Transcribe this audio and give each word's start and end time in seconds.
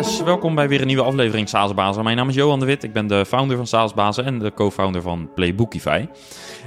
Welkom 0.00 0.54
bij 0.54 0.68
weer 0.68 0.80
een 0.80 0.86
nieuwe 0.86 1.02
aflevering 1.02 1.48
Salesbazen. 1.48 2.04
Mijn 2.04 2.16
naam 2.16 2.28
is 2.28 2.34
Johan 2.34 2.60
de 2.60 2.66
Wit, 2.66 2.82
ik 2.82 2.92
ben 2.92 3.06
de 3.06 3.26
founder 3.26 3.56
van 3.56 3.66
Salesbazen 3.66 4.24
en 4.24 4.38
de 4.38 4.52
co-founder 4.54 5.02
van 5.02 5.30
Playbookify. 5.34 6.06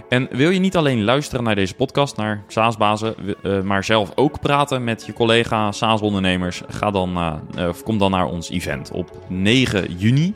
En 0.10 0.28
wil 0.32 0.50
je 0.50 0.60
niet 0.60 0.78
alleen 0.78 1.04
luisteren 1.04 1.44
naar 1.44 1.56
deze 1.56 1.74
podcast, 1.74 2.18
naar 2.18 2.44
Salesbazen, 2.48 3.16
uh, 3.44 3.62
maar 3.62 3.84
zelf 3.84 4.12
ook 4.16 4.40
praten 4.40 4.84
met 4.84 5.06
je 5.06 5.14
collega 5.14 5.72
Salesondernemers, 5.72 6.62
ga 6.68 6.92
dan, 6.92 7.18
uh, 7.58 7.68
of 7.68 7.84
kom 7.84 7.98
dan 7.98 8.12
naar 8.12 8.26
ons 8.26 8.50
event 8.50 8.92
op 8.92 9.10
9 9.28 9.98
juni. 9.98 10.34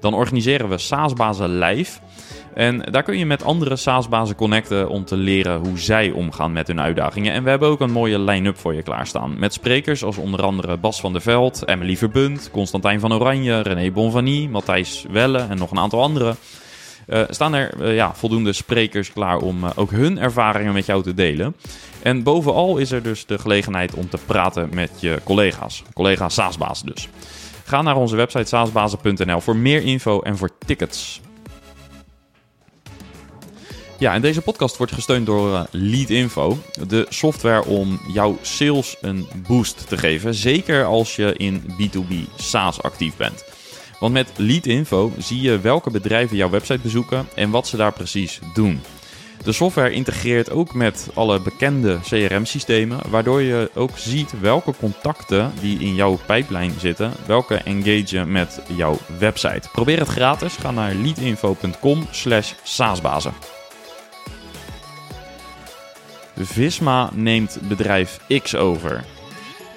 Dan 0.00 0.14
organiseren 0.14 0.68
we 0.68 0.78
Salesbazen 0.78 1.58
live. 1.58 1.98
En 2.58 2.82
daar 2.90 3.02
kun 3.02 3.18
je 3.18 3.26
met 3.26 3.44
andere 3.44 3.76
SaaS-bazen 3.76 4.36
connecten 4.36 4.88
om 4.88 5.04
te 5.04 5.16
leren 5.16 5.58
hoe 5.58 5.78
zij 5.78 6.10
omgaan 6.10 6.52
met 6.52 6.66
hun 6.66 6.80
uitdagingen. 6.80 7.32
En 7.32 7.42
we 7.42 7.50
hebben 7.50 7.68
ook 7.68 7.80
een 7.80 7.90
mooie 7.90 8.18
line-up 8.18 8.58
voor 8.58 8.74
je 8.74 8.82
klaarstaan. 8.82 9.38
Met 9.38 9.52
sprekers 9.52 10.04
als 10.04 10.16
onder 10.16 10.42
andere 10.42 10.76
Bas 10.76 11.00
van 11.00 11.12
der 11.12 11.20
Veld, 11.20 11.62
Emily 11.66 11.96
Verbund, 11.96 12.50
Constantijn 12.52 13.00
van 13.00 13.12
Oranje, 13.12 13.60
René 13.60 13.90
Bonvanie, 13.90 14.48
Matthijs 14.48 15.04
Welle 15.10 15.38
en 15.38 15.58
nog 15.58 15.70
een 15.70 15.78
aantal 15.78 16.02
anderen. 16.02 16.36
Uh, 17.06 17.22
staan 17.28 17.54
er 17.54 17.74
uh, 17.80 17.94
ja, 17.94 18.14
voldoende 18.14 18.52
sprekers 18.52 19.12
klaar 19.12 19.38
om 19.38 19.64
uh, 19.64 19.70
ook 19.74 19.90
hun 19.90 20.18
ervaringen 20.18 20.72
met 20.72 20.86
jou 20.86 21.02
te 21.02 21.14
delen. 21.14 21.56
En 22.02 22.22
bovenal 22.22 22.76
is 22.76 22.90
er 22.90 23.02
dus 23.02 23.26
de 23.26 23.38
gelegenheid 23.38 23.94
om 23.94 24.08
te 24.08 24.18
praten 24.26 24.68
met 24.72 24.90
je 25.00 25.18
collega's. 25.24 25.82
Collega 25.94 26.28
SaaSbazen 26.28 26.86
dus. 26.86 27.08
Ga 27.64 27.82
naar 27.82 27.96
onze 27.96 28.16
website 28.16 28.48
saasbazen.nl 28.48 29.40
voor 29.40 29.56
meer 29.56 29.82
info 29.82 30.20
en 30.20 30.36
voor 30.36 30.50
tickets. 30.66 31.20
Ja, 33.98 34.14
en 34.14 34.20
deze 34.20 34.42
podcast 34.42 34.76
wordt 34.76 34.92
gesteund 34.92 35.26
door 35.26 35.52
uh, 35.52 35.62
Leadinfo, 35.70 36.58
de 36.88 37.06
software 37.08 37.64
om 37.64 38.00
jouw 38.12 38.38
sales 38.42 38.96
een 39.00 39.26
boost 39.46 39.88
te 39.88 39.98
geven. 39.98 40.34
Zeker 40.34 40.84
als 40.84 41.16
je 41.16 41.34
in 41.36 41.62
B2B 41.62 42.14
SaaS 42.36 42.82
actief 42.82 43.16
bent. 43.16 43.44
Want 44.00 44.12
met 44.12 44.30
Leadinfo 44.36 45.12
zie 45.18 45.40
je 45.40 45.60
welke 45.60 45.90
bedrijven 45.90 46.36
jouw 46.36 46.50
website 46.50 46.82
bezoeken 46.82 47.28
en 47.34 47.50
wat 47.50 47.66
ze 47.66 47.76
daar 47.76 47.92
precies 47.92 48.38
doen. 48.54 48.80
De 49.44 49.52
software 49.52 49.92
integreert 49.92 50.50
ook 50.50 50.74
met 50.74 51.08
alle 51.14 51.40
bekende 51.40 51.98
CRM-systemen, 52.08 53.00
waardoor 53.08 53.42
je 53.42 53.70
ook 53.74 53.98
ziet 53.98 54.40
welke 54.40 54.72
contacten 54.78 55.52
die 55.60 55.78
in 55.78 55.94
jouw 55.94 56.18
pipeline 56.26 56.72
zitten, 56.78 57.12
welke 57.26 57.54
engagen 57.54 58.32
met 58.32 58.60
jouw 58.76 58.98
website. 59.18 59.68
Probeer 59.72 59.98
het 59.98 60.08
gratis, 60.08 60.56
ga 60.56 60.70
naar 60.70 60.94
leadinfo.com/saasbazen. 60.94 63.57
Visma 66.40 67.10
neemt 67.14 67.58
bedrijf 67.68 68.20
X 68.42 68.56
over. 68.56 69.04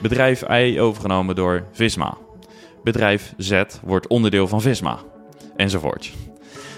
Bedrijf 0.01 0.43
Y 0.49 0.79
overgenomen 0.79 1.35
door 1.35 1.63
Visma. 1.71 2.17
Bedrijf 2.83 3.33
Z 3.37 3.63
wordt 3.83 4.07
onderdeel 4.07 4.47
van 4.47 4.61
Visma. 4.61 4.99
Enzovoort. 5.55 6.11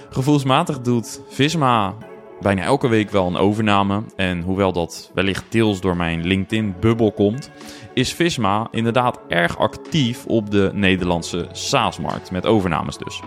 Gevoelsmatig 0.10 0.82
doet 0.82 1.22
Visma 1.30 1.96
bijna 2.42 2.62
elke 2.62 2.88
week 2.88 3.10
wel 3.10 3.28
een 3.28 3.38
overname. 3.38 4.04
En 4.16 4.42
hoewel 4.42 4.72
dat 4.74 5.12
wellicht 5.14 5.46
deels 5.50 5.82
door 5.82 5.96
mijn 5.96 6.26
LinkedIn-bubbel 6.28 7.12
komt, 7.12 7.52
is 7.94 8.14
Visma 8.14 8.68
inderdaad 8.72 9.20
erg 9.28 9.58
actief 9.58 10.26
op 10.26 10.52
de 10.52 10.72
Nederlandse 10.74 11.48
SaaS-markt. 11.52 12.32
Met 12.32 12.46
overnames 12.46 12.98
dus. 12.98 13.22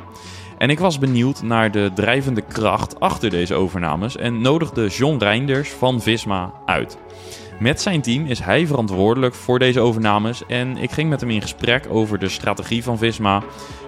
En 0.58 0.70
ik 0.70 0.78
was 0.78 0.98
benieuwd 0.98 1.42
naar 1.42 1.70
de 1.70 1.90
drijvende 1.94 2.40
kracht 2.40 3.00
achter 3.00 3.30
deze 3.30 3.54
overnames 3.54 4.16
en 4.16 4.40
nodigde 4.40 4.88
John 4.88 5.16
Reinders 5.18 5.70
van 5.70 6.02
Visma 6.02 6.52
uit. 6.66 6.98
Met 7.58 7.80
zijn 7.80 8.02
team 8.02 8.26
is 8.26 8.40
hij 8.40 8.66
verantwoordelijk 8.66 9.34
voor 9.34 9.58
deze 9.58 9.80
overnames 9.80 10.46
en 10.46 10.76
ik 10.76 10.90
ging 10.90 11.08
met 11.08 11.20
hem 11.20 11.30
in 11.30 11.42
gesprek 11.42 11.86
over 11.90 12.18
de 12.18 12.28
strategie 12.28 12.82
van 12.82 12.98
Visma. 12.98 13.42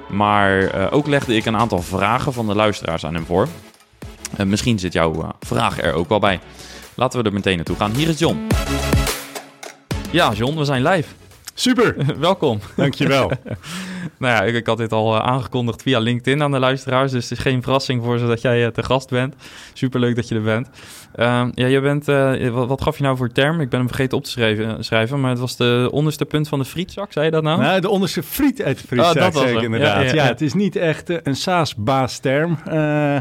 Maar 0.09 0.63
uh, 0.63 0.87
ook 0.91 1.07
legde 1.07 1.37
ik 1.37 1.47
een 1.47 1.57
aantal 1.57 1.83
vragen 1.83 2.33
van 2.33 2.47
de 2.47 2.55
luisteraars 2.55 3.05
aan 3.05 3.15
hem 3.15 3.25
voor. 3.25 3.49
Uh, 4.41 4.47
misschien 4.47 4.79
zit 4.79 4.93
jouw 4.93 5.15
uh, 5.15 5.29
vraag 5.41 5.83
er 5.83 5.93
ook 5.93 6.09
wel 6.09 6.19
bij. 6.19 6.41
Laten 6.95 7.21
we 7.21 7.27
er 7.27 7.33
meteen 7.33 7.57
naartoe 7.57 7.77
gaan. 7.77 7.95
Hier 7.95 8.09
is 8.09 8.19
John. 8.19 8.47
Ja, 10.11 10.33
John, 10.33 10.57
we 10.57 10.65
zijn 10.65 10.83
live. 10.83 11.09
Super. 11.55 11.97
Welkom. 12.19 12.61
Dankjewel. 12.77 13.31
nou 14.19 14.35
ja, 14.35 14.43
ik, 14.43 14.55
ik, 14.55 14.67
had 14.67 14.79
dit 14.79 14.93
al 14.93 15.15
uh, 15.15 15.21
aangekondigd 15.21 15.83
via 15.83 15.99
LinkedIn 15.99 16.43
aan 16.43 16.51
de 16.51 16.59
luisteraars. 16.59 17.13
Dus 17.13 17.23
het 17.29 17.39
is 17.39 17.45
geen 17.45 17.63
verrassing 17.63 18.03
voor 18.03 18.19
ze 18.19 18.27
dat 18.27 18.41
jij 18.41 18.65
uh, 18.65 18.69
te 18.69 18.83
gast 18.83 19.11
bent. 19.11 19.35
Superleuk 19.73 20.17
dat 20.17 20.29
je 20.29 20.35
er 20.35 20.43
bent. 20.43 20.69
Uh, 21.19 21.45
ja, 21.55 21.67
je 21.67 21.81
bent, 21.81 22.09
uh, 22.09 22.49
wat, 22.49 22.69
wat, 22.69 22.83
gaf 22.83 22.97
je 22.97 23.03
nou 23.03 23.17
voor 23.17 23.33
term? 23.33 23.61
Ik 23.61 23.69
ben 23.69 23.79
hem 23.79 23.89
vergeten 23.89 24.17
op 24.17 24.25
te 24.25 24.31
schrijven, 24.31 24.85
schrijven, 24.85 25.21
maar 25.21 25.31
het 25.31 25.39
was 25.39 25.57
de 25.57 25.89
onderste 25.93 26.25
punt 26.25 26.49
van 26.49 26.59
de 26.59 26.65
frietzak, 26.65 27.13
zei 27.13 27.25
je 27.25 27.31
dat 27.31 27.43
nou? 27.43 27.61
Nou, 27.61 27.81
de 27.81 27.89
onderste 27.89 28.23
friet 28.23 28.63
uit 28.63 28.81
de 28.81 28.87
frietzak, 28.87 29.15
oh, 29.15 29.23
dat 29.23 29.35
was 29.35 29.51
ik 29.51 29.63
inderdaad. 29.63 30.03
Ja, 30.03 30.09
ja, 30.09 30.15
ja, 30.15 30.25
het 30.25 30.41
is 30.41 30.55
niet 30.55 30.77
echt 30.77 31.27
een 31.27 31.37
SaaS-baas-term, 31.37 32.59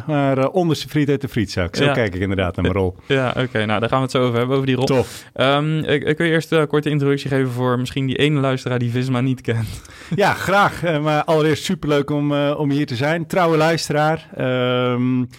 maar 0.08 0.50
onderste 0.50 0.88
friet 0.90 1.09
uit 1.09 1.22
de 1.22 1.28
frietzak. 1.28 1.75
Zo 1.75 1.91
kijk 1.91 2.16
ik 2.16 2.22
inderdaad 2.22 2.56
naar 2.56 2.66
mijn 2.66 2.78
rol. 2.78 2.96
Ja, 3.08 3.30
oké. 3.30 3.40
Okay, 3.40 3.63
nou, 3.63 3.80
daar 3.80 3.90
gaan 3.90 3.97
we 3.97 4.03
het 4.03 4.14
zo 4.14 4.22
over 4.24 4.38
hebben, 4.38 4.56
over 4.56 4.68
die 4.68 4.75
rol. 4.75 4.85
Tof. 4.85 5.24
Um, 5.35 5.78
ik, 5.78 6.03
ik, 6.03 6.16
kun 6.16 6.25
je 6.25 6.31
eerst 6.31 6.52
een 6.52 6.68
korte 6.68 6.90
introductie 6.90 7.29
geven 7.29 7.52
voor 7.52 7.79
misschien 7.79 8.06
die 8.06 8.16
ene 8.16 8.40
luisteraar 8.40 8.79
die 8.79 8.91
Visma 8.91 9.22
niet 9.22 9.41
kent? 9.41 9.68
Ja, 10.16 10.34
graag. 10.34 11.00
Maar 11.02 11.24
allereerst 11.24 11.64
superleuk 11.64 12.09
om, 12.09 12.34
om 12.34 12.72
hier 12.72 12.85
te 12.85 12.96
zijn. 12.96 13.28
Trouwe 13.28 13.58
luisteraar. 13.58 14.28
Um, 14.38 15.29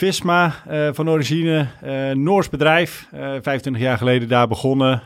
Visma 0.00 0.54
uh, 0.70 0.88
van 0.92 1.10
origine, 1.10 1.66
Noors 2.14 2.48
bedrijf. 2.48 3.08
25 3.12 3.82
jaar 3.82 3.98
geleden 3.98 4.28
daar 4.28 4.48
begonnen. 4.48 5.02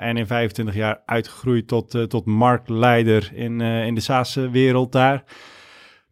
en 0.00 0.16
in 0.16 0.26
25 0.26 0.74
jaar 0.74 1.00
uitgegroeid 1.06 1.68
tot, 1.68 2.08
tot 2.08 2.24
marktleider 2.24 3.30
in, 3.34 3.60
in 3.60 3.94
de 3.94 4.00
SaaS-wereld 4.00 4.92
daar. 4.92 5.24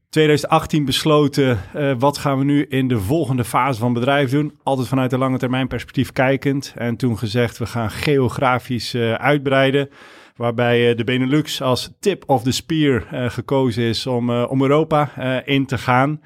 2018 0.08 0.84
besloten, 0.84 1.58
wat 1.98 2.18
gaan 2.18 2.38
we 2.38 2.44
nu 2.44 2.64
in 2.68 2.88
de 2.88 3.00
volgende 3.00 3.44
fase 3.44 3.80
van 3.80 3.92
bedrijf 3.92 4.30
doen? 4.30 4.58
Altijd 4.62 4.88
vanuit 4.88 5.12
een 5.12 5.18
lange 5.18 5.38
termijn 5.38 5.68
perspectief 5.68 6.12
kijkend. 6.12 6.72
En 6.76 6.96
toen 6.96 7.18
gezegd, 7.18 7.58
we 7.58 7.66
gaan 7.66 7.90
geografisch 7.90 8.94
uitbreiden 9.16 9.88
waarbij 10.36 10.94
de 10.94 11.04
Benelux 11.04 11.62
als 11.62 11.90
tip 12.00 12.22
of 12.26 12.42
the 12.42 12.52
spear 12.52 13.06
gekozen 13.30 13.82
is 13.82 14.06
om, 14.06 14.30
om 14.30 14.62
Europa 14.62 15.10
in 15.44 15.66
te 15.66 15.78
gaan. 15.78 16.20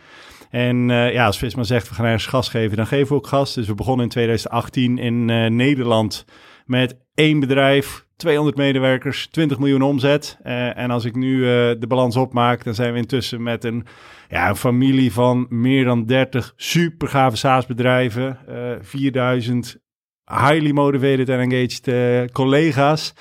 En 0.51 0.89
ja, 0.89 1.27
als 1.27 1.39
Visma 1.39 1.63
zegt, 1.63 1.89
we 1.89 1.95
gaan 1.95 2.05
ergens 2.05 2.27
gas 2.27 2.49
geven, 2.49 2.77
dan 2.77 2.87
geven 2.87 3.09
we 3.09 3.15
ook 3.15 3.27
gas. 3.27 3.55
Dus 3.55 3.67
we 3.67 3.75
begonnen 3.75 4.05
in 4.05 4.11
2018 4.11 4.99
in 4.99 5.25
Nederland 5.57 6.25
met 6.67 6.97
één 7.15 7.41
bedrijf, 7.41 8.07
200 8.17 8.57
medewerkers, 8.57 9.27
20 9.27 9.59
miljoen 9.59 9.83
omzet. 9.83 10.39
en 10.43 10.91
als 10.91 11.05
ik 11.05 11.15
nu 11.15 11.41
de 11.79 11.87
balans 11.89 12.17
opmaak, 12.17 12.65
dan 12.65 12.75
zijn 12.75 12.93
we 12.93 12.99
intussen 12.99 13.43
met 13.43 13.65
een, 13.65 13.87
ja, 14.29 14.49
een 14.49 14.57
familie 14.57 15.13
van 15.13 15.47
meer 15.49 15.85
dan 15.85 16.07
30 16.07 16.53
super 16.57 17.09
gave 17.09 17.37
SaaS-bedrijven, 17.37 18.39
4000 18.81 19.79
highly 20.25 20.71
motivated 20.71 21.29
en 21.29 21.41
engaged 21.41 22.33
collega's. 22.33 23.15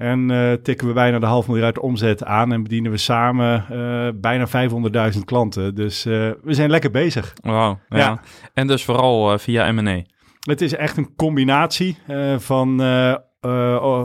En 0.00 0.30
uh, 0.30 0.52
tikken 0.52 0.86
we 0.86 0.92
bijna 0.92 1.18
de 1.18 1.26
half 1.26 1.48
miljard 1.48 1.78
omzet 1.78 2.24
aan 2.24 2.52
en 2.52 2.62
bedienen 2.62 2.90
we 2.90 2.96
samen 2.96 3.64
uh, 3.72 4.08
bijna 4.14 4.48
500.000 5.14 5.20
klanten. 5.24 5.74
Dus 5.74 6.06
uh, 6.06 6.30
we 6.42 6.54
zijn 6.54 6.70
lekker 6.70 6.90
bezig. 6.90 7.32
Wauw. 7.42 7.78
Ja. 7.88 7.98
ja. 7.98 8.20
En 8.54 8.66
dus 8.66 8.84
vooral 8.84 9.38
via 9.38 9.72
M&A. 9.72 10.02
Het 10.40 10.60
is 10.60 10.74
echt 10.74 10.96
een 10.96 11.14
combinatie 11.16 11.98
van 12.38 12.80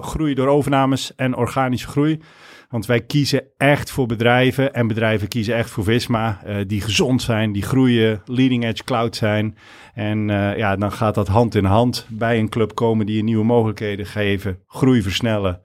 groei 0.01 0.33
door 0.33 0.47
overnames 0.47 1.16
en 1.16 1.35
organische 1.35 1.88
groei. 1.88 2.22
Want 2.70 2.86
wij 2.86 3.02
kiezen 3.02 3.44
echt 3.58 3.92
voor 3.92 4.06
bedrijven 4.06 4.74
en 4.74 4.88
bedrijven 4.88 5.28
kiezen 5.28 5.56
echt 5.56 5.70
voor 5.70 5.84
Visma 5.84 6.42
uh, 6.48 6.56
die 6.68 6.81
gezond 6.81 7.22
zijn, 7.22 7.52
die 7.52 7.62
groeien, 7.62 8.22
leading 8.26 8.66
edge 8.66 8.84
cloud 8.84 9.16
zijn. 9.16 9.58
En 9.94 10.30
uh, 10.30 10.58
ja, 10.58 10.75
dan 10.75 10.92
gaat 10.92 11.16
dat 11.16 11.28
hand 11.28 11.56
in 11.56 11.66
hand 11.66 12.08
bij 12.09 12.40
een 12.40 12.50
club 12.50 12.75
komen 12.75 13.06
die 13.06 13.16
je 13.16 13.24
nieuwe 13.24 13.46
mogelijkheden 13.46 14.06
geven, 14.06 14.59
groei 14.68 15.02
versnellen. 15.02 15.62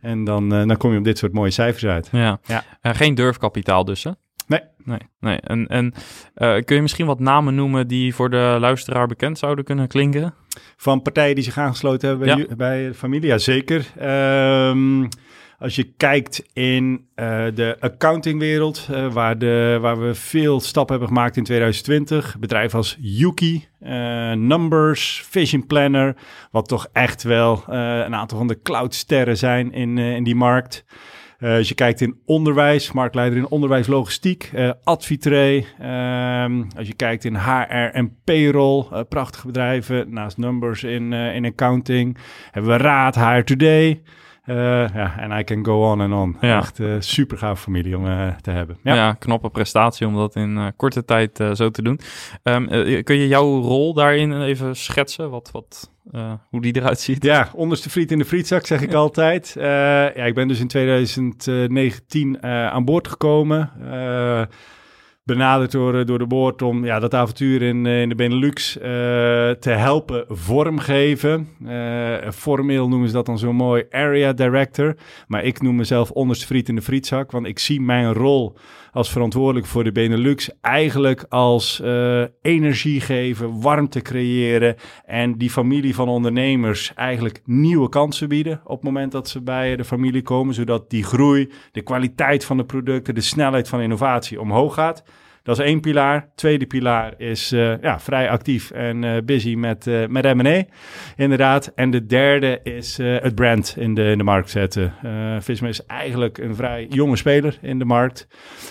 En 0.00 0.24
dan, 0.24 0.54
uh, 0.54 0.66
dan 0.66 0.76
kom 0.76 0.92
je 0.92 0.98
op 0.98 1.04
dit 1.04 1.18
soort 1.18 1.32
mooie 1.32 1.50
cijfers 1.50 1.84
uit. 1.84 2.08
Ja, 2.12 2.40
ja. 2.44 2.64
geen 2.82 3.14
durfkapitaal 3.14 3.84
dus 3.84 4.04
hè? 4.04 4.10
Nee. 4.46 4.60
Nee, 4.84 4.98
nee. 5.20 5.40
En, 5.40 5.66
en 5.66 5.94
kun 6.64 6.76
je 6.76 6.82
misschien 6.82 7.06
wat 7.06 7.20
namen 7.20 7.54
noemen 7.54 7.88
die 7.88 8.14
voor 8.14 8.30
de 8.30 8.56
luisteraar 8.60 9.06
bekend 9.06 9.38
zouden 9.38 9.64
kunnen 9.64 9.88
klinken? 9.88 10.34
Van 10.76 11.02
partijen 11.02 11.34
die 11.34 11.44
zich 11.44 11.58
aangesloten 11.58 12.08
hebben 12.08 12.26
bij, 12.26 12.46
ja. 12.48 12.56
bij 12.56 12.94
familie, 12.94 13.28
ja 13.28 13.38
zeker. 13.38 13.86
Um, 14.68 15.08
als 15.60 15.76
je 15.76 15.92
kijkt 15.96 16.42
in 16.52 16.92
uh, 16.92 17.44
de 17.54 17.76
accountingwereld, 17.80 18.88
uh, 18.90 19.12
waar, 19.12 19.38
de, 19.38 19.78
waar 19.80 20.00
we 20.00 20.14
veel 20.14 20.60
stappen 20.60 20.96
hebben 20.96 21.14
gemaakt 21.14 21.36
in 21.36 21.44
2020. 21.44 22.38
Bedrijven 22.38 22.78
als 22.78 22.96
Yuki, 23.00 23.66
uh, 23.82 24.32
Numbers, 24.32 25.24
Vision 25.28 25.66
Planner, 25.66 26.16
wat 26.50 26.68
toch 26.68 26.88
echt 26.92 27.22
wel 27.22 27.62
een 27.66 28.14
aantal 28.14 28.38
van 28.38 28.46
de 28.46 28.62
cloudsterren 28.62 29.36
zijn 29.36 29.72
in, 29.72 29.98
in 29.98 30.24
die 30.24 30.34
markt. 30.34 30.84
als 31.40 31.68
je 31.68 31.74
kijkt 31.74 32.00
in 32.00 32.20
onderwijs, 32.26 32.92
marktleider 32.92 33.38
in 33.38 33.48
onderwijs, 33.48 33.86
logistiek, 33.86 34.50
Advitre. 34.84 35.64
Ehm, 35.78 36.62
als 36.76 36.86
je 36.86 36.94
kijkt 36.94 37.24
in 37.24 37.36
HR 37.36 37.90
en 37.92 38.16
payroll, 38.24 39.04
prachtige 39.08 39.46
bedrijven. 39.46 40.12
Naast 40.12 40.36
Numbers 40.36 40.82
in, 40.82 41.12
in 41.12 41.44
accounting 41.44 42.18
hebben 42.50 42.72
we 42.72 42.82
Raad, 42.82 43.14
HR 43.14 43.40
Today. 43.44 44.02
Ja, 44.94 45.18
en 45.18 45.38
I 45.38 45.44
can 45.44 45.64
go 45.64 45.90
on 45.90 46.00
and 46.00 46.12
on. 46.12 46.36
Ja. 46.40 46.58
Echt 46.58 46.80
super 46.98 47.38
gaaf 47.38 47.60
familie 47.60 47.96
om 47.96 48.04
te 48.40 48.50
hebben. 48.50 48.78
Ja. 48.82 48.94
ja, 48.94 49.12
knappe 49.12 49.50
prestatie 49.50 50.06
om 50.06 50.14
dat 50.14 50.36
in 50.36 50.72
korte 50.76 51.04
tijd 51.04 51.44
zo 51.52 51.70
te 51.70 51.82
doen. 51.82 52.00
Um, 52.42 52.68
kun 53.02 53.16
je 53.16 53.28
jouw 53.28 53.60
rol 53.60 53.94
daarin 53.94 54.42
even 54.42 54.76
schetsen? 54.76 55.30
Wat, 55.30 55.50
wat, 55.52 55.90
hoe 56.48 56.60
die 56.60 56.76
eruit 56.76 57.00
ziet? 57.00 57.24
Ja, 57.24 57.48
onderste 57.54 57.90
friet 57.90 58.12
in 58.12 58.18
de 58.18 58.24
frietzak 58.24 58.66
zeg 58.66 58.80
ik 58.80 58.92
altijd. 58.92 59.54
ja, 59.58 60.24
ik 60.24 60.34
ben 60.34 60.48
dus 60.48 60.60
in 60.60 60.68
2019 60.68 62.42
aan 62.42 62.84
boord 62.84 63.08
gekomen 63.08 63.70
benaderd 65.30 65.70
door, 65.70 65.98
eh, 65.98 66.06
door 66.06 66.18
de 66.18 66.26
boord 66.26 66.62
om 66.62 66.84
ja, 66.84 66.98
dat 66.98 67.14
avontuur 67.14 67.62
in, 67.62 67.86
eh, 67.86 68.00
in 68.00 68.08
de 68.08 68.14
Benelux 68.14 68.76
uh, 68.76 68.82
te 69.50 69.70
helpen 69.70 70.24
vormgeven. 70.28 71.48
Formeel 72.34 72.88
noemen 72.88 73.08
ze 73.08 73.14
dat 73.14 73.26
dan 73.26 73.38
zo 73.38 73.52
mooi 73.52 73.84
area 73.90 74.32
director. 74.32 74.96
Maar 75.26 75.44
ik 75.44 75.62
noem 75.62 75.76
mezelf 75.76 76.10
onderste 76.10 76.46
friet 76.46 76.68
in 76.68 76.74
de 76.74 76.82
frietzak, 76.82 77.30
want 77.30 77.46
ik 77.46 77.58
zie 77.58 77.80
mijn 77.80 78.12
rol 78.12 78.56
als 78.92 79.10
verantwoordelijk 79.10 79.66
voor 79.66 79.84
de 79.84 79.92
Benelux 79.92 80.50
eigenlijk 80.60 81.24
als 81.28 81.82
energie 82.42 83.00
geven, 83.00 83.60
warmte 83.60 84.00
creëren 84.00 84.76
en 85.04 85.38
die 85.38 85.50
familie 85.50 85.94
van 85.94 86.08
ondernemers 86.08 86.92
eigenlijk 86.94 87.40
nieuwe 87.44 87.88
kansen 87.88 88.28
bieden 88.28 88.60
op 88.64 88.76
het 88.76 88.84
moment 88.84 89.12
dat 89.12 89.28
ze 89.28 89.42
bij 89.42 89.76
de 89.76 89.84
familie 89.84 90.22
komen, 90.22 90.54
zodat 90.54 90.90
die 90.90 91.04
groei, 91.04 91.50
de 91.72 91.82
kwaliteit 91.82 92.44
van 92.44 92.56
de 92.56 92.64
producten, 92.64 93.14
de 93.14 93.20
snelheid 93.20 93.68
van 93.68 93.80
innovatie 93.80 94.40
omhoog 94.40 94.74
gaat. 94.74 95.02
Dat 95.42 95.58
is 95.58 95.64
één 95.64 95.80
pilaar. 95.80 96.30
Tweede 96.34 96.66
pilaar 96.66 97.14
is 97.16 97.52
uh, 97.52 97.82
ja, 97.82 98.00
vrij 98.00 98.30
actief 98.30 98.70
en 98.70 99.02
uh, 99.02 99.16
busy 99.24 99.54
met, 99.54 99.86
uh, 99.86 100.06
met 100.06 100.34
M&A, 100.34 100.64
inderdaad. 101.16 101.72
En 101.74 101.90
de 101.90 102.06
derde 102.06 102.60
is 102.62 102.96
het 102.96 103.34
brand 103.34 103.74
in 103.78 103.94
de, 103.94 104.04
in 104.04 104.18
de 104.18 104.24
markt 104.24 104.50
zetten. 104.50 104.94
Visma 105.40 105.68
is 105.68 105.86
eigenlijk 105.86 106.38
een 106.38 106.54
vrij 106.54 106.86
jonge 106.88 107.16
speler 107.16 107.58
in 107.62 107.78
de 107.78 107.84
markt. 107.84 108.28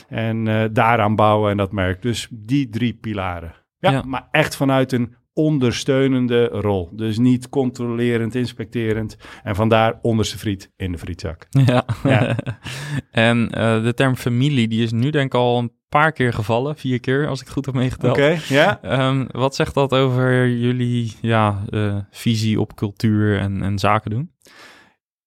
En 0.10 0.70
daaraan 0.74 1.16
bouwen 1.16 1.52
en 1.52 1.58
dat 1.58 1.72
merk. 1.72 2.02
Dus 2.02 2.28
die 2.32 2.70
drie 2.70 2.94
pilaren. 2.94 3.54
Ja, 3.80 3.92
ja, 3.92 4.04
maar 4.06 4.28
echt 4.32 4.56
vanuit 4.56 4.92
een 4.92 5.16
ondersteunende 5.34 6.46
rol. 6.46 6.90
Dus 6.92 7.18
niet 7.18 7.50
controlerend, 7.50 8.36
inspecterend. 8.36 9.18
En 9.44 9.56
vandaar 9.56 10.00
onderste 10.02 10.38
friet 10.38 10.72
in 10.78 10.92
de 10.92 10.98
frietzak. 10.98 11.48
Ja. 11.50 11.86
ja. 12.04 12.36
en 13.12 13.48
de 13.84 13.94
term 13.96 14.16
familie, 14.16 14.68
die 14.68 14.84
is 14.84 14.92
nu 14.92 15.10
denk 15.10 15.26
ik 15.26 15.40
al 15.40 15.58
een 15.58 15.78
paar 15.90 16.12
keer 16.12 16.34
gevallen, 16.34 16.78
vier 16.78 17.00
keer 17.00 17.28
als 17.28 17.42
ik 17.42 17.48
goed 17.48 17.66
heb 17.66 17.76
meegeteld. 17.76 18.12
Oké, 18.12 18.40
ja. 18.48 18.82
Ehm, 18.82 19.26
wat 19.32 19.56
zegt 19.56 19.74
dat 19.74 19.94
over 19.94 20.48
jullie 20.48 21.16
ja, 21.22 21.64
uh, 21.70 21.96
visie 22.12 22.60
op 22.60 22.76
cultuur 22.76 23.40
en, 23.40 23.62
en 23.62 23.80
zaken 23.80 24.12
doen? 24.12 24.32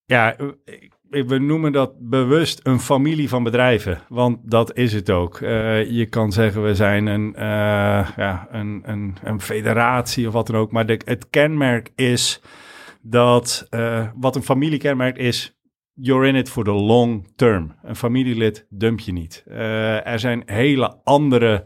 Ja, 0.05 0.37
we 1.09 1.39
noemen 1.39 1.73
dat 1.73 1.93
bewust 1.99 2.61
een 2.63 2.81
familie 2.81 3.29
van 3.29 3.43
bedrijven, 3.43 4.01
want 4.09 4.39
dat 4.43 4.77
is 4.77 4.93
het 4.93 5.11
ook. 5.11 5.41
Uh, 5.41 5.91
je 5.91 6.07
kan 6.07 6.33
zeggen 6.33 6.65
we 6.65 6.75
zijn 6.75 7.07
een, 7.07 7.33
uh, 7.37 8.09
ja, 8.17 8.49
een, 8.51 8.83
een, 8.85 9.17
een, 9.23 9.41
federatie 9.41 10.27
of 10.27 10.33
wat 10.33 10.47
dan 10.47 10.57
ook, 10.57 10.73
maar 10.73 10.87
de, 10.87 11.01
het 11.05 11.31
kenmerk 11.31 11.93
is 11.95 12.41
dat 13.01 13.69
wat 14.15 14.37
een 14.37 14.43
familiekenmerk 14.43 15.19
is, 15.19 15.57
you're 15.95 16.29
in 16.29 16.37
it 16.37 16.49
for 16.49 16.65
the 16.65 16.73
long 16.73 17.27
term. 17.37 17.75
Een 17.83 17.97
familielid 17.97 18.67
dump 18.69 19.01
je 19.01 19.13
niet. 19.13 19.45
Uh, 19.49 20.07
er 20.07 20.19
zijn 20.19 20.43
hele 20.47 20.97
andere 21.05 21.65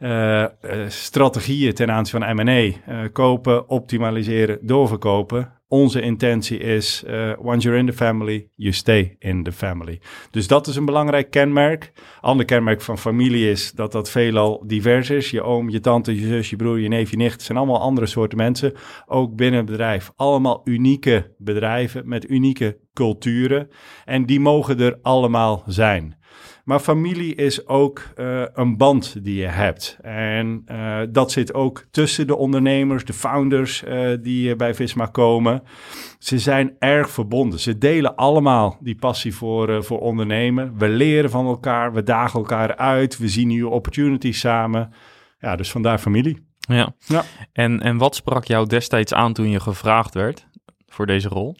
uh, 0.00 0.46
strategieën 0.88 1.74
ten 1.74 1.90
aanzien 1.90 2.20
van 2.20 2.34
M&A. 2.34 2.72
kopen, 3.12 3.68
optimaliseren, 3.68 4.58
doorverkopen 4.62 5.55
onze 5.68 6.00
intentie 6.00 6.58
is, 6.58 7.04
uh, 7.06 7.32
once 7.38 7.62
you're 7.62 7.78
in 7.78 7.86
the 7.86 7.92
family, 7.92 8.48
you 8.54 8.72
stay 8.72 9.16
in 9.18 9.42
the 9.42 9.52
family. 9.52 10.00
Dus 10.30 10.46
dat 10.46 10.66
is 10.66 10.76
een 10.76 10.84
belangrijk 10.84 11.30
kenmerk. 11.30 11.92
Ander 12.20 12.46
kenmerk 12.46 12.80
van 12.80 12.98
familie 12.98 13.50
is 13.50 13.72
dat 13.72 13.92
dat 13.92 14.10
veelal 14.10 14.64
divers 14.66 15.10
is. 15.10 15.30
Je 15.30 15.42
oom, 15.42 15.70
je 15.70 15.80
tante, 15.80 16.20
je 16.20 16.26
zus, 16.26 16.50
je 16.50 16.56
broer, 16.56 16.80
je 16.80 16.88
neef, 16.88 17.10
je 17.10 17.16
nicht, 17.16 17.42
zijn 17.42 17.58
allemaal 17.58 17.80
andere 17.80 18.06
soorten 18.06 18.38
mensen. 18.38 18.72
Ook 19.06 19.36
binnen 19.36 19.60
het 19.60 19.70
bedrijf. 19.70 20.12
Allemaal 20.16 20.60
unieke 20.64 21.34
bedrijven 21.38 22.08
met 22.08 22.30
unieke 22.30 22.78
culturen. 22.92 23.68
En 24.04 24.26
die 24.26 24.40
mogen 24.40 24.80
er 24.80 24.98
allemaal 25.02 25.62
zijn. 25.66 26.15
Maar 26.66 26.80
familie 26.80 27.34
is 27.34 27.66
ook 27.66 28.02
uh, 28.16 28.44
een 28.54 28.76
band 28.76 29.24
die 29.24 29.40
je 29.40 29.46
hebt. 29.46 29.98
En 30.02 30.64
uh, 30.72 30.98
dat 31.08 31.32
zit 31.32 31.54
ook 31.54 31.84
tussen 31.90 32.26
de 32.26 32.36
ondernemers, 32.36 33.04
de 33.04 33.12
founders 33.12 33.84
uh, 33.84 34.16
die 34.20 34.56
bij 34.56 34.74
Visma 34.74 35.06
komen. 35.06 35.62
Ze 36.18 36.38
zijn 36.38 36.76
erg 36.78 37.10
verbonden. 37.10 37.58
Ze 37.58 37.78
delen 37.78 38.16
allemaal 38.16 38.78
die 38.80 38.94
passie 38.94 39.34
voor, 39.34 39.84
voor 39.84 40.00
ondernemen. 40.00 40.78
We 40.78 40.88
leren 40.88 41.30
van 41.30 41.46
elkaar, 41.46 41.92
we 41.92 42.02
dagen 42.02 42.38
elkaar 42.38 42.76
uit, 42.76 43.18
we 43.18 43.28
zien 43.28 43.48
nieuwe 43.48 43.70
opportunities 43.70 44.40
samen. 44.40 44.92
Ja, 45.38 45.56
dus 45.56 45.70
vandaar 45.70 45.98
familie. 45.98 46.46
Ja. 46.58 46.94
ja. 46.98 47.24
En, 47.52 47.80
en 47.80 47.96
wat 47.96 48.14
sprak 48.14 48.44
jou 48.44 48.66
destijds 48.66 49.14
aan 49.14 49.32
toen 49.32 49.50
je 49.50 49.60
gevraagd 49.60 50.14
werd 50.14 50.46
voor 50.86 51.06
deze 51.06 51.28
rol? 51.28 51.56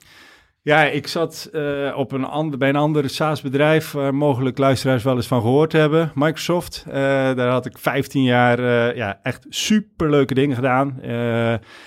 Ja, 0.66 0.84
ik 0.84 1.06
zat 1.06 1.50
uh, 1.52 1.96
op 1.96 2.12
een 2.12 2.24
ander, 2.24 2.58
bij 2.58 2.68
een 2.68 2.76
ander 2.76 3.10
SaaS-bedrijf 3.10 3.90
waar 3.92 4.14
mogelijk 4.14 4.58
luisteraars 4.58 5.02
wel 5.02 5.16
eens 5.16 5.26
van 5.26 5.40
gehoord 5.40 5.72
hebben, 5.72 6.12
Microsoft. 6.14 6.84
Uh, 6.88 6.94
daar 6.94 7.48
had 7.48 7.66
ik 7.66 7.78
15 7.78 8.22
jaar 8.22 8.60
uh, 8.60 8.96
ja, 8.96 9.18
echt 9.22 9.46
superleuke 9.48 10.34
dingen 10.34 10.56
gedaan. 10.56 11.00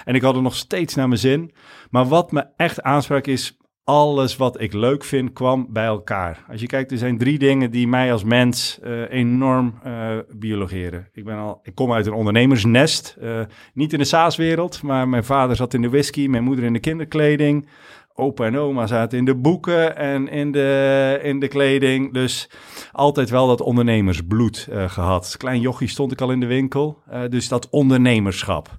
en 0.06 0.16
ik 0.16 0.22
had 0.22 0.36
er 0.36 0.42
nog 0.42 0.56
steeds 0.56 0.96
naar 0.96 1.08
mijn 1.08 1.20
zin. 1.20 1.54
Maar 1.90 2.06
wat 2.06 2.32
me 2.32 2.46
echt 2.56 2.82
aansprak 2.82 3.28
is, 3.28 3.58
alles 3.84 4.38
wat 4.38 4.62
ik 4.62 4.74
leuk 4.74 5.04
vind 5.04 5.34
kwam 5.34 5.68
bij 5.70 5.86
elkaar. 5.86 6.46
Als 6.50 6.62
je 6.62 6.68
kijkt, 6.68 6.92
er 6.92 6.98
zijn 6.98 7.18
drie 7.18 7.40
dingen 7.40 7.72
die 7.72 7.88
mij 7.88 8.12
als 8.12 8.24
mens 8.24 8.80
enorm 9.10 9.80
biologeren. 10.36 11.08
Ik, 11.12 11.26
ben 11.26 11.38
al, 11.38 11.60
ik 11.64 11.76
kom 11.76 11.94
uit 11.94 12.06
een 12.06 12.14
ondernemersnest, 12.14 13.18
niet 13.74 13.94
in 13.94 14.00
de 14.00 14.06
SaaS-wereld, 14.06 14.82
maar 14.82 15.08
mijn 15.08 15.24
vader 15.24 15.56
zat 15.56 15.74
in 15.74 15.82
de 15.82 15.90
whisky, 15.90 16.28
mijn 16.28 16.44
moeder 16.44 16.66
in 16.66 16.74
de 16.74 16.80
kinderkleding 16.80 17.68
opa 18.20 18.46
en 18.46 18.58
oma 18.58 18.88
zaten 18.88 19.18
in 19.18 19.26
de 19.26 19.36
boeken 19.36 19.96
en 19.96 20.28
in 20.28 20.52
de, 20.52 21.20
in 21.24 21.40
de 21.40 21.48
kleding. 21.48 22.14
Dus 22.14 22.50
altijd 22.92 23.30
wel 23.30 23.48
dat 23.48 23.62
ondernemersbloed 23.62 24.68
uh, 24.72 24.90
gehad. 24.90 25.36
Klein 25.38 25.62
jochie 25.62 25.88
stond 25.88 26.12
ik 26.12 26.22
al 26.22 26.32
in 26.32 26.40
de 26.40 26.46
winkel. 26.46 26.98
Uh, 27.14 27.22
dus 27.30 27.48
dat 27.48 27.70
ondernemerschap. 27.70 28.78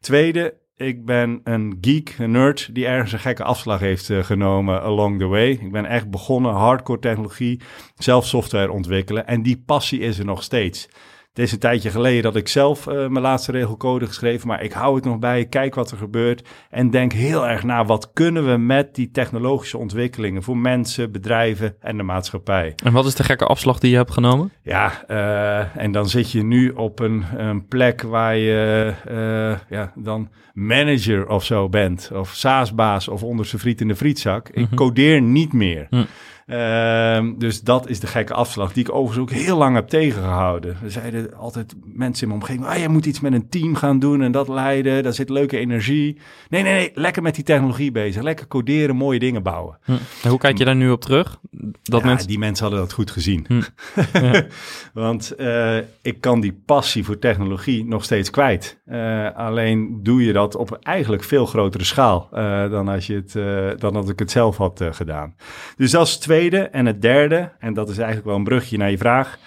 Tweede, 0.00 0.54
ik 0.76 1.04
ben 1.04 1.40
een 1.44 1.78
geek, 1.80 2.14
een 2.18 2.30
nerd, 2.30 2.70
die 2.72 2.86
ergens 2.86 3.12
een 3.12 3.18
gekke 3.18 3.44
afslag 3.44 3.80
heeft 3.80 4.08
uh, 4.08 4.24
genomen 4.24 4.82
along 4.82 5.18
the 5.18 5.26
way. 5.26 5.50
Ik 5.50 5.72
ben 5.72 5.84
echt 5.84 6.10
begonnen, 6.10 6.52
hardcore 6.52 6.98
technologie, 6.98 7.60
zelf 7.96 8.26
software 8.26 8.72
ontwikkelen. 8.72 9.26
En 9.26 9.42
die 9.42 9.62
passie 9.66 10.00
is 10.00 10.18
er 10.18 10.24
nog 10.24 10.42
steeds. 10.42 10.88
Het 11.38 11.46
is 11.46 11.52
een 11.52 11.58
tijdje 11.58 11.90
geleden 11.90 12.22
dat 12.22 12.36
ik 12.36 12.48
zelf 12.48 12.86
uh, 12.86 12.94
mijn 12.94 13.20
laatste 13.20 13.52
regelcode 13.52 14.06
geschreven, 14.06 14.48
maar 14.48 14.62
ik 14.62 14.72
hou 14.72 14.94
het 14.94 15.04
nog 15.04 15.18
bij, 15.18 15.44
kijk 15.44 15.74
wat 15.74 15.90
er 15.90 15.96
gebeurt 15.96 16.48
en 16.70 16.90
denk 16.90 17.12
heel 17.12 17.48
erg 17.48 17.62
na 17.62 17.84
wat 17.84 18.10
kunnen 18.12 18.46
we 18.46 18.56
met 18.56 18.94
die 18.94 19.10
technologische 19.10 19.78
ontwikkelingen 19.78 20.42
voor 20.42 20.56
mensen, 20.56 21.12
bedrijven 21.12 21.76
en 21.80 21.96
de 21.96 22.02
maatschappij. 22.02 22.74
En 22.84 22.92
wat 22.92 23.06
is 23.06 23.14
de 23.14 23.24
gekke 23.24 23.44
afslag 23.44 23.78
die 23.78 23.90
je 23.90 23.96
hebt 23.96 24.10
genomen? 24.10 24.52
Ja, 24.62 25.04
uh, 25.08 25.76
en 25.76 25.92
dan 25.92 26.08
zit 26.08 26.30
je 26.30 26.42
nu 26.42 26.70
op 26.70 27.00
een, 27.00 27.24
een 27.36 27.66
plek 27.66 28.02
waar 28.02 28.36
je 28.36 28.92
uh, 29.10 29.78
ja, 29.78 29.92
dan 29.94 30.28
manager 30.54 31.28
of 31.28 31.44
zo 31.44 31.68
bent, 31.68 32.10
of 32.14 32.30
SaaS-baas 32.34 33.08
of 33.08 33.22
onderste 33.22 33.58
friet 33.58 33.80
in 33.80 33.88
de 33.88 33.96
frietzak. 33.96 34.48
Ik 34.48 34.66
mhm. 34.66 34.74
codeer 34.74 35.20
niet 35.20 35.52
meer. 35.52 35.86
Mm. 35.90 36.06
Uh, 36.50 37.20
dus 37.38 37.60
dat 37.60 37.88
is 37.88 38.00
de 38.00 38.06
gekke 38.06 38.34
afslag 38.34 38.72
die 38.72 38.84
ik 38.84 38.94
overigens 38.94 39.30
ook 39.30 39.38
heel 39.38 39.56
lang 39.56 39.74
heb 39.74 39.88
tegengehouden. 39.88 40.76
Er 40.84 40.90
zeiden 40.90 41.34
altijd 41.34 41.74
mensen 41.84 42.22
in 42.22 42.28
mijn 42.28 42.40
omgeving, 42.40 42.66
ah, 42.66 42.82
je 42.82 42.88
moet 42.88 43.06
iets 43.06 43.20
met 43.20 43.32
een 43.32 43.48
team 43.48 43.74
gaan 43.74 43.98
doen 43.98 44.22
en 44.22 44.32
dat 44.32 44.48
leiden, 44.48 45.02
daar 45.02 45.12
zit 45.12 45.28
leuke 45.28 45.58
energie. 45.58 46.18
Nee, 46.48 46.62
nee, 46.62 46.72
nee, 46.72 46.90
lekker 46.94 47.22
met 47.22 47.34
die 47.34 47.44
technologie 47.44 47.90
bezig, 47.90 48.22
lekker 48.22 48.46
coderen, 48.46 48.96
mooie 48.96 49.18
dingen 49.18 49.42
bouwen. 49.42 49.78
Hm. 49.84 49.92
En 50.22 50.30
hoe 50.30 50.38
kijk 50.38 50.58
je 50.58 50.64
daar 50.64 50.76
nu 50.76 50.90
op 50.90 51.00
terug? 51.00 51.38
Dat 51.82 52.00
ja, 52.00 52.06
mensen... 52.06 52.28
die 52.28 52.38
mensen 52.38 52.64
hadden 52.64 52.84
dat 52.84 52.92
goed 52.92 53.10
gezien. 53.10 53.44
Hm. 53.48 53.62
Ja. 54.12 54.46
Want 54.92 55.32
uh, 55.38 55.76
ik 56.02 56.20
kan 56.20 56.40
die 56.40 56.62
passie 56.66 57.04
voor 57.04 57.18
technologie 57.18 57.84
nog 57.84 58.04
steeds 58.04 58.30
kwijt. 58.30 58.80
Uh, 58.86 59.34
alleen 59.34 60.00
doe 60.02 60.24
je 60.24 60.32
dat 60.32 60.56
op 60.56 60.78
eigenlijk 60.82 61.24
veel 61.24 61.46
grotere 61.46 61.84
schaal 61.84 62.28
uh, 62.32 62.70
dan, 62.70 62.88
als 62.88 63.06
je 63.06 63.14
het, 63.14 63.32
dan 63.80 63.92
dat 63.92 64.08
ik 64.08 64.18
het 64.18 64.30
zelf 64.30 64.56
had 64.56 64.82
gedaan. 64.90 65.34
Dus 65.76 65.90
dat 65.90 66.06
is 66.06 66.18
twee 66.18 66.37
en 66.46 66.86
het 66.86 67.02
derde, 67.02 67.52
en 67.58 67.74
dat 67.74 67.88
is 67.88 67.96
eigenlijk 67.96 68.26
wel 68.26 68.36
een 68.36 68.44
brugje 68.44 68.76
naar 68.76 68.90
je 68.90 68.98
vraag. 68.98 69.38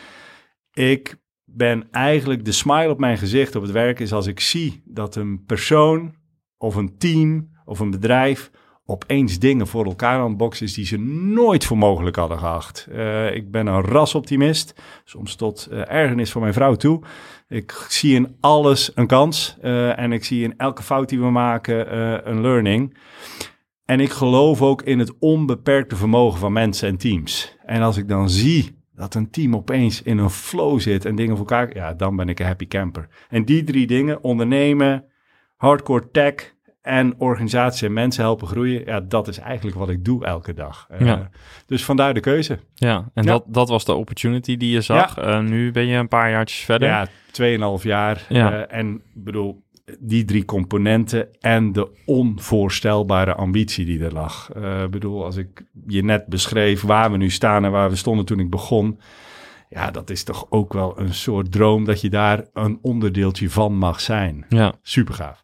Ik 0.73 1.15
ben 1.45 1.87
eigenlijk 1.91 2.45
de 2.45 2.51
smile 2.51 2.89
op 2.89 2.99
mijn 2.99 3.17
gezicht 3.17 3.55
op 3.55 3.61
het 3.61 3.71
werk 3.71 3.99
is 3.99 4.13
als 4.13 4.27
ik 4.27 4.39
zie 4.39 4.81
dat 4.85 5.15
een 5.15 5.43
persoon 5.45 6.15
of 6.57 6.75
een 6.75 6.97
team 6.97 7.49
of 7.65 7.79
een 7.79 7.91
bedrijf 7.91 8.51
opeens 8.85 9.39
dingen 9.39 9.67
voor 9.67 9.85
elkaar 9.85 10.19
aan 10.19 10.41
het 10.41 10.61
is 10.61 10.73
die 10.73 10.85
ze 10.85 10.97
nooit 10.97 11.65
voor 11.65 11.77
mogelijk 11.77 12.15
hadden 12.15 12.39
geacht. 12.39 12.87
Uh, 12.91 13.35
ik 13.35 13.51
ben 13.51 13.67
een 13.67 13.81
rasoptimist, 13.81 14.81
soms 15.03 15.35
tot 15.35 15.67
uh, 15.71 15.79
ergernis 15.79 16.31
voor 16.31 16.41
mijn 16.41 16.53
vrouw 16.53 16.75
toe. 16.75 17.01
Ik 17.47 17.85
zie 17.89 18.15
in 18.15 18.37
alles 18.39 18.91
een 18.95 19.07
kans 19.07 19.57
uh, 19.63 19.99
en 19.99 20.11
ik 20.11 20.25
zie 20.25 20.43
in 20.43 20.57
elke 20.57 20.83
fout 20.83 21.09
die 21.09 21.19
we 21.19 21.29
maken 21.29 21.97
een 22.29 22.41
learning. 22.41 22.97
En 23.85 23.99
ik 23.99 24.11
geloof 24.11 24.61
ook 24.61 24.81
in 24.81 24.99
het 24.99 25.17
onbeperkte 25.19 25.95
vermogen 25.95 26.39
van 26.39 26.53
mensen 26.53 26.87
en 26.87 26.97
teams. 26.97 27.57
En 27.65 27.81
als 27.81 27.97
ik 27.97 28.07
dan 28.07 28.29
zie 28.29 28.79
dat 28.95 29.15
een 29.15 29.29
team 29.29 29.55
opeens 29.55 30.01
in 30.01 30.17
een 30.17 30.29
flow 30.29 30.79
zit 30.79 31.05
en 31.05 31.15
dingen 31.15 31.37
voor 31.37 31.49
elkaar, 31.49 31.75
ja, 31.75 31.93
dan 31.93 32.15
ben 32.15 32.29
ik 32.29 32.39
een 32.39 32.45
happy 32.45 32.67
camper. 32.67 33.07
En 33.29 33.45
die 33.45 33.63
drie 33.63 33.87
dingen, 33.87 34.23
ondernemen, 34.23 35.05
hardcore 35.55 36.11
tech 36.11 36.53
en 36.81 37.13
organisatie 37.17 37.87
en 37.87 37.93
mensen 37.93 38.23
helpen 38.23 38.47
groeien, 38.47 38.85
ja, 38.85 38.99
dat 38.99 39.27
is 39.27 39.37
eigenlijk 39.37 39.77
wat 39.77 39.89
ik 39.89 40.05
doe 40.05 40.25
elke 40.25 40.53
dag. 40.53 40.87
Uh, 40.91 40.99
Ja. 40.99 41.29
Dus 41.65 41.85
vandaar 41.85 42.13
de 42.13 42.19
keuze. 42.19 42.59
Ja, 42.73 43.09
en 43.13 43.23
Ja. 43.23 43.31
Dat, 43.31 43.43
dat 43.47 43.69
was 43.69 43.85
de 43.85 43.93
opportunity 43.93 44.57
die 44.57 44.71
je 44.71 44.81
zag. 44.81 45.17
Eh, 45.17 45.39
nu 45.39 45.71
ben 45.71 45.85
je 45.85 45.97
een 45.97 46.07
paar 46.07 46.29
jaartjes 46.29 46.59
verder. 46.59 46.87
Ja, 46.87 47.07
2,5 47.31 47.83
jaar. 47.83 48.25
Ja. 48.29 48.51
Eh, 48.51 48.77
en 48.77 48.93
ik 49.15 49.23
bedoel, 49.23 49.63
die 49.99 50.25
drie 50.25 50.45
componenten 50.45 51.27
en 51.39 51.71
de 51.71 51.89
onvoorstelbare 52.05 53.33
ambitie 53.33 53.85
die 53.85 54.03
er 54.03 54.13
lag. 54.13 54.49
Eh, 54.55 54.83
Ik 54.83 54.91
bedoel, 54.91 55.23
als 55.25 55.35
ik 55.35 55.65
je 55.87 56.03
net 56.03 56.25
beschreef 56.27 56.81
waar 56.81 57.11
we 57.11 57.17
nu 57.17 57.29
staan 57.29 57.65
en 57.65 57.71
waar 57.71 57.89
we 57.89 57.95
stonden 57.95 58.25
toen 58.25 58.39
ik 58.39 58.49
begon. 58.49 58.99
Ja, 59.69 59.91
dat 59.91 60.09
is 60.09 60.23
toch 60.23 60.45
ook 60.49 60.73
wel 60.73 60.99
een 60.99 61.13
soort 61.13 61.51
droom 61.51 61.85
dat 61.85 62.01
je 62.01 62.09
daar 62.09 62.45
een 62.53 62.79
onderdeeltje 62.81 63.49
van 63.49 63.73
mag 63.77 64.01
zijn. 64.01 64.45
ja. 64.49 64.73
Super 64.81 65.13
gaaf. 65.13 65.43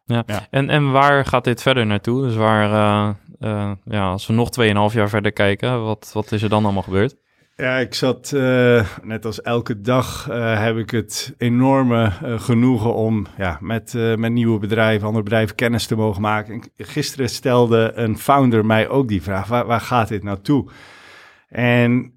En, 0.49 0.69
en 0.69 0.91
waar 0.91 1.25
gaat 1.25 1.43
dit 1.43 1.61
verder 1.61 1.85
naartoe? 1.85 2.21
Dus 2.21 2.35
waar, 2.35 2.71
eh, 2.71 3.09
eh, 3.39 3.71
ja, 3.85 4.09
als 4.09 4.27
we 4.27 4.33
nog 4.33 4.49
2,5 4.49 4.93
jaar 4.93 5.09
verder 5.09 5.31
kijken, 5.31 5.83
wat, 5.83 6.09
wat 6.13 6.31
is 6.31 6.43
er 6.43 6.49
dan 6.49 6.63
allemaal 6.63 6.81
gebeurd? 6.83 7.15
Ja, 7.59 7.77
ik 7.77 7.93
zat, 7.93 8.31
eh, 8.33 8.87
net 9.03 9.25
als 9.25 9.41
elke 9.41 9.81
dag, 9.81 10.29
eh, 10.29 10.63
heb 10.63 10.77
ik 10.77 10.91
het 10.91 11.33
enorme 11.37 12.03
eh, 12.23 12.39
genoegen 12.39 12.93
om 12.93 13.27
ja, 13.37 13.57
met, 13.61 13.93
met 13.93 14.31
nieuwe 14.31 14.59
bedrijven, 14.59 15.07
andere 15.07 15.23
bedrijven 15.23 15.55
kennis 15.55 15.85
te 15.85 15.95
mogen 15.95 16.21
maken. 16.21 16.53
En 16.53 16.85
gisteren 16.85 17.29
stelde 17.29 17.91
een 17.95 18.17
founder 18.17 18.65
mij 18.65 18.89
ook 18.89 19.07
die 19.07 19.21
vraag, 19.21 19.47
waar, 19.47 19.65
waar 19.65 19.81
gaat 19.81 20.07
dit 20.07 20.23
naartoe? 20.23 20.69
En 21.49 22.13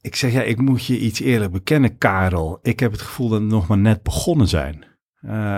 ik 0.00 0.16
zeg, 0.16 0.32
ja, 0.32 0.42
ik 0.42 0.60
moet 0.60 0.86
je 0.86 0.98
iets 0.98 1.20
eerlijk 1.20 1.52
bekennen, 1.52 1.98
Karel. 1.98 2.58
Ik 2.62 2.80
heb 2.80 2.92
het 2.92 3.02
gevoel 3.02 3.28
dat 3.28 3.40
we 3.40 3.46
nog 3.46 3.66
maar 3.66 3.78
net 3.78 4.02
begonnen 4.02 4.48
zijn. 4.48 4.84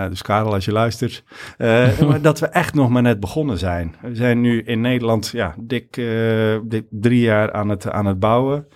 Dus 0.09 0.21
Karel, 0.21 0.53
als 0.53 0.65
je 0.65 0.71
luistert, 0.71 1.23
maar 2.07 2.21
dat 2.21 2.39
we 2.39 2.45
echt 2.45 2.73
nog 2.73 2.89
maar 2.89 3.01
net 3.01 3.19
begonnen 3.19 3.57
zijn. 3.57 3.95
We 4.01 4.15
zijn 4.15 4.41
nu 4.41 4.61
in 4.61 4.81
Nederland 4.81 5.29
ja, 5.33 5.55
dik, 5.59 5.93
dik 6.63 6.85
drie 6.89 7.21
jaar 7.21 7.51
aan 7.51 7.69
het, 7.69 7.91
aan 7.91 8.05
het 8.05 8.19
bouwen. 8.19 8.67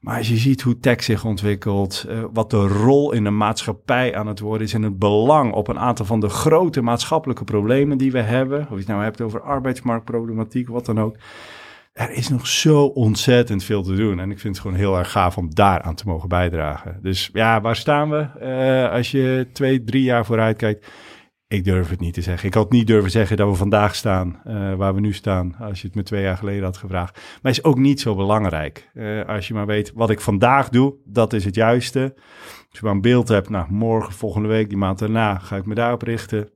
Maar 0.00 0.16
als 0.16 0.28
je 0.28 0.36
ziet 0.36 0.62
hoe 0.62 0.78
tech 0.78 1.02
zich 1.02 1.24
ontwikkelt, 1.24 2.04
eh, 2.08 2.24
wat 2.32 2.50
de 2.50 2.68
rol 2.68 3.12
in 3.12 3.24
de 3.24 3.30
maatschappij 3.30 4.16
aan 4.16 4.26
het 4.26 4.40
worden 4.40 4.66
is 4.66 4.74
en 4.74 4.82
het 4.82 4.98
belang 4.98 5.52
op 5.52 5.68
een 5.68 5.78
aantal 5.78 6.06
van 6.06 6.20
de 6.20 6.28
grote 6.28 6.82
maatschappelijke 6.82 7.44
problemen 7.44 7.98
die 7.98 8.12
we 8.12 8.20
hebben, 8.20 8.60
of 8.60 8.68
je 8.68 8.76
het 8.76 8.86
nou 8.86 9.02
hebt 9.02 9.20
over 9.20 9.40
arbeidsmarktproblematiek, 9.40 10.68
wat 10.68 10.86
dan 10.86 11.00
ook. 11.00 11.16
Er 11.92 12.10
is 12.10 12.28
nog 12.28 12.46
zo 12.46 12.84
ontzettend 12.84 13.64
veel 13.64 13.82
te 13.82 13.94
doen. 13.94 14.20
En 14.20 14.30
ik 14.30 14.38
vind 14.38 14.54
het 14.54 14.62
gewoon 14.62 14.78
heel 14.78 14.98
erg 14.98 15.10
gaaf 15.10 15.36
om 15.36 15.54
daar 15.54 15.82
aan 15.82 15.94
te 15.94 16.06
mogen 16.06 16.28
bijdragen. 16.28 16.98
Dus 17.02 17.30
ja, 17.32 17.60
waar 17.60 17.76
staan 17.76 18.10
we? 18.10 18.28
Eh, 18.40 18.92
als 18.92 19.10
je 19.10 19.48
twee, 19.52 19.84
drie 19.84 20.02
jaar 20.02 20.26
vooruit 20.26 20.56
kijkt. 20.56 20.86
Ik 21.50 21.64
durf 21.64 21.88
het 21.88 22.00
niet 22.00 22.14
te 22.14 22.22
zeggen. 22.22 22.48
Ik 22.48 22.54
had 22.54 22.70
niet 22.70 22.86
durven 22.86 23.10
zeggen 23.10 23.36
dat 23.36 23.48
we 23.48 23.54
vandaag 23.54 23.94
staan 23.94 24.40
eh, 24.44 24.74
waar 24.74 24.94
we 24.94 25.00
nu 25.00 25.12
staan. 25.12 25.56
Als 25.58 25.80
je 25.80 25.86
het 25.86 25.96
me 25.96 26.02
twee 26.02 26.22
jaar 26.22 26.36
geleden 26.36 26.64
had 26.64 26.76
gevraagd. 26.76 27.20
Maar 27.42 27.52
is 27.52 27.64
ook 27.64 27.78
niet 27.78 28.00
zo 28.00 28.14
belangrijk. 28.14 28.90
Eh, 28.94 29.24
als 29.26 29.48
je 29.48 29.54
maar 29.54 29.66
weet 29.66 29.92
wat 29.94 30.10
ik 30.10 30.20
vandaag 30.20 30.68
doe, 30.68 30.94
dat 31.04 31.32
is 31.32 31.44
het 31.44 31.54
juiste. 31.54 32.14
Als 32.70 32.78
je 32.78 32.80
maar 32.82 32.92
een 32.92 33.00
beeld 33.00 33.28
hebt, 33.28 33.48
nou 33.48 33.66
morgen, 33.70 34.12
volgende 34.12 34.48
week, 34.48 34.68
die 34.68 34.78
maand 34.78 34.98
daarna 34.98 35.38
ga 35.38 35.56
ik 35.56 35.66
me 35.66 35.74
daarop 35.74 36.02
richten. 36.02 36.50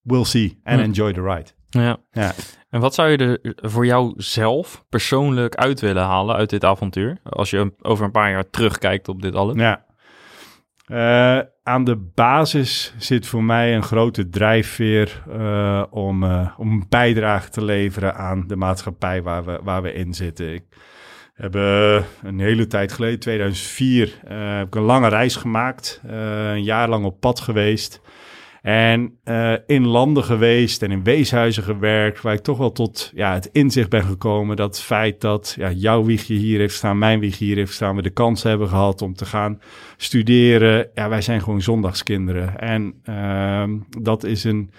We'll 0.00 0.24
see. 0.24 0.60
And 0.62 0.80
enjoy 0.80 1.12
the 1.12 1.22
ride. 1.22 1.50
Ja. 1.68 1.96
Ja. 2.10 2.32
En 2.70 2.80
wat 2.80 2.94
zou 2.94 3.08
je 3.08 3.16
er 3.16 3.54
voor 3.70 3.86
jou 3.86 4.12
zelf 4.16 4.84
persoonlijk 4.88 5.54
uit 5.54 5.80
willen 5.80 6.04
halen 6.04 6.36
uit 6.36 6.50
dit 6.50 6.64
avontuur? 6.64 7.20
Als 7.22 7.50
je 7.50 7.72
over 7.80 8.04
een 8.04 8.10
paar 8.10 8.30
jaar 8.30 8.50
terugkijkt 8.50 9.08
op 9.08 9.22
dit 9.22 9.34
alles. 9.34 9.56
Ja. 9.56 9.88
Eh, 10.90 11.38
aan 11.62 11.84
de 11.84 11.96
basis 12.14 12.94
zit 12.98 13.26
voor 13.26 13.44
mij 13.44 13.74
een 13.74 13.82
grote 13.82 14.28
drijfveer 14.28 15.22
eh, 15.28 15.84
om, 15.90 16.24
eh, 16.24 16.48
om 16.56 16.70
een 16.72 16.86
bijdrage 16.88 17.50
te 17.50 17.64
leveren 17.64 18.14
aan 18.14 18.44
de 18.46 18.56
maatschappij 18.56 19.22
waar 19.22 19.44
we, 19.44 19.60
waar 19.62 19.82
we 19.82 19.92
in 19.92 20.14
zitten. 20.14 20.54
Ik 20.54 20.64
heb 21.34 21.54
een 22.22 22.40
hele 22.40 22.66
tijd 22.66 22.92
geleden, 22.92 23.18
2004, 23.18 24.20
eh, 24.24 24.56
heb 24.56 24.66
ik 24.66 24.74
een 24.74 24.82
lange 24.82 25.08
reis 25.08 25.36
gemaakt. 25.36 26.00
een 26.06 26.62
jaar 26.62 26.88
lang 26.88 27.04
op 27.04 27.20
pad 27.20 27.40
geweest. 27.40 28.00
En 28.62 29.18
eh, 29.24 29.52
in 29.66 29.86
landen 29.86 30.24
geweest 30.24 30.82
en 30.82 30.90
in 30.90 31.04
weeshuizen 31.04 31.62
gewerkt, 31.62 32.20
waar 32.20 32.34
ik 32.34 32.40
toch 32.40 32.58
wel 32.58 32.72
tot 32.72 33.12
ja, 33.14 33.34
het 33.34 33.48
inzicht 33.52 33.88
ben 33.88 34.04
gekomen 34.04 34.56
dat 34.56 34.76
het 34.76 34.84
feit 34.84 35.20
dat 35.20 35.54
ja, 35.58 35.70
jouw 35.70 36.04
wiegje 36.04 36.34
hier 36.34 36.58
heeft 36.58 36.74
staan, 36.74 36.98
mijn 36.98 37.20
wiegje 37.20 37.44
hier 37.44 37.56
heeft 37.56 37.72
staan, 37.72 37.96
we 37.96 38.02
de 38.02 38.10
kans 38.10 38.42
hebben 38.42 38.68
gehad 38.68 39.02
om 39.02 39.14
te 39.14 39.26
gaan 39.26 39.60
studeren. 39.96 40.88
Ja, 40.94 41.08
wij 41.08 41.22
zijn 41.22 41.42
gewoon 41.42 41.62
zondagskinderen. 41.62 42.58
En 42.58 42.94
ehm, 43.04 43.78
dat 44.00 44.24
is 44.24 44.44
een, 44.44 44.70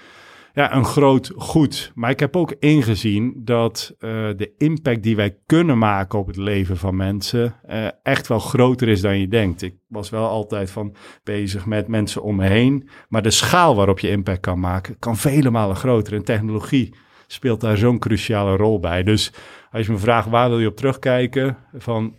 ja, 0.53 0.75
een 0.75 0.85
groot 0.85 1.31
goed. 1.35 1.91
Maar 1.95 2.09
ik 2.09 2.19
heb 2.19 2.35
ook 2.35 2.55
ingezien 2.59 3.33
dat 3.35 3.95
eh, 3.99 4.09
de 4.35 4.53
impact 4.57 5.03
die 5.03 5.15
wij 5.15 5.37
kunnen 5.45 5.77
maken 5.77 6.19
op 6.19 6.27
het 6.27 6.35
leven 6.35 6.77
van 6.77 6.95
mensen 6.95 7.55
eh, 7.63 7.87
echt 8.03 8.27
wel 8.27 8.39
groter 8.39 8.87
is 8.87 9.01
dan 9.01 9.19
je 9.19 9.27
denkt. 9.27 9.61
Ik 9.61 9.75
was 9.87 10.09
wel 10.09 10.27
altijd 10.27 10.71
van 10.71 10.95
bezig 11.23 11.65
met 11.65 11.87
mensen 11.87 12.23
om 12.23 12.35
me 12.35 12.47
heen. 12.47 12.89
Maar 13.09 13.21
de 13.21 13.31
schaal 13.31 13.75
waarop 13.75 13.99
je 13.99 14.09
impact 14.09 14.39
kan 14.39 14.59
maken, 14.59 14.99
kan 14.99 15.17
vele 15.17 15.49
malen 15.49 15.75
groter. 15.75 16.13
En 16.13 16.23
technologie 16.23 16.93
speelt 17.27 17.61
daar 17.61 17.77
zo'n 17.77 17.99
cruciale 17.99 18.55
rol 18.55 18.79
bij. 18.79 19.03
Dus 19.03 19.33
als 19.71 19.85
je 19.85 19.91
me 19.91 19.97
vraagt 19.97 20.29
waar 20.29 20.49
wil 20.49 20.59
je 20.59 20.67
op 20.67 20.75
terugkijken, 20.75 21.57
van 21.73 22.15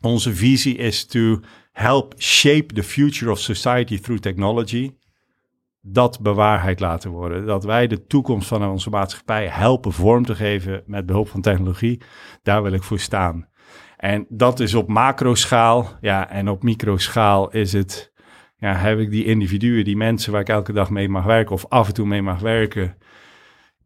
onze 0.00 0.34
visie 0.34 0.76
is 0.76 1.06
to 1.06 1.40
help 1.72 2.14
shape 2.18 2.74
the 2.74 2.82
future 2.82 3.30
of 3.30 3.38
society 3.38 3.98
through 4.00 4.22
technology. 4.22 4.92
Dat 5.86 6.20
bewaarheid 6.20 6.80
laten 6.80 7.10
worden. 7.10 7.46
Dat 7.46 7.64
wij 7.64 7.86
de 7.86 8.06
toekomst 8.06 8.48
van 8.48 8.68
onze 8.68 8.90
maatschappij 8.90 9.48
helpen 9.48 9.92
vorm 9.92 10.24
te 10.24 10.34
geven 10.34 10.82
met 10.86 11.06
behulp 11.06 11.28
van 11.28 11.40
technologie. 11.40 12.00
Daar 12.42 12.62
wil 12.62 12.72
ik 12.72 12.82
voor 12.82 12.98
staan. 12.98 13.48
En 13.96 14.26
dat 14.28 14.60
is 14.60 14.74
op 14.74 14.88
macroschaal. 14.88 15.88
Ja, 16.00 16.30
en 16.30 16.48
op 16.48 16.62
microschaal 16.62 17.50
is 17.50 17.72
het. 17.72 18.12
Ja, 18.56 18.74
heb 18.74 18.98
ik 18.98 19.10
die 19.10 19.24
individuen, 19.24 19.84
die 19.84 19.96
mensen 19.96 20.32
waar 20.32 20.40
ik 20.40 20.48
elke 20.48 20.72
dag 20.72 20.90
mee 20.90 21.08
mag 21.08 21.24
werken 21.24 21.54
of 21.54 21.66
af 21.68 21.88
en 21.88 21.94
toe 21.94 22.06
mee 22.06 22.22
mag 22.22 22.40
werken. 22.40 22.96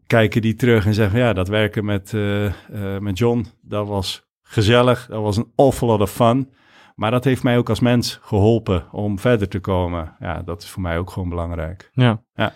Kijken 0.06 0.42
die 0.42 0.54
terug 0.54 0.86
en 0.86 0.94
zeggen: 0.94 1.18
Ja, 1.18 1.32
dat 1.32 1.48
werken 1.48 1.84
met, 1.84 2.14
eh, 2.14 2.46
eh, 2.46 2.52
met 3.00 3.18
John, 3.18 3.46
dat 3.62 3.88
was 3.88 4.26
gezellig. 4.42 5.06
Dat 5.06 5.22
was 5.22 5.36
een 5.36 5.52
awful 5.54 5.88
lot 5.88 6.00
of 6.00 6.10
fun. 6.10 6.50
Maar 6.98 7.10
dat 7.10 7.24
heeft 7.24 7.42
mij 7.42 7.58
ook 7.58 7.68
als 7.68 7.80
mens 7.80 8.18
geholpen 8.22 8.92
om 8.92 9.18
verder 9.18 9.48
te 9.48 9.58
komen. 9.60 10.16
Ja, 10.18 10.42
dat 10.42 10.62
is 10.62 10.68
voor 10.68 10.82
mij 10.82 10.98
ook 10.98 11.10
gewoon 11.10 11.28
belangrijk. 11.28 11.90
Ja. 11.92 12.22
Ja. 12.34 12.52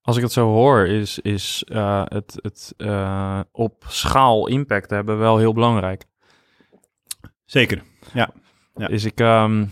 Als 0.00 0.16
ik 0.16 0.22
het 0.22 0.32
zo 0.32 0.46
hoor, 0.46 0.86
is, 0.86 1.18
is 1.18 1.64
eh, 1.68 2.02
het, 2.04 2.38
het 2.42 2.74
eh, 2.76 3.40
op 3.52 3.84
schaal 3.88 4.46
impact 4.46 4.90
hebben 4.90 5.18
wel 5.18 5.38
heel 5.38 5.52
belangrijk. 5.52 6.04
Zeker. 7.44 7.82
Ja. 8.12 8.30
Is 8.74 9.04
ik, 9.04 9.20
ehm, 9.20 9.64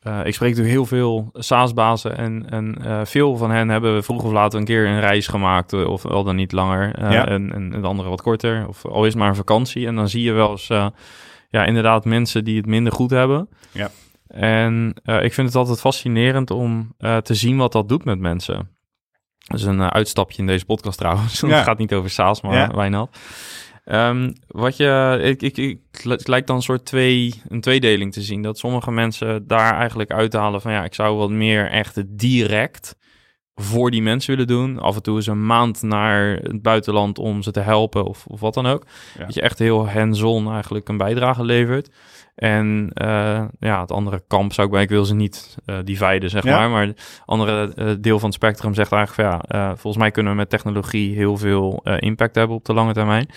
eh, 0.00 0.20
ik 0.24 0.34
spreek 0.34 0.48
natuurlijk 0.48 0.74
heel 0.74 0.86
veel 0.86 1.28
SaaS-bazen 1.32 2.16
en, 2.16 2.50
en 2.50 3.06
veel 3.06 3.36
van 3.36 3.50
hen 3.50 3.68
hebben 3.68 4.04
vroeg 4.04 4.24
of 4.24 4.32
laat 4.32 4.54
een 4.54 4.64
keer 4.64 4.86
een 4.86 5.00
reis 5.00 5.26
gemaakt, 5.26 5.72
of 5.72 6.06
al 6.06 6.24
dan 6.24 6.36
niet 6.36 6.52
langer, 6.52 7.12
Ja. 7.12 7.26
en, 7.26 7.52
en 7.52 7.70
de 7.70 7.86
andere 7.86 8.08
wat 8.08 8.22
korter, 8.22 8.68
of 8.68 8.86
al 8.86 9.06
is 9.06 9.14
maar 9.14 9.28
een 9.28 9.34
vakantie. 9.34 9.86
En 9.86 9.94
dan 9.94 10.08
zie 10.08 10.22
je 10.22 10.32
wel 10.32 10.50
eens, 10.50 10.70
ja, 11.52 11.64
inderdaad 11.64 12.04
mensen 12.04 12.44
die 12.44 12.56
het 12.56 12.66
minder 12.66 12.92
goed 12.92 13.10
hebben. 13.10 13.48
Ja. 13.72 13.90
En 14.26 14.94
eh, 15.04 15.24
ik 15.24 15.32
vind 15.32 15.46
het 15.46 15.56
altijd 15.56 15.80
fascinerend 15.80 16.50
om 16.50 16.94
eh, 16.98 17.16
te 17.16 17.34
zien 17.34 17.56
wat 17.56 17.72
dat 17.72 17.88
doet 17.88 18.04
met 18.04 18.18
mensen. 18.18 18.70
Dat 19.38 19.58
is 19.58 19.66
een 19.66 19.80
eh, 19.80 19.86
uitstapje 19.86 20.38
in 20.38 20.46
deze 20.46 20.64
podcast 20.64 20.98
trouwens. 20.98 21.40
Ja. 21.46 21.48
Het 21.48 21.64
gaat 21.64 21.78
niet 21.78 21.92
over 21.92 22.10
SaaS, 22.10 22.40
maar 22.40 22.54
Ja. 22.54 22.74
Wijnald. 22.74 23.18
Ehm, 23.84 24.32
wat 24.46 24.76
je, 24.76 25.18
ik, 25.22 25.42
ik, 25.42 25.56
ik, 25.56 25.80
het 26.00 26.28
lijkt 26.28 26.46
dan 26.46 26.56
een 26.56 26.62
soort 26.62 26.84
twee, 26.84 27.42
een 27.48 27.60
tweedeling 27.60 28.12
te 28.12 28.22
zien. 28.22 28.42
Dat 28.42 28.58
sommige 28.58 28.90
mensen 28.90 29.46
daar 29.46 29.74
eigenlijk 29.74 30.10
uithalen 30.10 30.60
van 30.60 30.72
ja, 30.72 30.84
ik 30.84 30.94
zou 30.94 31.16
wat 31.16 31.30
meer 31.30 31.70
echt 31.70 32.18
direct 32.18 32.96
voor 33.62 33.90
die 33.90 34.02
mensen 34.02 34.30
willen 34.30 34.46
doen. 34.46 34.78
Af 34.78 34.96
en 34.96 35.02
toe 35.02 35.16
eens 35.16 35.26
een 35.26 35.46
maand 35.46 35.82
naar 35.82 36.36
het 36.36 36.62
buitenland 36.62 37.18
om 37.18 37.42
ze 37.42 37.50
te 37.50 37.60
helpen 37.60 38.04
of, 38.04 38.26
of 38.26 38.40
wat 38.40 38.54
dan 38.54 38.66
ook. 38.66 38.84
Ja. 39.18 39.24
Dat 39.24 39.34
je 39.34 39.40
echt 39.40 39.58
heel 39.58 39.88
hands-on 39.88 40.52
eigenlijk 40.52 40.88
een 40.88 40.96
bijdrage 40.96 41.44
levert. 41.44 41.90
En 42.34 42.90
eh, 42.94 43.44
ja, 43.60 43.80
het 43.80 43.92
andere 43.92 44.22
kamp 44.26 44.52
zou 44.52 44.66
ik 44.66 44.72
bij, 44.72 44.82
ik 44.82 44.88
wil 44.88 45.04
ze 45.04 45.14
niet 45.14 45.56
eh 45.64 45.78
dividen, 45.84 46.30
zeg 46.30 46.44
Ja. 46.44 46.58
maar. 46.58 46.70
Maar 46.70 46.86
het 46.86 47.22
andere 47.26 47.72
eh, 47.74 47.90
deel 48.00 48.18
van 48.18 48.28
het 48.28 48.34
spectrum 48.38 48.74
zegt 48.74 48.92
eigenlijk 48.92 49.28
van 49.28 49.58
ja, 49.58 49.68
volgens 49.68 49.96
mij 50.02 50.10
kunnen 50.10 50.32
we 50.32 50.38
met 50.38 50.50
technologie 50.50 51.14
heel 51.14 51.36
veel 51.36 51.82
impact 51.98 52.34
hebben 52.34 52.56
op 52.56 52.64
de 52.64 52.72
lange 52.74 52.92
termijn. 52.92 53.28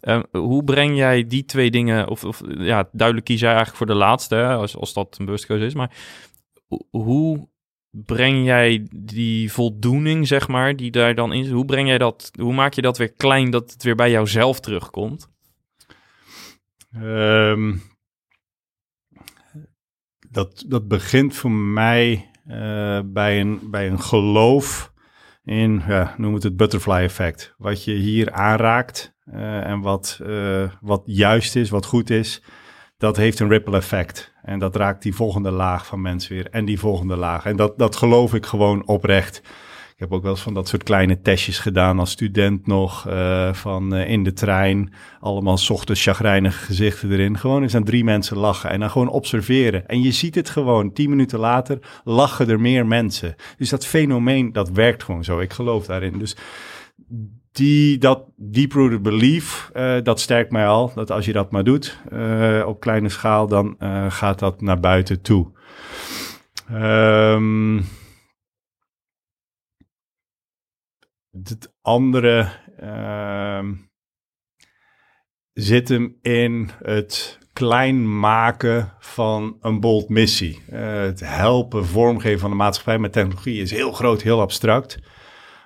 Eh, 0.00 0.20
hoe 0.32 0.64
breng 0.64 0.96
jij 0.96 1.26
die 1.26 1.44
twee 1.44 1.70
dingen, 1.70 2.08
of, 2.08 2.24
of 2.24 2.40
ja, 2.58 2.88
duidelijk 2.92 3.26
kies 3.26 3.40
jij 3.40 3.48
eigenlijk 3.54 3.78
voor 3.78 3.86
de 3.86 3.94
laatste, 3.94 4.34
hè, 4.34 4.54
als, 4.54 4.76
als 4.76 4.92
dat 4.92 5.16
een 5.18 5.24
bewuste 5.24 5.46
keuze 5.46 5.64
is, 5.66 5.74
maar 5.74 5.90
ho- 6.68 6.86
hoe 6.90 7.48
breng 7.90 8.44
jij 8.44 8.86
die 8.90 9.52
voldoening, 9.52 10.26
zeg 10.26 10.48
maar, 10.48 10.76
die 10.76 10.90
daar 10.90 11.14
dan 11.14 11.32
in 11.32 11.50
Hoe 11.50 11.64
breng 11.64 11.88
jij 11.88 11.98
dat, 11.98 12.30
hoe 12.40 12.54
maak 12.54 12.72
je 12.72 12.82
dat 12.82 12.98
weer 12.98 13.12
klein 13.12 13.50
dat 13.50 13.72
het 13.72 13.82
weer 13.82 13.94
bij 13.94 14.10
jouzelf 14.10 14.60
terugkomt? 14.60 15.28
Ehm, 16.92 17.76
dat, 20.30 20.64
dat 20.66 20.88
begint 20.88 21.34
voor 21.34 21.50
mij 21.50 22.30
uh, 22.46 23.00
bij, 23.04 23.40
een, 23.40 23.70
bij 23.70 23.88
een 23.88 24.00
geloof 24.00 24.92
in, 25.44 25.82
ja, 25.86 26.14
noem 26.16 26.34
het 26.34 26.42
het 26.42 26.56
butterfly 26.56 27.02
effect. 27.02 27.54
Wat 27.58 27.84
je 27.84 27.92
hier 27.92 28.32
aanraakt 28.32 29.14
uh, 29.26 29.66
en 29.66 29.80
wat, 29.80 30.20
uh, 30.22 30.70
wat 30.80 31.02
juist 31.04 31.56
is, 31.56 31.70
wat 31.70 31.86
goed 31.86 32.10
is, 32.10 32.42
dat 32.96 33.16
heeft 33.16 33.40
een 33.40 33.48
ripple 33.48 33.76
effect. 33.76 34.29
En 34.42 34.58
dat 34.58 34.76
raakt 34.76 35.02
die 35.02 35.14
volgende 35.14 35.50
laag 35.50 35.86
van 35.86 36.00
mensen 36.00 36.34
weer 36.34 36.46
en 36.50 36.64
die 36.64 36.78
volgende 36.78 37.16
laag. 37.16 37.44
En 37.44 37.56
dat, 37.56 37.78
dat 37.78 37.96
geloof 37.96 38.34
ik 38.34 38.46
gewoon 38.46 38.86
oprecht. 38.86 39.42
Ik 40.00 40.06
heb 40.06 40.14
ook 40.14 40.22
wel 40.22 40.32
eens 40.32 40.42
van 40.42 40.54
dat 40.54 40.68
soort 40.68 40.82
kleine 40.82 41.20
testjes 41.20 41.58
gedaan 41.58 41.98
als 41.98 42.10
student 42.10 42.66
nog. 42.66 43.08
Uh, 43.08 43.52
van 43.52 43.94
uh, 43.94 44.08
in 44.08 44.24
de 44.24 44.32
trein. 44.32 44.92
Allemaal 45.20 45.58
ochtends 45.68 46.02
chagrijnige 46.02 46.64
gezichten 46.64 47.12
erin. 47.12 47.38
Gewoon 47.38 47.62
eens 47.62 47.74
aan 47.74 47.84
drie 47.84 48.04
mensen 48.04 48.36
lachen. 48.36 48.70
En 48.70 48.80
dan 48.80 48.90
gewoon 48.90 49.08
observeren. 49.08 49.86
En 49.86 50.02
je 50.02 50.12
ziet 50.12 50.34
het 50.34 50.50
gewoon. 50.50 50.92
Tien 50.92 51.10
minuten 51.10 51.38
later 51.38 51.78
lachen 52.04 52.48
er 52.48 52.60
meer 52.60 52.86
mensen. 52.86 53.34
Dus 53.56 53.68
dat 53.68 53.86
fenomeen, 53.86 54.52
dat 54.52 54.70
werkt 54.70 55.02
gewoon 55.02 55.24
zo. 55.24 55.40
Ik 55.40 55.52
geloof 55.52 55.86
daarin. 55.86 56.18
Dus 56.18 56.36
die, 57.52 57.98
dat 57.98 58.24
deep-rooted 58.36 59.02
belief, 59.02 59.70
uh, 59.74 60.02
dat 60.02 60.20
sterkt 60.20 60.50
mij 60.50 60.66
al. 60.66 60.92
Dat 60.94 61.10
als 61.10 61.24
je 61.24 61.32
dat 61.32 61.50
maar 61.50 61.64
doet 61.64 61.98
uh, 62.12 62.64
op 62.66 62.80
kleine 62.80 63.08
schaal, 63.08 63.46
dan 63.46 63.76
uh, 63.78 64.10
gaat 64.10 64.38
dat 64.38 64.60
naar 64.60 64.80
buiten 64.80 65.22
toe. 65.22 65.58
Um, 66.72 67.84
het 71.30 71.72
andere 71.82 72.48
uh, 72.82 73.68
zit 75.52 75.88
hem 75.88 76.18
in 76.22 76.70
het 76.82 77.38
klein 77.52 78.18
maken 78.18 78.94
van 78.98 79.56
een 79.60 79.80
bold 79.80 80.08
missie. 80.08 80.62
Het 80.70 81.20
helpen 81.20 81.86
vormgeven 81.86 82.40
van 82.40 82.50
de 82.50 82.56
maatschappij 82.56 82.98
met 82.98 83.12
technologie 83.12 83.60
is 83.60 83.70
heel 83.70 83.92
groot, 83.92 84.22
heel 84.22 84.40
abstract. 84.40 84.98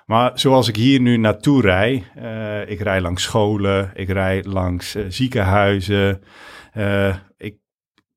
Maar 0.05 0.39
zoals 0.39 0.67
ik 0.67 0.75
hier 0.75 1.01
nu 1.01 1.17
naartoe 1.17 1.61
rij, 1.61 2.03
uh, 2.17 2.69
ik 2.69 2.79
rij 2.79 3.01
langs 3.01 3.23
scholen, 3.23 3.91
ik 3.93 4.09
rij 4.09 4.43
langs 4.43 4.95
uh, 4.95 5.05
ziekenhuizen. 5.07 6.21
ik 7.37 7.57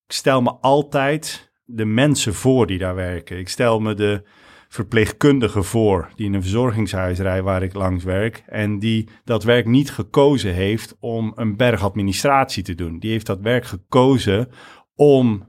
stel 0.06 0.42
me 0.42 0.50
altijd 0.60 1.52
de 1.64 1.84
mensen 1.84 2.34
voor 2.34 2.66
die 2.66 2.78
daar 2.78 2.94
werken. 2.94 3.38
Ik 3.38 3.48
stel 3.48 3.80
me 3.80 3.94
de 3.94 4.22
verpleegkundige 4.68 5.62
voor 5.62 6.10
die 6.14 6.26
in 6.26 6.34
een 6.34 6.42
verzorgingshuis 6.42 7.18
rijdt 7.18 7.44
waar 7.44 7.62
ik 7.62 7.74
langs 7.74 8.04
werk 8.04 8.42
en 8.46 8.78
die 8.78 9.08
dat 9.24 9.44
werk 9.44 9.66
niet 9.66 9.90
gekozen 9.90 10.54
heeft 10.54 10.96
om 11.00 11.32
een 11.34 11.56
berg 11.56 11.82
administratie 11.82 12.62
te 12.62 12.74
doen. 12.74 12.98
Die 12.98 13.10
heeft 13.10 13.26
dat 13.26 13.40
werk 13.40 13.64
gekozen 13.64 14.48
om 14.94 15.48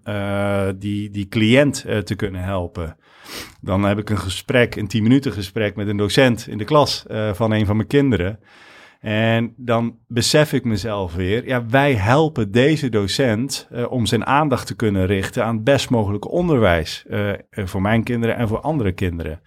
die, 0.78 1.10
die 1.10 1.28
cliënt 1.28 1.86
te 2.04 2.16
kunnen 2.16 2.44
helpen. 2.44 2.98
Dan 3.62 3.84
heb 3.84 3.98
ik 3.98 4.10
een 4.10 4.18
gesprek, 4.18 4.76
een 4.76 4.88
10 4.88 5.04
minuten 5.04 5.32
gesprek 5.32 5.76
met 5.76 5.88
een 5.88 5.98
docent 5.98 6.48
in 6.48 6.58
de 6.58 6.64
klas 6.64 7.06
uh, 7.12 7.34
van 7.34 7.52
een 7.52 7.66
van 7.66 7.76
mijn 7.76 7.88
kinderen. 7.88 8.40
En 9.00 9.54
dan 9.58 9.98
besef 10.08 10.54
ik 10.54 10.64
mezelf 10.64 11.16
weer, 11.16 11.48
ja, 11.48 11.66
wij 11.66 11.96
helpen 11.96 12.52
deze 12.52 12.90
docent 12.90 13.68
uh, 13.72 13.92
om 13.92 14.06
zijn 14.06 14.26
aandacht 14.26 14.68
te 14.68 14.76
kunnen 14.76 15.06
richten 15.06 15.46
aan 15.46 15.56
het 15.56 15.64
best 15.64 15.90
mogelijke 15.90 16.30
onderwijs 16.30 17.06
uh, 17.10 17.32
voor 17.50 17.82
mijn 17.82 18.04
kinderen 18.04 18.36
en 18.36 18.48
voor 18.48 18.60
andere 18.60 18.92
kinderen. 18.92 19.42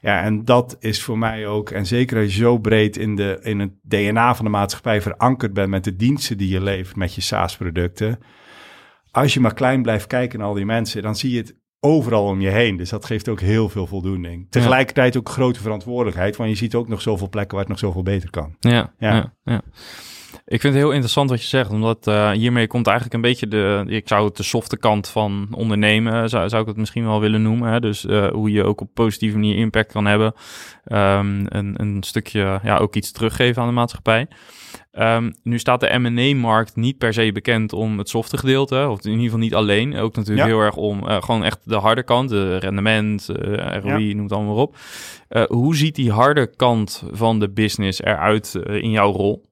Ja, 0.00 0.22
en 0.22 0.44
dat 0.44 0.76
is 0.80 1.02
voor 1.02 1.18
mij 1.18 1.46
ook, 1.46 1.70
en 1.70 1.86
zeker 1.86 2.22
als 2.22 2.34
je 2.34 2.40
zo 2.40 2.58
breed 2.58 2.96
in, 2.96 3.16
de, 3.16 3.38
in 3.42 3.58
het 3.58 3.72
DNA 3.82 4.34
van 4.34 4.44
de 4.44 4.50
maatschappij 4.50 5.02
verankerd 5.02 5.52
bent 5.52 5.68
met 5.68 5.84
de 5.84 5.96
diensten 5.96 6.38
die 6.38 6.48
je 6.48 6.62
levert 6.62 6.96
met 6.96 7.14
je 7.14 7.20
SaaS-producten. 7.20 8.18
Als 9.10 9.34
je 9.34 9.40
maar 9.40 9.54
klein 9.54 9.82
blijft 9.82 10.06
kijken 10.06 10.38
naar 10.38 10.48
al 10.48 10.54
die 10.54 10.64
mensen, 10.64 11.02
dan 11.02 11.16
zie 11.16 11.30
je 11.30 11.38
het 11.38 11.54
overal 11.80 12.24
om 12.24 12.40
je 12.40 12.48
heen. 12.48 12.76
Dus 12.76 12.90
dat 12.90 13.04
geeft 13.04 13.28
ook 13.28 13.40
heel 13.40 13.68
veel 13.68 13.86
voldoening. 13.86 14.46
Tegelijkertijd 14.50 15.16
ook 15.16 15.28
grote 15.28 15.60
verantwoordelijkheid, 15.60 16.36
want 16.36 16.50
je 16.50 16.56
ziet 16.56 16.74
ook 16.74 16.88
nog 16.88 17.00
zoveel 17.00 17.28
plekken 17.28 17.52
waar 17.52 17.66
het 17.66 17.68
nog 17.68 17.78
zoveel 17.78 18.02
beter 18.02 18.30
kan. 18.30 18.56
Ja, 18.60 18.92
ja. 18.98 19.32
ja, 19.44 19.62
Ik 20.50 20.60
vind 20.60 20.74
het 20.74 20.82
heel 20.82 20.92
interessant 20.92 21.30
wat 21.30 21.40
je 21.40 21.46
zegt, 21.46 21.70
omdat 21.70 22.06
uh, 22.06 22.30
hiermee 22.30 22.66
komt 22.66 22.86
eigenlijk 22.86 23.16
een 23.16 23.20
beetje 23.30 23.48
de, 23.48 23.84
ik 23.86 24.08
zou 24.08 24.24
het 24.24 24.36
de 24.36 24.42
softe 24.42 24.76
kant 24.76 25.08
van 25.08 25.48
ondernemen, 25.50 26.28
zou, 26.28 26.48
zou 26.48 26.62
ik 26.62 26.68
het 26.68 26.76
misschien 26.76 27.04
wel 27.04 27.20
willen 27.20 27.42
noemen. 27.42 27.72
Hè? 27.72 27.80
Dus 27.80 28.04
uh, 28.04 28.28
hoe 28.28 28.52
je 28.52 28.64
ook 28.64 28.80
op 28.80 28.88
positieve 28.94 29.36
manier 29.36 29.56
impact 29.56 29.92
kan 29.92 30.06
hebben. 30.06 30.34
Um, 30.92 31.44
een, 31.48 31.74
een 31.76 32.02
stukje, 32.02 32.60
ja, 32.62 32.76
ook 32.78 32.94
iets 32.94 33.12
teruggeven 33.12 33.62
aan 33.62 33.68
de 33.68 33.74
maatschappij. 33.74 34.26
Um, 34.92 35.34
nu 35.42 35.58
staat 35.58 35.80
de 35.80 35.98
M&A-markt 35.98 36.76
niet 36.76 36.98
per 36.98 37.12
se 37.12 37.32
bekend 37.32 37.72
om 37.72 37.98
het 37.98 38.08
softe 38.08 38.36
gedeelte, 38.36 38.88
of 38.88 39.04
in 39.04 39.10
ieder 39.10 39.24
geval 39.24 39.38
niet 39.38 39.54
alleen. 39.54 39.96
Ook 39.96 40.16
natuurlijk 40.16 40.48
ja. 40.48 40.54
heel 40.54 40.64
erg 40.64 40.76
om 40.76 41.04
uh, 41.04 41.22
gewoon 41.22 41.44
echt 41.44 41.60
de 41.64 41.76
harde 41.76 42.02
kant, 42.02 42.28
de 42.28 42.56
rendement, 42.56 43.28
uh, 43.30 43.36
ROI, 43.82 44.08
ja. 44.08 44.14
noem 44.14 44.24
het 44.24 44.32
allemaal 44.32 44.56
op. 44.56 44.76
Uh, 45.30 45.42
hoe 45.42 45.76
ziet 45.76 45.94
die 45.94 46.12
harde 46.12 46.56
kant 46.56 47.04
van 47.12 47.40
de 47.40 47.50
business 47.50 48.02
eruit 48.02 48.54
in 48.66 48.90
jouw 48.90 49.12
rol? 49.12 49.47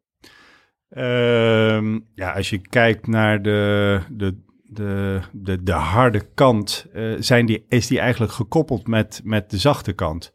Um, 0.99 2.07
ja, 2.15 2.33
als 2.33 2.51
je 2.51 2.59
kijkt 2.59 3.07
naar 3.07 3.43
de, 3.43 4.01
de, 4.11 4.37
de, 4.63 5.21
de, 5.33 5.63
de 5.63 5.73
harde 5.73 6.23
kant, 6.35 6.87
zijn 7.19 7.47
die, 7.47 7.65
is 7.69 7.87
die 7.87 7.99
eigenlijk 7.99 8.33
gekoppeld 8.33 8.87
met, 8.87 9.21
met 9.25 9.51
de 9.51 9.59
zachte 9.59 9.93
kant. 9.93 10.33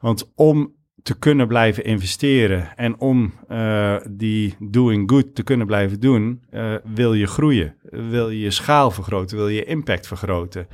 Want 0.00 0.32
om 0.34 0.74
te 1.02 1.18
kunnen 1.18 1.48
blijven 1.48 1.84
investeren 1.84 2.76
en 2.76 3.00
om 3.00 3.32
uh, 3.48 3.96
die 4.10 4.54
doing 4.58 5.10
good 5.10 5.34
te 5.34 5.42
kunnen 5.42 5.66
blijven 5.66 6.00
doen, 6.00 6.42
uh, 6.50 6.74
wil 6.84 7.14
je 7.14 7.26
groeien. 7.26 7.74
Wil 7.82 8.30
je 8.30 8.40
je 8.40 8.50
schaal 8.50 8.90
vergroten, 8.90 9.36
wil 9.36 9.48
je 9.48 9.64
impact 9.64 10.06
vergroten. 10.06 10.66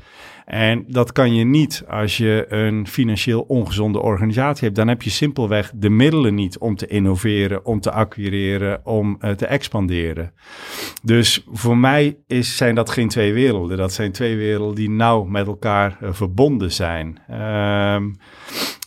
En 0.45 0.85
dat 0.89 1.13
kan 1.13 1.35
je 1.35 1.45
niet 1.45 1.85
als 1.89 2.17
je 2.17 2.47
een 2.49 2.87
financieel 2.87 3.41
ongezonde 3.41 4.01
organisatie 4.01 4.65
hebt. 4.65 4.77
Dan 4.77 4.89
heb 4.89 5.03
je 5.03 5.11
simpelweg 5.11 5.73
de 5.75 5.91
middelen 5.91 6.35
niet 6.35 6.59
om 6.59 6.77
te 6.77 6.87
innoveren, 6.87 7.65
om 7.65 7.81
te 7.81 7.91
acquireren, 7.91 8.87
om 8.87 9.19
uh, 9.21 9.31
te 9.31 9.47
expanderen. 9.47 10.33
Dus 11.03 11.47
voor 11.53 11.77
mij 11.77 12.19
is, 12.27 12.57
zijn 12.57 12.75
dat 12.75 12.91
geen 12.91 13.09
twee 13.09 13.33
werelden. 13.33 13.77
Dat 13.77 13.93
zijn 13.93 14.13
twee 14.13 14.37
werelden 14.37 14.75
die 14.75 14.91
nauw 14.91 15.25
met 15.25 15.47
elkaar 15.47 15.99
verbonden 16.01 16.73
zijn. 16.73 17.19
Um, 17.95 18.17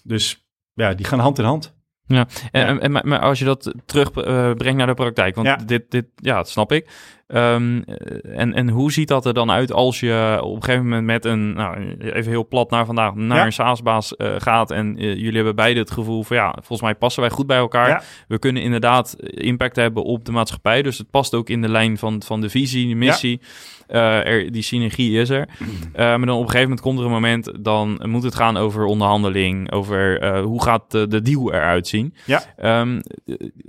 dus 0.03 0.47
ja, 0.73 0.93
die 0.93 1.05
gaan 1.05 1.19
hand 1.19 1.39
in 1.39 1.45
hand. 1.45 1.73
Ja, 2.07 2.27
en, 2.51 2.75
ja. 2.75 2.79
en, 2.79 2.91
maar 2.91 3.19
als 3.19 3.39
je 3.39 3.45
dat 3.45 3.73
terugbrengt 3.85 4.65
uh, 4.65 4.73
naar 4.73 4.87
de 4.87 4.93
praktijk, 4.93 5.35
want 5.35 5.47
ja. 5.47 5.55
dit, 5.55 5.91
dit, 5.91 6.05
ja, 6.15 6.35
dat 6.35 6.49
snap 6.49 6.71
ik. 6.71 6.89
Um, 7.27 7.83
en, 8.23 8.53
en 8.53 8.69
hoe 8.69 8.91
ziet 8.91 9.07
dat 9.07 9.25
er 9.25 9.33
dan 9.33 9.51
uit 9.51 9.71
als 9.71 9.99
je 9.99 10.39
op 10.41 10.55
een 10.55 10.63
gegeven 10.63 10.83
moment 10.83 11.05
met 11.05 11.25
een, 11.25 11.53
nou, 11.53 11.97
even 11.99 12.31
heel 12.31 12.47
plat 12.47 12.69
naar 12.69 12.85
vandaag, 12.85 13.13
naar 13.15 13.37
ja. 13.37 13.45
een 13.45 13.53
SaaS-baas 13.53 14.13
uh, 14.17 14.35
gaat 14.37 14.71
en 14.71 15.03
uh, 15.03 15.13
jullie 15.15 15.35
hebben 15.35 15.55
beide 15.55 15.79
het 15.79 15.91
gevoel 15.91 16.23
van 16.23 16.37
ja, 16.37 16.51
volgens 16.51 16.81
mij 16.81 16.95
passen 16.95 17.21
wij 17.21 17.31
goed 17.31 17.47
bij 17.47 17.57
elkaar. 17.57 18.03
We 18.27 18.39
kunnen 18.39 18.61
inderdaad 18.61 19.15
impact 19.19 19.75
hebben 19.75 20.03
op 20.03 20.25
de 20.25 20.31
maatschappij, 20.31 20.81
dus 20.81 20.97
het 20.97 21.09
past 21.09 21.33
ook 21.33 21.49
in 21.49 21.61
de 21.61 21.69
lijn 21.69 21.97
van, 21.97 22.21
van 22.25 22.41
de 22.41 22.49
visie, 22.49 22.87
de 22.87 22.95
missie. 22.95 23.41
Uh, 23.87 24.25
er, 24.25 24.51
die 24.51 24.61
synergie 24.61 25.19
is 25.19 25.29
er. 25.29 25.49
Uh, 25.59 25.97
maar 26.17 26.25
dan 26.25 26.29
op 26.29 26.41
een 26.41 26.49
gegeven 26.49 26.61
moment 26.61 26.81
komt 26.81 26.99
er 26.99 27.05
een 27.05 27.11
moment, 27.11 27.51
dan 27.59 28.01
moet 28.03 28.23
het 28.23 28.35
gaan 28.35 28.57
over 28.57 28.85
onderhandeling, 28.85 29.71
over 29.71 30.23
uh, 30.23 30.43
hoe 30.43 30.63
gaat 30.63 30.91
de, 30.91 31.07
de 31.07 31.21
deal 31.21 31.53
eruit 31.53 31.87
zien. 31.87 32.13
Ja. 32.25 32.43
Um, 32.81 33.01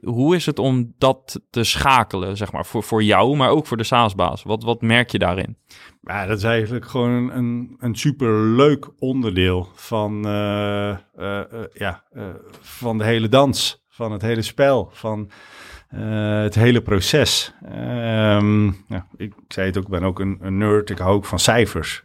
hoe 0.02 0.36
is 0.36 0.46
het 0.46 0.58
om 0.58 0.94
dat 0.98 1.40
te 1.50 1.64
schakelen, 1.64 2.36
zeg 2.36 2.52
maar, 2.52 2.66
voor, 2.66 2.82
voor 2.82 3.02
jou, 3.02 3.36
maar 3.36 3.45
ook 3.48 3.66
voor 3.66 3.76
de 3.76 3.84
SaaS-baas? 3.84 4.42
Wat, 4.42 4.62
wat 4.62 4.82
merk 4.82 5.10
je 5.10 5.18
daarin? 5.18 5.56
Ja, 6.02 6.26
dat 6.26 6.36
is 6.36 6.44
eigenlijk 6.44 6.86
gewoon 6.86 7.30
een, 7.30 7.76
een, 7.78 7.94
superleuk 7.94 8.88
onderdeel 8.98 9.68
van, 9.74 10.22
ja, 11.72 12.04
van 12.60 12.98
de 12.98 13.04
hele 13.04 13.28
dans, 13.28 13.84
van 13.88 14.12
het 14.12 14.22
hele 14.22 14.42
spel, 14.42 14.90
van... 14.92 15.30
Het 15.88 16.54
hele 16.54 16.82
proces. 16.82 17.54
Ja, 18.88 19.06
ik 19.16 19.32
zei 19.48 19.66
het 19.66 19.76
ook, 19.76 19.84
ik 19.84 19.90
ben 19.90 20.02
ook 20.02 20.20
een, 20.20 20.38
een 20.40 20.58
nerd. 20.58 20.90
Ik 20.90 20.98
hou 20.98 21.14
ook 21.14 21.24
van 21.24 21.38
cijfers. 21.38 22.02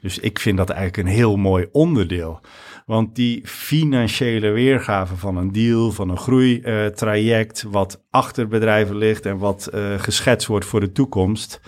Dus 0.00 0.18
ik 0.18 0.38
vind 0.38 0.56
dat 0.56 0.70
eigenlijk 0.70 1.08
een 1.08 1.14
heel 1.14 1.36
mooi 1.36 1.68
onderdeel. 1.72 2.40
Want 2.86 3.14
die 3.14 3.46
financiële 3.46 4.50
weergave 4.50 5.16
van 5.16 5.36
een 5.36 5.52
deal, 5.52 5.90
van 5.90 6.08
een 6.08 6.18
groeitraject, 6.18 7.62
uh, 7.66 7.72
wat 7.72 8.04
achter 8.10 8.48
bedrijven 8.48 8.96
ligt 8.96 9.26
en 9.26 9.38
wat 9.38 9.70
geschetst 9.96 10.46
wordt 10.46 10.64
voor 10.64 10.80
de 10.80 10.92
toekomst. 10.92 11.60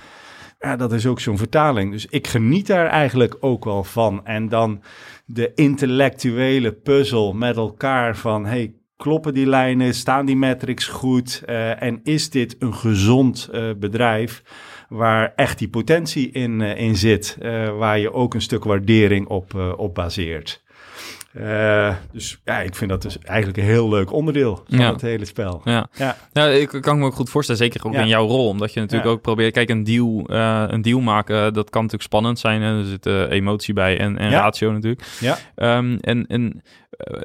Ja, 0.58 0.76
dat 0.76 0.92
is 0.92 1.06
ook 1.06 1.20
zo'n 1.20 1.38
vertaling. 1.38 1.92
Dus 1.92 2.06
ik 2.06 2.26
geniet 2.26 2.66
daar 2.66 2.86
eigenlijk 2.86 3.36
ook 3.40 3.64
wel 3.64 3.84
van. 3.84 4.26
En 4.26 4.48
dan 4.48 4.82
de 5.26 5.52
intellectuele 5.54 6.72
puzzel 6.72 7.32
met 7.32 7.56
elkaar 7.56 8.16
van, 8.16 8.46
hey, 8.46 8.74
kloppen 8.96 9.34
die 9.34 9.46
lijnen, 9.46 9.94
staan 9.94 10.26
die 10.26 10.36
metrics 10.36 10.86
goed 10.86 11.42
uh, 11.46 11.82
en 11.82 12.00
is 12.02 12.30
dit 12.30 12.56
een 12.58 12.74
gezond 12.74 13.50
bedrijf 13.78 14.42
waar 14.88 15.32
echt 15.36 15.58
die 15.58 15.68
potentie 15.68 16.30
in, 16.30 16.60
in 16.60 16.96
zit. 16.96 17.38
waar 17.78 17.98
je 17.98 18.12
ook 18.12 18.34
een 18.34 18.42
stuk 18.42 18.64
waardering 18.64 19.26
op, 19.26 19.74
op 19.76 19.94
baseert. 19.94 20.63
Uh, 21.38 21.94
dus 22.12 22.40
ja, 22.44 22.60
ik 22.60 22.74
vind 22.74 22.90
dat 22.90 23.02
dus 23.02 23.18
eigenlijk 23.18 23.58
een 23.58 23.64
heel 23.64 23.88
leuk 23.88 24.12
onderdeel 24.12 24.64
van 24.68 24.80
het 24.80 25.00
hele 25.00 25.24
spel. 25.24 25.60
Ja. 25.64 25.88
Ja. 26.32 26.46
ik 26.46 26.68
kan 26.80 26.98
me 26.98 27.04
ook 27.04 27.14
goed 27.14 27.30
voorstellen, 27.30 27.60
zeker 27.60 27.86
ook 27.86 27.94
in 27.94 28.08
jouw 28.08 28.26
rol, 28.26 28.48
omdat 28.48 28.72
je 28.72 28.80
natuurlijk 28.80 29.10
ook 29.10 29.20
probeert, 29.20 29.52
kijk, 29.52 29.68
een 29.68 29.84
deal, 29.84 30.24
uh, 30.30 30.64
een 30.66 30.82
deal 30.82 31.00
maken, 31.00 31.54
dat 31.54 31.70
kan 31.70 31.82
natuurlijk 31.82 32.10
spannend 32.10 32.38
zijn. 32.38 32.62
Hè? 32.62 32.78
Er 32.78 32.84
zit 32.84 33.06
uh, 33.06 33.30
emotie 33.30 33.74
bij 33.74 33.98
en, 33.98 34.18
en 34.18 34.30
ratio 34.30 34.72
natuurlijk. 34.72 35.06
Ja. 35.20 35.38
Um, 35.78 35.98
en 36.00 36.26
en 36.26 36.62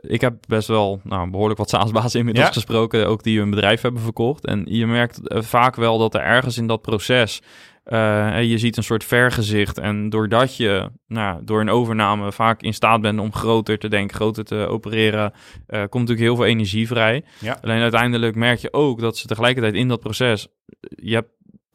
ik 0.02 0.22
heb 0.22 0.34
best 0.48 0.68
wel 0.68 1.02
nou, 1.04 1.30
behoorlijk 1.30 1.60
wat 1.60 1.70
SaaS-bazen 1.70 2.20
inmiddels 2.20 2.50
gesproken, 2.50 3.08
ook 3.08 3.24
die 3.24 3.42
een 3.42 3.50
bedrijf 3.50 3.82
hebben 3.82 4.02
verkocht. 4.02 4.46
En 4.46 4.66
je 4.66 4.88
merkt 4.88 5.20
vaak 5.24 5.76
wel 5.76 5.98
dat 5.98 6.14
er 6.14 6.22
ergens 6.22 6.58
in 6.58 6.68
dat 6.68 6.82
proces 6.82 7.42
uh, 7.94 8.44
je 8.44 8.58
ziet 8.58 8.78
een 8.78 8.84
soort 8.84 9.04
vergezicht. 9.04 9.78
En 9.78 10.10
doordat 10.10 10.58
je 10.58 10.90
nou, 11.08 11.40
door 11.44 11.62
een 11.62 11.70
overname 11.70 12.32
vaak 12.32 12.62
in 12.62 12.74
staat 12.74 13.02
bent 13.02 13.20
om 13.20 13.34
groter 13.34 13.78
te 13.78 13.88
denken, 13.88 14.16
groter 14.16 14.44
te 14.44 14.56
opereren, 14.56 15.32
uh, 15.32 15.80
komt 15.80 15.94
natuurlijk 15.94 16.20
heel 16.20 16.36
veel 16.36 16.46
energie 16.46 16.88
vrij. 16.88 17.24
Alleen 17.62 17.82
uiteindelijk 17.82 18.36
merk 18.36 18.60
je 18.60 18.74
ook 18.74 19.00
dat 19.00 19.18
ze 19.18 19.28
tegelijkertijd 19.28 19.74
in 19.74 19.88
dat 19.88 20.00
proces. 20.00 20.48
Je 20.80 21.14
hebt 21.14 21.30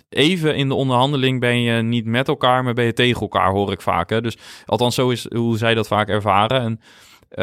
even 0.09 0.57
in 0.57 0.68
de 0.68 0.74
onderhandeling 0.74 1.40
ben 1.40 1.61
je 1.61 1.83
niet 1.83 2.05
met 2.05 2.29
elkaar, 2.29 2.64
maar 2.64 2.74
ben 2.74 2.85
je 2.85 2.92
tegen 2.92 3.20
elkaar, 3.20 3.50
hoor 3.50 3.72
ik 3.72 3.81
vaak. 3.81 4.11
Hè? 4.11 4.20
Dus 4.20 4.37
althans, 4.64 4.94
zo 4.94 5.11
is 5.11 5.27
hoe 5.35 5.59
zij 5.59 5.74
dat 5.74 5.87
vaak 5.87 6.09
ervaren. 6.09 6.61
En 6.61 6.81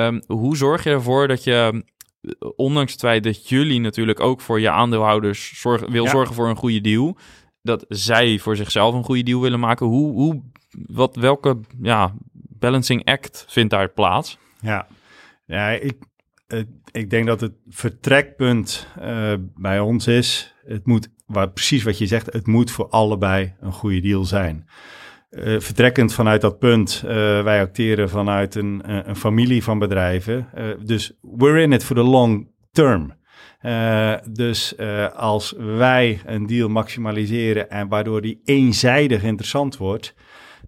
um, 0.05 0.37
hoe 0.37 0.57
zorg 0.57 0.83
je 0.83 0.89
ervoor 0.89 1.27
dat 1.27 1.43
je 1.43 1.83
ondanks 2.55 2.91
het 2.91 3.01
feit 3.01 3.23
dat 3.23 3.49
jullie 3.49 3.79
natuurlijk 3.79 4.19
ook 4.19 4.41
voor 4.41 4.59
je 4.59 4.69
aandeelhouders 4.69 5.59
zorg, 5.59 5.81
wil 5.89 6.07
zorgen 6.07 6.35
voor 6.35 6.49
een 6.49 6.55
goede 6.55 6.81
deal, 6.81 7.17
dat 7.61 7.85
zij 7.87 8.39
voor 8.39 8.55
zichzelf 8.55 8.93
een 8.93 9.03
goede 9.03 9.23
deal 9.23 9.41
willen 9.41 9.59
maken. 9.59 9.85
Hoe, 9.85 10.11
hoe, 10.11 10.41
wat, 10.87 11.15
welke 11.15 11.59
ja, 11.81 12.13
balancing 12.33 13.05
act 13.05 13.45
vindt 13.47 13.71
daar 13.71 13.89
plaats? 13.89 14.37
Ja, 14.61 14.87
ja 15.45 15.69
ik, 15.69 15.97
ik 16.91 17.09
denk 17.09 17.27
dat 17.27 17.41
het 17.41 17.53
vertrekpunt 17.69 18.87
uh, 19.01 19.33
bij 19.55 19.79
ons 19.79 20.07
is, 20.07 20.55
het 20.65 20.85
moet, 20.85 21.09
waar, 21.25 21.51
precies 21.51 21.83
wat 21.83 21.97
je 21.97 22.05
zegt, 22.05 22.33
het 22.33 22.47
moet 22.47 22.71
voor 22.71 22.89
allebei 22.89 23.53
een 23.59 23.71
goede 23.71 23.99
deal 23.99 24.25
zijn. 24.25 24.67
Uh, 25.29 25.59
vertrekkend 25.59 26.13
vanuit 26.13 26.41
dat 26.41 26.59
punt, 26.59 27.01
uh, 27.05 27.11
wij 27.43 27.61
acteren 27.61 28.09
vanuit 28.09 28.55
een, 28.55 28.81
een 29.09 29.15
familie 29.15 29.63
van 29.63 29.79
bedrijven. 29.79 30.49
dus 30.85 31.11
we're 31.21 31.61
in 31.61 31.73
it 31.73 31.83
for 31.83 31.95
the 31.95 32.03
long 32.03 32.49
term. 32.71 33.13
Uh, 33.63 34.13
dus 34.29 34.73
uh, 34.77 35.07
als 35.11 35.53
wij 35.57 36.21
een 36.25 36.45
deal 36.45 36.69
maximaliseren 36.69 37.69
en 37.69 37.87
waardoor 37.87 38.21
die 38.21 38.41
eenzijdig 38.45 39.23
interessant 39.23 39.77
wordt, 39.77 40.13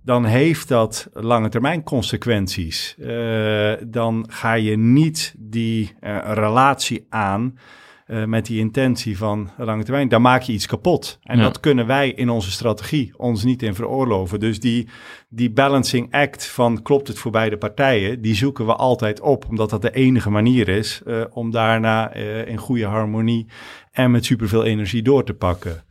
dan 0.01 0.25
heeft 0.25 0.67
dat 0.67 1.09
lange 1.13 1.49
termijn 1.49 1.83
consequenties. 1.83 2.95
Uh, 2.99 3.73
dan 3.87 4.25
ga 4.29 4.53
je 4.53 4.77
niet 4.77 5.33
die 5.37 5.95
relatie 6.23 7.05
aan 7.09 7.57
uh, 8.07 8.25
met 8.25 8.45
die 8.45 8.59
intentie 8.59 9.17
van 9.17 9.49
lange 9.57 9.83
termijn, 9.83 10.09
dan 10.09 10.21
maak 10.21 10.41
je 10.41 10.53
iets 10.53 10.65
kapot. 10.65 11.19
En 11.21 11.39
dat 11.39 11.59
kunnen 11.59 11.87
wij 11.87 12.09
in 12.09 12.29
onze 12.29 12.51
strategie 12.51 13.17
ons 13.17 13.43
niet 13.43 13.63
in 13.63 13.75
veroorloven. 13.75 14.39
Dus 14.39 14.59
die, 14.59 14.89
die 15.29 15.51
balancing 15.51 16.13
act 16.13 16.45
van 16.45 16.81
klopt 16.81 17.07
het 17.07 17.19
voor 17.19 17.31
beide 17.31 17.57
partijen, 17.57 18.21
die 18.21 18.35
zoeken 18.35 18.65
we 18.65 18.75
altijd 18.75 19.21
op, 19.21 19.45
omdat 19.49 19.69
dat 19.69 19.81
de 19.81 19.91
enige 19.91 20.29
manier 20.29 20.69
is 20.69 21.01
uh, 21.05 21.23
om 21.29 21.51
daarna 21.51 22.15
uh, 22.15 22.47
in 22.47 22.57
goede 22.57 22.85
harmonie 22.85 23.47
en 23.91 24.11
met 24.11 24.25
superveel 24.25 24.63
energie 24.63 25.01
door 25.01 25.23
te 25.23 25.33
pakken. 25.33 25.83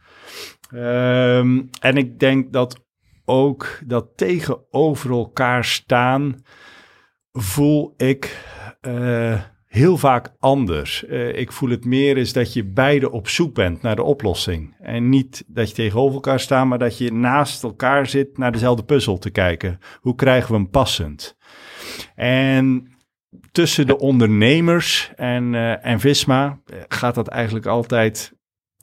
Um, 0.74 1.70
en 1.80 1.96
ik 1.96 2.18
denk 2.18 2.52
dat 2.52 2.80
ook 3.24 3.78
dat 3.84 4.06
tegenover 4.16 5.10
elkaar 5.10 5.64
staan, 5.64 6.42
voel 7.32 7.94
ik 7.96 8.44
heel 9.72 9.96
vaak 9.96 10.32
anders. 10.38 11.04
Uh, 11.08 11.38
ik 11.38 11.52
voel 11.52 11.70
het 11.70 11.84
meer 11.84 12.16
is 12.16 12.32
dat 12.32 12.52
je 12.52 12.64
beide 12.64 13.10
op 13.10 13.28
zoek 13.28 13.54
bent 13.54 13.82
naar 13.82 13.96
de 13.96 14.02
oplossing. 14.02 14.74
En 14.80 15.08
niet 15.08 15.44
dat 15.46 15.68
je 15.68 15.74
tegenover 15.74 16.14
elkaar 16.14 16.40
staat, 16.40 16.66
maar 16.66 16.78
dat 16.78 16.98
je 16.98 17.12
naast 17.12 17.62
elkaar 17.62 18.06
zit 18.06 18.38
naar 18.38 18.52
dezelfde 18.52 18.84
puzzel 18.84 19.18
te 19.18 19.30
kijken. 19.30 19.78
Hoe 20.00 20.14
krijgen 20.14 20.50
we 20.50 20.56
hem 20.56 20.70
passend? 20.70 21.36
En 22.14 22.92
tussen 23.52 23.86
de 23.86 23.98
ondernemers 23.98 25.12
en, 25.16 25.52
uh, 25.52 25.86
en 25.86 26.00
Visma 26.00 26.60
eh, 26.66 26.78
gaat 26.88 27.14
dat 27.14 27.28
eigenlijk 27.28 27.66
altijd 27.66 28.32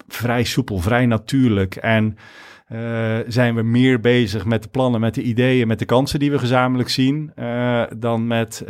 vrij 0.07 0.43
soepel, 0.43 0.77
vrij 0.77 1.05
natuurlijk. 1.05 1.75
En 1.75 2.17
zijn 3.27 3.55
we 3.55 3.61
meer 3.61 3.99
bezig 3.99 4.45
met 4.45 4.63
de 4.63 4.69
plannen, 4.69 5.01
met 5.01 5.13
de 5.13 5.21
ideeën, 5.21 5.67
met 5.67 5.79
de 5.79 5.85
kansen 5.85 6.19
die 6.19 6.31
we 6.31 6.39
gezamenlijk 6.39 6.89
zien, 6.89 7.31
dan 7.97 8.27
met 8.27 8.63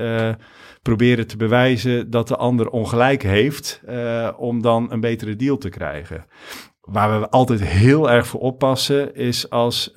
proberen 0.89 1.27
te 1.27 1.37
bewijzen 1.37 2.09
dat 2.09 2.27
de 2.27 2.35
ander 2.35 2.69
ongelijk 2.69 3.23
heeft, 3.23 3.81
om 4.37 4.61
dan 4.61 4.91
een 4.91 4.99
betere 4.99 5.35
deal 5.35 5.57
te 5.57 5.69
krijgen. 5.69 6.25
Waar 6.81 7.19
we 7.19 7.29
altijd 7.29 7.63
heel 7.63 8.11
erg 8.11 8.27
voor 8.27 8.39
oppassen, 8.39 9.15
is 9.15 9.49
als 9.49 9.91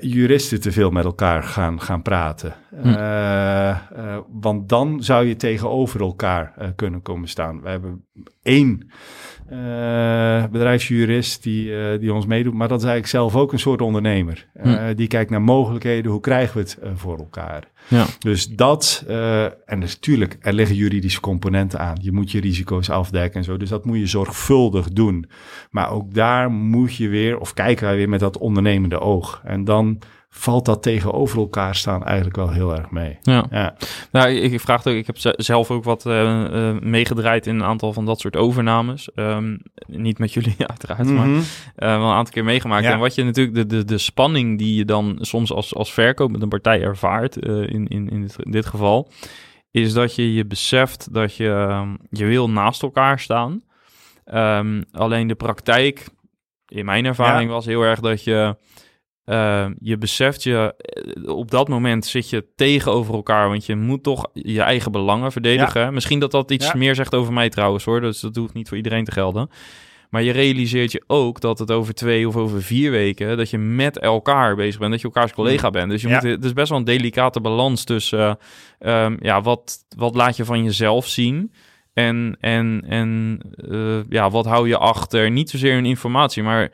juristen 0.00 0.60
te 0.60 0.72
veel 0.72 0.90
met 0.90 1.04
elkaar 1.04 1.42
gaan, 1.42 1.80
gaan 1.80 2.02
praten. 2.02 2.54
Hm. 2.82 3.74
want 4.40 4.68
dan 4.68 5.02
zou 5.02 5.26
je 5.26 5.36
tegenover 5.36 6.00
elkaar 6.00 6.72
kunnen 6.76 7.02
komen 7.02 7.28
staan. 7.28 7.62
We 7.62 7.68
hebben 7.68 8.04
één 8.42 8.90
uh, 9.52 10.44
bedrijfsjurist 10.46 11.42
die, 11.42 11.66
uh, 11.66 12.00
die 12.00 12.12
ons 12.12 12.26
meedoet. 12.26 12.54
Maar 12.54 12.68
dat 12.68 12.78
is 12.78 12.84
eigenlijk 12.84 13.14
zelf 13.14 13.36
ook 13.36 13.52
een 13.52 13.58
soort 13.58 13.82
ondernemer. 13.82 14.48
Uh, 14.64 14.84
Die 14.96 15.06
kijkt 15.06 15.30
naar 15.30 15.42
mogelijkheden, 15.42 16.10
hoe 16.10 16.20
krijgen 16.20 16.54
we 16.54 16.60
het 16.60 16.78
voor 16.94 17.18
elkaar? 17.18 17.68
Ja. 17.88 18.06
Dus 18.18 18.46
dat, 18.46 19.04
en 19.66 19.80
dus 19.80 19.94
natuurlijk, 19.94 20.36
er 20.40 20.52
liggen 20.52 20.76
juridische 20.76 21.20
componenten 21.20 21.78
aan. 21.78 21.96
Je 22.00 22.12
moet 22.12 22.30
je 22.30 22.40
risico's 22.40 22.90
afdekken 22.90 23.38
en 23.38 23.44
zo. 23.44 23.56
Dus 23.56 23.68
dat 23.68 23.84
moet 23.84 23.98
je 23.98 24.06
zorgvuldig 24.06 24.88
doen. 24.88 25.26
Maar 25.70 25.90
ook 25.90 26.14
daar 26.14 26.50
moet 26.50 26.96
je 26.96 27.08
weer, 27.08 27.38
of 27.38 27.54
kijken 27.54 27.86
wij 27.86 27.96
weer 27.96 28.08
met 28.08 28.20
dat 28.20 28.38
ondernemende 28.38 29.00
oog. 29.00 29.40
En 29.44 29.64
dan 29.64 29.98
valt 30.34 30.64
dat 30.64 30.82
tegenover 30.82 31.38
elkaar 31.38 31.74
staan 31.74 32.04
eigenlijk 32.04 32.36
wel 32.36 32.50
heel 32.50 32.76
erg 32.76 32.90
mee. 32.90 33.18
Ja. 33.22 33.46
ja. 33.50 33.74
Nou, 34.12 34.30
ik, 34.30 34.60
vraag 34.60 34.86
ook, 34.86 34.94
ik 34.94 35.06
heb 35.06 35.16
zelf 35.36 35.70
ook 35.70 35.84
wat 35.84 36.06
uh, 36.06 36.44
uh, 36.52 36.78
meegedraaid 36.80 37.46
in 37.46 37.54
een 37.54 37.64
aantal 37.64 37.92
van 37.92 38.04
dat 38.04 38.20
soort 38.20 38.36
overnames. 38.36 39.10
Um, 39.14 39.62
niet 39.86 40.18
met 40.18 40.32
jullie 40.32 40.54
uiteraard, 40.66 41.08
maar 41.08 41.28
uh, 41.28 41.42
wel 41.76 42.08
een 42.08 42.14
aantal 42.14 42.32
keer 42.32 42.44
meegemaakt. 42.44 42.84
Ja. 42.84 42.92
En 42.92 42.98
wat 42.98 43.14
je 43.14 43.24
natuurlijk, 43.24 43.56
de, 43.56 43.66
de, 43.66 43.84
de 43.84 43.98
spanning 43.98 44.58
die 44.58 44.74
je 44.74 44.84
dan 44.84 45.18
soms 45.20 45.52
als, 45.52 45.74
als 45.74 45.92
verkoop 45.92 46.30
met 46.30 46.42
een 46.42 46.48
partij 46.48 46.82
ervaart, 46.82 47.36
in, 47.36 47.86
in, 47.86 48.08
in, 48.08 48.20
dit, 48.20 48.36
in 48.38 48.50
dit 48.50 48.66
geval, 48.66 49.10
is 49.70 49.92
dat 49.92 50.14
je 50.14 50.34
je 50.34 50.46
beseft 50.46 51.14
dat 51.14 51.36
je, 51.36 51.48
um, 51.48 51.98
je 52.10 52.24
wil 52.24 52.50
naast 52.50 52.82
elkaar 52.82 53.18
staan. 53.18 53.62
Um, 54.34 54.84
alleen 54.92 55.26
de 55.26 55.34
praktijk, 55.34 56.08
in 56.66 56.84
mijn 56.84 57.04
ervaring, 57.04 57.50
was 57.50 57.66
heel 57.66 57.82
erg 57.82 58.00
dat 58.00 58.24
je 58.24 58.56
uh, 59.26 59.66
je 59.78 59.98
beseft 59.98 60.42
je, 60.42 60.74
eh, 60.76 61.28
op 61.34 61.50
dat 61.50 61.68
moment 61.68 62.06
zit 62.06 62.30
je 62.30 62.46
tegenover 62.56 63.14
elkaar, 63.14 63.48
want 63.48 63.66
je 63.66 63.76
moet 63.76 64.02
toch 64.02 64.30
je 64.32 64.60
eigen 64.60 64.92
belangen 64.92 65.32
verdedigen. 65.32 65.94
Misschien 65.94 66.18
dat 66.18 66.30
dat 66.30 66.50
iets 66.50 66.72
meer 66.72 66.94
zegt 66.94 67.14
over 67.14 67.32
mij 67.32 67.48
trouwens 67.48 67.84
hoor, 67.84 68.00
dus 68.00 68.20
dat 68.20 68.36
hoeft 68.36 68.54
niet 68.54 68.68
voor 68.68 68.76
iedereen 68.76 69.04
te 69.04 69.12
gelden. 69.12 69.50
Maar 70.10 70.22
je 70.22 70.32
realiseert 70.32 70.92
je 70.92 71.04
ook 71.06 71.40
dat 71.40 71.58
het 71.58 71.70
over 71.70 71.94
twee 71.94 72.28
of 72.28 72.36
over 72.36 72.62
vier 72.62 72.90
weken, 72.90 73.36
dat 73.36 73.50
je 73.50 73.58
met 73.58 73.98
elkaar 73.98 74.56
bezig 74.56 74.78
bent, 74.78 74.90
dat 74.90 75.00
je 75.00 75.06
elkaars 75.06 75.32
collega 75.32 75.70
bent. 75.70 75.90
Dus 75.90 76.02
je 76.02 76.08
moet, 76.08 76.22
het 76.22 76.44
is 76.44 76.52
best 76.52 76.68
wel 76.68 76.78
een 76.78 76.84
delicate 76.84 77.40
balans 77.40 77.84
tussen, 77.84 78.38
uh, 78.80 79.04
um, 79.04 79.16
ja, 79.20 79.42
wat, 79.42 79.84
wat 79.96 80.14
laat 80.14 80.36
je 80.36 80.44
van 80.44 80.64
jezelf 80.64 81.06
zien? 81.06 81.52
En, 81.92 82.36
en, 82.40 82.84
en 82.88 83.40
uh, 83.56 84.00
ja, 84.08 84.30
wat 84.30 84.46
hou 84.46 84.68
je 84.68 84.78
achter? 84.78 85.30
Niet 85.30 85.50
zozeer 85.50 85.76
in 85.76 85.86
informatie, 85.86 86.42
maar 86.42 86.70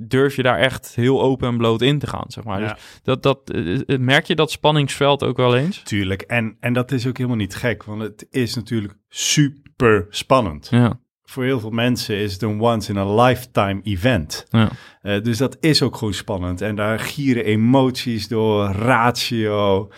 durf 0.00 0.36
je 0.36 0.42
daar 0.42 0.58
echt 0.58 0.94
heel 0.94 1.22
open 1.22 1.48
en 1.48 1.56
bloot 1.56 1.82
in 1.82 1.98
te 1.98 2.06
gaan, 2.06 2.24
zeg 2.26 2.44
maar. 2.44 2.60
Dus 2.60 2.72
dat, 3.02 3.22
dat, 3.22 3.50
eh, 3.50 3.80
eh, 3.86 3.98
merk 3.98 4.26
je 4.26 4.34
dat 4.34 4.50
spanningsveld 4.50 5.22
ook 5.22 5.36
wel 5.36 5.56
eens? 5.56 5.82
Tuurlijk, 5.82 6.22
en, 6.22 6.56
en 6.60 6.72
dat 6.72 6.92
is 6.92 7.06
ook 7.06 7.16
helemaal 7.16 7.38
niet 7.38 7.54
gek, 7.54 7.84
want 7.84 8.02
het 8.02 8.26
is 8.30 8.54
natuurlijk 8.54 8.94
super 9.08 10.06
spannend. 10.10 10.68
Ja. 10.70 10.98
Voor 11.24 11.44
heel 11.44 11.60
veel 11.60 11.70
mensen 11.70 12.16
is 12.16 12.32
het 12.32 12.42
een 12.42 12.60
once 12.60 12.90
in 12.90 12.98
a 12.98 13.24
lifetime 13.24 13.80
event. 13.82 14.46
Ja. 14.48 14.70
Uh, 15.02 15.22
dus 15.22 15.38
dat 15.38 15.56
is 15.60 15.82
ook 15.82 15.96
gewoon 15.96 16.14
spannend. 16.14 16.60
En 16.60 16.76
daar 16.76 16.98
gieren 16.98 17.44
emoties 17.44 18.28
door, 18.28 18.64
ratio, 18.64 19.90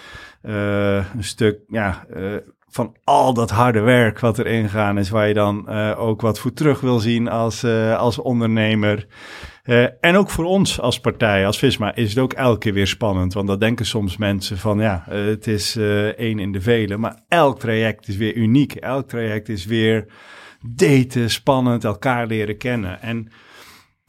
uh, 0.42 1.14
een 1.14 1.24
stuk, 1.24 1.58
ja, 1.68 2.06
uh, 2.16 2.36
van 2.76 2.96
al 3.04 3.34
dat 3.34 3.50
harde 3.50 3.80
werk 3.80 4.20
wat 4.20 4.38
erin 4.38 4.68
gaan 4.68 4.98
is, 4.98 5.10
waar 5.10 5.28
je 5.28 5.34
dan 5.34 5.68
ook 5.96 6.20
wat 6.20 6.38
voor 6.38 6.52
terug 6.52 6.80
wil 6.80 6.98
zien 6.98 7.28
als, 7.28 7.64
als 7.96 8.18
ondernemer. 8.18 9.06
Uh, 9.64 9.86
en 10.00 10.16
ook 10.16 10.30
voor 10.30 10.44
ons 10.44 10.80
als 10.80 11.00
partij, 11.00 11.46
als 11.46 11.58
Visma, 11.58 11.94
is 11.94 12.08
het 12.08 12.18
ook 12.18 12.32
elke 12.32 12.58
keer 12.58 12.72
weer 12.72 12.86
spannend. 12.86 13.34
Want 13.34 13.46
dat 13.46 13.60
denken 13.60 13.86
soms 13.86 14.16
mensen 14.16 14.58
van, 14.58 14.78
ja, 14.78 15.04
het 15.08 15.46
is 15.46 15.76
één 16.16 16.38
in 16.38 16.52
de 16.52 16.60
vele. 16.60 16.96
Maar 16.96 17.22
elk 17.28 17.58
traject 17.58 18.08
is 18.08 18.16
weer 18.16 18.34
uniek. 18.34 18.74
Elk 18.74 19.08
traject 19.08 19.48
is 19.48 19.64
weer 19.64 20.06
daten, 20.60 21.30
spannend, 21.30 21.84
elkaar 21.84 22.26
leren 22.26 22.58
kennen. 22.58 23.02
En 23.02 23.28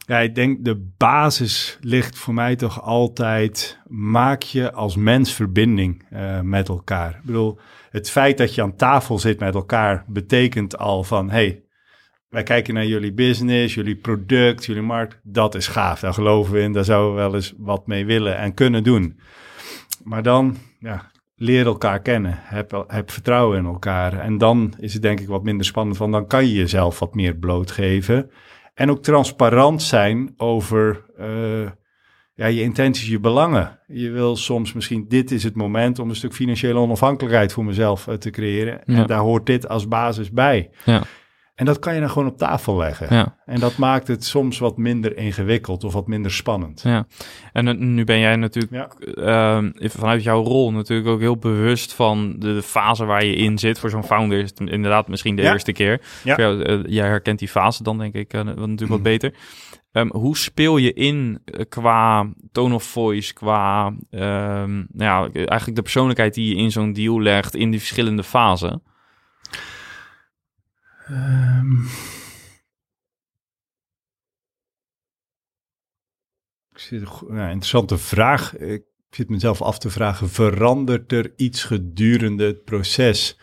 Ja, 0.08 0.18
ik 0.18 0.34
denk 0.34 0.64
de 0.64 0.92
basis 0.96 1.78
ligt 1.80 2.18
voor 2.18 2.34
mij 2.34 2.56
toch 2.56 2.82
altijd, 2.82 3.78
maak 3.86 4.42
je 4.42 4.72
als 4.72 4.96
mens 4.96 5.32
verbinding 5.32 6.04
met 6.42 6.68
elkaar. 6.68 7.10
Ik 7.10 7.24
bedoel, 7.24 7.58
het 7.90 8.10
feit 8.10 8.38
dat 8.38 8.54
je 8.54 8.62
aan 8.62 8.76
tafel 8.76 9.18
zit 9.18 9.40
met 9.40 9.54
elkaar 9.54 10.04
betekent 10.06 10.78
al 10.78 11.04
van, 11.04 11.30
hey, 11.30 11.62
wij 12.28 12.42
kijken 12.42 12.74
naar 12.74 12.86
jullie 12.86 13.12
business, 13.12 13.74
jullie 13.74 13.96
product, 13.96 14.64
jullie 14.64 14.82
markt. 14.82 15.20
Dat 15.22 15.54
is 15.54 15.66
gaaf, 15.66 16.00
daar 16.00 16.14
geloven 16.14 16.52
we 16.52 16.60
in, 16.60 16.72
daar 16.72 16.84
zouden 16.84 17.14
we 17.14 17.20
wel 17.20 17.34
eens 17.34 17.54
wat 17.58 17.86
mee 17.86 18.06
willen 18.06 18.36
en 18.36 18.54
kunnen 18.54 18.84
doen. 18.84 19.20
Maar 20.04 20.22
dan, 20.22 20.56
ja, 20.78 21.10
leer 21.34 21.66
elkaar 21.66 22.00
kennen, 22.00 22.34
heb, 22.36 22.84
heb 22.86 23.10
vertrouwen 23.10 23.58
in 23.58 23.64
elkaar. 23.64 24.18
En 24.18 24.38
dan 24.38 24.74
is 24.78 24.92
het 24.92 25.02
denk 25.02 25.20
ik 25.20 25.28
wat 25.28 25.42
minder 25.42 25.66
spannend, 25.66 25.96
van 25.96 26.10
dan 26.10 26.26
kan 26.26 26.46
je 26.46 26.54
jezelf 26.54 26.98
wat 26.98 27.14
meer 27.14 27.34
blootgeven. 27.34 28.30
En 28.74 28.90
ook 28.90 29.02
transparant 29.02 29.82
zijn 29.82 30.34
over 30.36 31.04
uh, 31.20 31.70
ja, 32.38 32.46
je 32.46 32.62
intenties, 32.62 33.08
je 33.08 33.20
belangen. 33.20 33.78
Je 33.86 34.10
wil 34.10 34.36
soms 34.36 34.72
misschien, 34.72 35.04
dit 35.08 35.30
is 35.30 35.44
het 35.44 35.54
moment 35.54 35.98
om 35.98 36.08
een 36.08 36.16
stuk 36.16 36.32
financiële 36.32 36.78
onafhankelijkheid 36.78 37.52
voor 37.52 37.64
mezelf 37.64 38.06
uh, 38.06 38.14
te 38.14 38.30
creëren. 38.30 38.84
En 38.84 39.06
daar 39.06 39.18
hoort 39.18 39.46
dit 39.46 39.68
als 39.68 39.88
basis 39.88 40.30
bij. 40.30 40.70
Ja. 40.84 41.02
En 41.54 41.64
dat 41.64 41.78
kan 41.78 41.94
je 41.94 42.00
dan 42.00 42.10
gewoon 42.10 42.28
op 42.28 42.38
tafel 42.38 42.76
leggen. 42.76 43.14
Ja. 43.16 43.36
En 43.46 43.60
dat 43.60 43.76
maakt 43.76 44.08
het 44.08 44.24
soms 44.24 44.58
wat 44.58 44.76
minder 44.76 45.16
ingewikkeld 45.16 45.84
of 45.84 45.92
wat 45.92 46.06
minder 46.06 46.32
spannend. 46.32 46.80
Ja. 46.82 47.06
En 47.52 47.94
nu 47.94 48.04
ben 48.04 48.18
jij 48.18 48.36
natuurlijk 48.36 48.72
ja. 48.72 49.60
uh, 49.62 49.70
vanuit 49.80 50.22
jouw 50.22 50.42
rol 50.42 50.72
natuurlijk 50.72 51.08
ook 51.08 51.20
heel 51.20 51.36
bewust 51.36 51.92
van 51.92 52.36
de 52.38 52.62
fase 52.62 53.04
waar 53.04 53.24
je 53.24 53.34
in 53.34 53.58
zit. 53.58 53.78
Voor 53.78 53.90
zo'n 53.90 54.04
founder 54.04 54.38
is 54.38 54.50
het 54.50 54.60
inderdaad 54.60 55.08
misschien 55.08 55.36
de 55.36 55.42
eerste 55.42 55.72
keer. 55.72 56.00
Ja. 56.24 56.36
Jou, 56.36 56.64
uh, 56.64 56.80
jij 56.86 57.06
herkent 57.06 57.38
die 57.38 57.48
fase 57.48 57.82
dan 57.82 57.98
denk 57.98 58.14
ik 58.14 58.34
uh, 58.34 58.42
natuurlijk 58.42 58.88
wat 58.88 58.98
mm. 58.98 59.04
Um, 59.92 60.10
hoe 60.12 60.36
speel 60.36 60.76
je 60.76 60.92
in 60.92 61.42
qua 61.68 62.32
tone 62.52 62.74
of 62.74 62.84
voice, 62.84 63.32
qua 63.32 63.86
um, 64.10 64.86
nou 64.92 65.30
ja, 65.32 65.32
eigenlijk 65.32 65.74
de 65.74 65.82
persoonlijkheid 65.82 66.34
die 66.34 66.48
je 66.48 66.62
in 66.62 66.70
zo'n 66.70 66.92
deal 66.92 67.22
legt 67.22 67.54
in 67.54 67.70
die 67.70 67.78
verschillende 67.78 68.24
fasen? 68.24 68.82
Um, 71.10 71.86
ik 76.70 76.78
zit, 76.78 77.02
nou, 77.28 77.50
interessante 77.50 77.98
vraag. 77.98 78.56
Ik 78.56 78.84
zit 79.10 79.28
mezelf 79.28 79.62
af 79.62 79.78
te 79.78 79.90
vragen: 79.90 80.28
verandert 80.28 81.12
er 81.12 81.32
iets 81.36 81.64
gedurende 81.64 82.46
het 82.46 82.64
proces? 82.64 83.38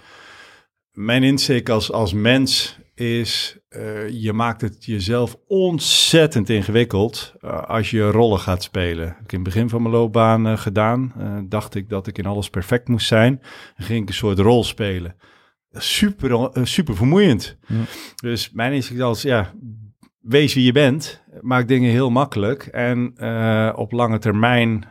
Mijn 0.91 1.23
insteek 1.23 1.69
als, 1.69 1.91
als 1.91 2.13
mens 2.13 2.79
is: 2.93 3.57
uh, 3.77 4.09
je 4.09 4.33
maakt 4.33 4.61
het 4.61 4.85
jezelf 4.85 5.37
ontzettend 5.47 6.49
ingewikkeld 6.49 7.33
uh, 7.41 7.63
als 7.63 7.91
je 7.91 8.11
rollen 8.11 8.39
gaat 8.39 8.63
spelen. 8.63 9.07
Ik 9.07 9.15
heb 9.17 9.31
in 9.31 9.39
het 9.39 9.43
begin 9.43 9.69
van 9.69 9.81
mijn 9.81 9.93
loopbaan 9.93 10.47
uh, 10.47 10.57
gedaan. 10.57 11.13
dacht 11.49 11.75
ik 11.75 11.89
dat 11.89 12.07
ik 12.07 12.17
in 12.17 12.25
alles 12.25 12.49
perfect 12.49 12.87
moest 12.87 13.07
zijn. 13.07 13.41
Dan 13.77 13.85
ging 13.85 14.01
ik 14.01 14.07
een 14.07 14.13
soort 14.13 14.39
rol 14.39 14.63
spelen 14.63 15.15
super, 15.77 16.49
eh, 16.51 16.63
super 16.63 16.95
vermoeiend. 16.95 17.57
Ja. 17.67 17.75
Dus 18.15 18.51
mijn 18.51 18.73
inzicht 18.73 19.01
als, 19.01 19.21
ja, 19.21 19.53
wees 20.21 20.53
wie 20.53 20.65
je 20.65 20.71
bent, 20.71 21.23
maak 21.41 21.67
dingen 21.67 21.91
heel 21.91 22.09
makkelijk. 22.09 22.63
En 22.63 23.13
op 23.75 23.91
lange 23.91 24.19
termijn 24.19 24.85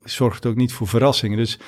zorgt 0.00 0.36
het 0.36 0.46
ook 0.46 0.56
niet 0.56 0.72
voor 0.72 0.86
verrassingen. 0.86 1.36
Dus 1.36 1.58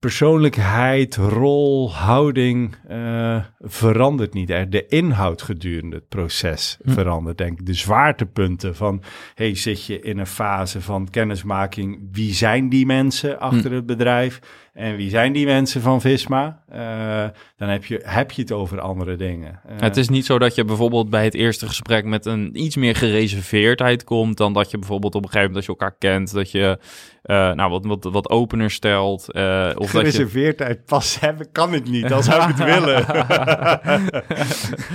persoonlijkheid, 0.00 1.16
rol, 1.16 1.92
houding 1.92 2.76
uh, 2.90 3.44
verandert 3.60 4.34
niet. 4.34 4.48
De 4.48 4.86
inhoud 4.88 5.42
gedurende 5.42 5.96
het 5.96 6.08
proces 6.08 6.78
hm. 6.82 6.90
verandert, 6.90 7.38
denk 7.38 7.60
ik. 7.60 7.66
De 7.66 7.74
zwaartepunten 7.74 8.76
van, 8.76 9.02
hey, 9.34 9.54
zit 9.54 9.86
je 9.86 10.00
in 10.00 10.18
een 10.18 10.26
fase 10.26 10.80
van 10.80 11.10
kennismaking? 11.10 12.08
Wie 12.12 12.34
zijn 12.34 12.68
die 12.68 12.86
mensen 12.86 13.40
achter 13.40 13.70
hm. 13.70 13.76
het 13.76 13.86
bedrijf? 13.86 14.40
En 14.74 14.96
wie 14.96 15.10
zijn 15.10 15.32
die 15.32 15.46
mensen 15.46 15.80
van 15.80 16.00
Visma? 16.00 16.62
Uh, 16.74 17.24
dan 17.56 17.68
heb 17.68 17.84
je, 17.84 18.00
heb 18.04 18.30
je 18.30 18.42
het 18.42 18.52
over 18.52 18.80
andere 18.80 19.16
dingen. 19.16 19.60
Uh, 19.70 19.80
het 19.80 19.96
is 19.96 20.08
niet 20.08 20.26
zo 20.26 20.38
dat 20.38 20.54
je 20.54 20.64
bijvoorbeeld 20.64 21.10
bij 21.10 21.24
het 21.24 21.34
eerste 21.34 21.66
gesprek 21.66 22.04
met 22.04 22.26
een 22.26 22.50
iets 22.62 22.76
meer 22.76 22.96
gereserveerdheid 22.96 24.04
komt 24.04 24.36
dan 24.36 24.52
dat 24.52 24.70
je 24.70 24.78
bijvoorbeeld 24.78 25.14
op 25.14 25.22
een 25.22 25.28
gegeven 25.28 25.52
moment 25.52 25.68
als 25.68 25.76
je 25.76 25.82
elkaar 25.82 25.98
kent, 25.98 26.32
dat 26.32 26.50
je 26.50 26.78
uh, 27.24 27.52
nou, 27.52 27.70
wat, 27.70 27.84
wat, 27.84 28.04
wat 28.12 28.30
opener 28.30 28.70
stelt. 28.70 29.34
of 29.76 29.90
gereserveerdheid 29.90 30.70
dat 30.70 30.78
je... 30.78 30.84
pas 30.86 31.20
hebben 31.20 31.52
kan 31.52 31.74
ik 31.74 31.88
niet, 31.88 32.12
als 32.12 32.24
zou 32.24 32.50
ik 32.50 32.56
het 32.56 32.64
willen. 32.74 33.06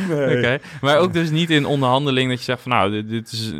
nee. 0.27 0.37
Oké, 0.37 0.59
maar 0.81 0.97
ook 0.97 1.13
dus 1.13 1.29
niet 1.29 1.49
in 1.49 1.65
onderhandeling 1.65 2.29
dat 2.29 2.37
je 2.37 2.43
zegt 2.43 2.61
van 2.61 2.71
nou, 2.71 2.91
dit, 2.91 3.09
dit 3.09 3.31
is... 3.31 3.53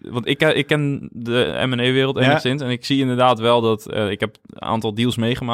Want 0.00 0.26
ik, 0.26 0.42
ik 0.42 0.66
ken 0.66 1.08
de 1.12 1.64
M&A-wereld 1.66 2.16
enigszins 2.16 2.60
ja. 2.60 2.66
en 2.66 2.72
ik 2.72 2.84
zie 2.84 3.00
inderdaad 3.00 3.38
wel 3.38 3.60
dat... 3.60 3.94
ik 4.10 4.20
heb 4.20 4.36
een 4.46 4.62
aantal 4.62 4.94
deals 4.94 5.16
meegemaakt 5.16 5.53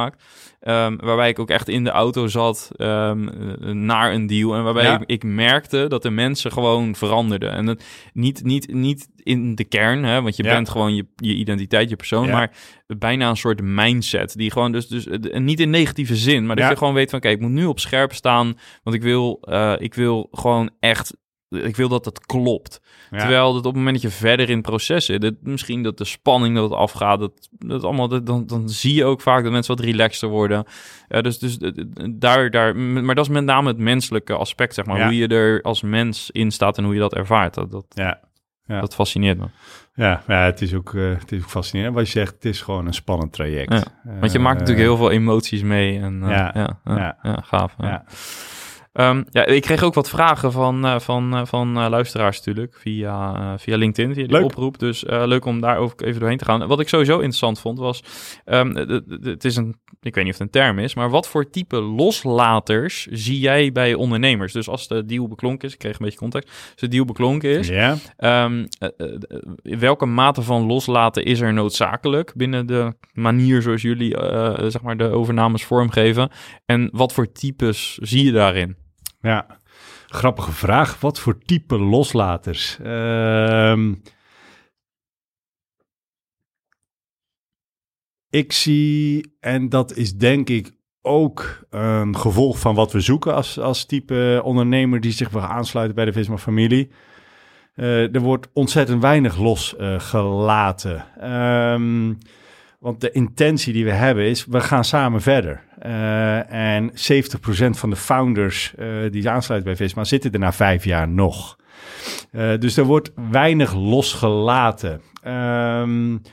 Um, 0.62 0.96
waarbij 0.96 1.28
ik 1.28 1.38
ook 1.38 1.50
echt 1.50 1.68
in 1.68 1.84
de 1.84 1.90
auto 1.90 2.26
zat 2.26 2.70
um, 2.76 3.30
naar 3.86 4.12
een 4.12 4.26
deal. 4.26 4.54
En 4.54 4.64
waarbij 4.64 4.94
ik, 4.94 5.02
ik, 5.06 5.22
merkte 5.22 5.86
dat 5.88 6.02
de 6.02 6.10
mensen 6.10 6.52
gewoon 6.52 6.94
veranderden. 6.94 7.52
En 7.52 7.66
dat, 7.66 7.84
niet, 8.12 8.44
niet, 8.44 8.72
niet 8.72 9.08
in 9.16 9.54
de 9.54 9.64
kern, 9.64 10.04
hè, 10.04 10.22
want 10.22 10.36
je 10.36 10.42
bent 10.42 10.68
gewoon 10.68 10.94
je, 10.94 11.06
je 11.16 11.34
identiteit, 11.34 11.90
je 11.90 11.96
persoon. 11.96 12.30
Maar 12.30 12.52
bijna 12.86 13.28
een 13.28 13.36
soort 13.36 13.62
mindset. 13.62 14.36
Die 14.36 14.50
gewoon 14.50 14.72
dus, 14.72 14.88
dus 14.88 15.06
niet 15.32 15.60
in 15.60 15.70
negatieve 15.70 16.16
zin. 16.16 16.46
Maar 16.46 16.56
dat 16.56 16.68
je 16.68 16.76
gewoon 16.76 16.94
weet 16.94 17.10
van 17.10 17.20
kijk, 17.20 17.34
ik 17.34 17.40
moet 17.40 17.50
nu 17.50 17.64
op 17.64 17.80
scherp 17.80 18.12
staan. 18.12 18.58
Want 18.82 18.96
ik 18.96 19.02
wil, 19.02 19.42
uh, 19.42 19.74
ik 19.78 19.94
wil 19.94 20.28
gewoon 20.30 20.70
echt 20.80 21.14
ik 21.50 21.76
wil 21.76 21.88
dat 21.88 22.04
het 22.04 22.26
klopt. 22.26 22.80
Terwijl 23.10 23.52
dat 23.52 23.58
op 23.58 23.64
het 23.64 23.74
moment 23.74 24.02
dat 24.02 24.12
je 24.12 24.18
verder 24.18 24.48
in 24.48 24.56
het 24.56 24.66
proces 24.66 25.04
zit, 25.04 25.20
dat, 25.20 25.34
misschien 25.42 25.82
dat 25.82 25.98
de 25.98 26.04
spanning 26.04 26.54
dat 26.54 26.70
het 26.70 26.78
afgaat, 26.78 27.20
dat, 27.20 27.48
dat 27.50 27.84
allemaal, 27.84 28.08
dat, 28.08 28.26
dan, 28.26 28.46
dan 28.46 28.68
zie 28.68 28.94
je 28.94 29.04
ook 29.04 29.20
vaak 29.20 29.42
dat 29.42 29.52
mensen 29.52 29.76
wat 29.76 29.84
relaxter 29.84 30.28
worden. 30.28 30.64
Uh, 31.08 31.20
dus 31.20 31.38
dus 31.38 31.58
daar, 32.10 32.50
daar, 32.50 32.76
maar 32.76 33.14
dat 33.14 33.24
is 33.24 33.32
met 33.32 33.44
name 33.44 33.68
het 33.68 33.78
menselijke 33.78 34.34
aspect, 34.34 34.74
zeg 34.74 34.84
maar. 34.84 35.04
Hoe 35.04 35.16
je 35.16 35.26
er 35.26 35.62
als 35.62 35.82
mens 35.82 36.30
in 36.30 36.50
staat 36.50 36.78
en 36.78 36.84
hoe 36.84 36.94
je 36.94 37.00
dat 37.00 37.14
ervaart. 37.14 37.54
Dat, 37.54 37.70
dat, 37.70 37.86
ja. 37.88 38.20
Ja. 38.66 38.80
dat 38.80 38.94
fascineert 38.94 39.38
me. 39.38 39.46
Ja, 39.94 40.22
ja 40.26 40.44
het, 40.44 40.60
is 40.60 40.74
ook, 40.74 40.92
uh, 40.92 41.18
het 41.18 41.32
is 41.32 41.42
ook 41.42 41.48
fascinerend. 41.48 41.94
Wat 41.94 42.06
je 42.06 42.12
zegt, 42.12 42.34
het 42.34 42.44
is 42.44 42.60
gewoon 42.60 42.86
een 42.86 42.94
spannend 42.94 43.32
traject. 43.32 43.72
Ja. 43.72 43.82
Want 44.20 44.32
je 44.32 44.38
maakt 44.38 44.54
uh, 44.54 44.60
natuurlijk 44.60 44.86
heel 44.86 44.96
veel 44.96 45.10
emoties 45.10 45.62
mee. 45.62 46.00
En, 46.00 46.20
ja, 46.20 46.50
ja, 46.54 46.80
ja, 46.84 47.18
ja, 47.22 47.42
gaaf. 47.44 47.74
Ja. 47.78 48.04
Um, 49.00 49.24
ja, 49.30 49.44
ik 49.44 49.62
kreeg 49.62 49.82
ook 49.82 49.94
wat 49.94 50.08
vragen 50.08 50.52
van, 50.52 50.86
uh, 50.86 50.98
van, 50.98 51.34
uh, 51.34 51.44
van 51.44 51.78
uh, 51.78 51.88
luisteraars 51.88 52.36
natuurlijk 52.36 52.74
via, 52.74 53.58
via 53.58 53.76
LinkedIn, 53.76 54.14
via 54.14 54.26
die 54.26 54.32
leuk. 54.32 54.44
oproep. 54.44 54.78
Dus 54.78 55.04
leuk 55.06 55.44
om 55.44 55.60
daar 55.60 55.76
ook 55.76 56.00
even 56.00 56.20
doorheen 56.20 56.38
te 56.38 56.44
gaan. 56.44 56.66
Wat 56.66 56.80
ik 56.80 56.88
sowieso 56.88 57.14
interessant 57.14 57.60
vond 57.60 57.78
was, 57.78 58.02
um, 58.44 58.76
het 59.22 59.44
is 59.44 59.56
een, 59.56 59.76
ik 60.00 60.14
weet 60.14 60.24
niet 60.24 60.32
of 60.32 60.38
het 60.38 60.54
een 60.54 60.62
term 60.62 60.78
is, 60.78 60.94
maar 60.94 61.10
wat 61.10 61.28
voor 61.28 61.50
type 61.50 61.76
loslaters 61.76 63.06
zie 63.06 63.40
jij 63.40 63.72
bij 63.72 63.94
ondernemers? 63.94 64.52
Dus 64.52 64.68
als 64.68 64.88
de 64.88 65.04
deal 65.04 65.28
beklonken 65.28 65.68
is, 65.68 65.72
ik 65.72 65.78
kreeg 65.78 65.92
een 65.92 66.04
beetje 66.04 66.18
context, 66.18 66.48
als 66.48 66.74
de 66.76 66.88
deal 66.88 67.04
beklonken 67.04 67.58
is, 67.58 67.68
yeah. 67.68 68.44
um, 68.44 68.68
welke 69.62 70.06
mate 70.06 70.42
van 70.42 70.66
loslaten 70.66 71.24
is 71.24 71.40
er 71.40 71.52
noodzakelijk 71.52 72.32
binnen 72.34 72.66
de 72.66 72.94
manier 73.12 73.62
zoals 73.62 73.82
jullie 73.82 74.16
zeg 74.56 74.82
maar 74.82 74.96
de 74.96 75.10
overnames 75.10 75.64
vormgeven? 75.64 76.30
En 76.66 76.88
wat 76.92 77.12
voor 77.12 77.32
types 77.32 77.98
zie 78.02 78.24
je 78.24 78.32
daarin? 78.32 78.76
Ja, 79.20 79.46
grappige 80.06 80.52
vraag. 80.52 81.00
Wat 81.00 81.20
voor 81.20 81.38
type 81.38 81.78
loslaters? 81.78 82.78
Uh, 82.82 83.78
ik 88.30 88.52
zie, 88.52 89.36
en 89.40 89.68
dat 89.68 89.96
is 89.96 90.16
denk 90.16 90.48
ik 90.48 90.78
ook 91.02 91.66
een 91.70 92.16
gevolg 92.16 92.58
van 92.58 92.74
wat 92.74 92.92
we 92.92 93.00
zoeken 93.00 93.34
als, 93.34 93.58
als 93.58 93.84
type 93.84 94.40
ondernemer 94.44 95.00
die 95.00 95.12
zich 95.12 95.30
wil 95.30 95.40
aansluiten 95.40 95.96
bij 95.96 96.04
de 96.04 96.12
Visma-familie. 96.12 96.90
Uh, 97.74 98.14
er 98.14 98.20
wordt 98.20 98.48
ontzettend 98.52 99.02
weinig 99.02 99.38
losgelaten. 99.38 101.04
Um, 101.72 102.18
want 102.80 103.00
de 103.00 103.10
intentie 103.10 103.72
die 103.72 103.84
we 103.84 103.90
hebben 103.90 104.24
is, 104.24 104.44
we 104.46 104.60
gaan 104.60 104.84
samen 104.84 105.20
verder. 105.22 105.62
Uh, 105.86 106.52
en 106.52 106.90
70% 106.90 106.94
van 107.70 107.90
de 107.90 107.96
founders 107.96 108.72
uh, 108.78 109.10
die 109.10 109.30
aansluiten 109.30 109.70
bij 109.70 109.86
Visma 109.86 110.04
zitten 110.04 110.32
er 110.32 110.38
na 110.38 110.52
vijf 110.52 110.84
jaar 110.84 111.08
nog. 111.08 111.56
Uh, 112.32 112.58
dus 112.58 112.76
er 112.76 112.84
wordt 112.84 113.10
weinig 113.30 113.74
losgelaten. 113.74 115.00
Um, 115.26 116.14
eh, 116.14 116.30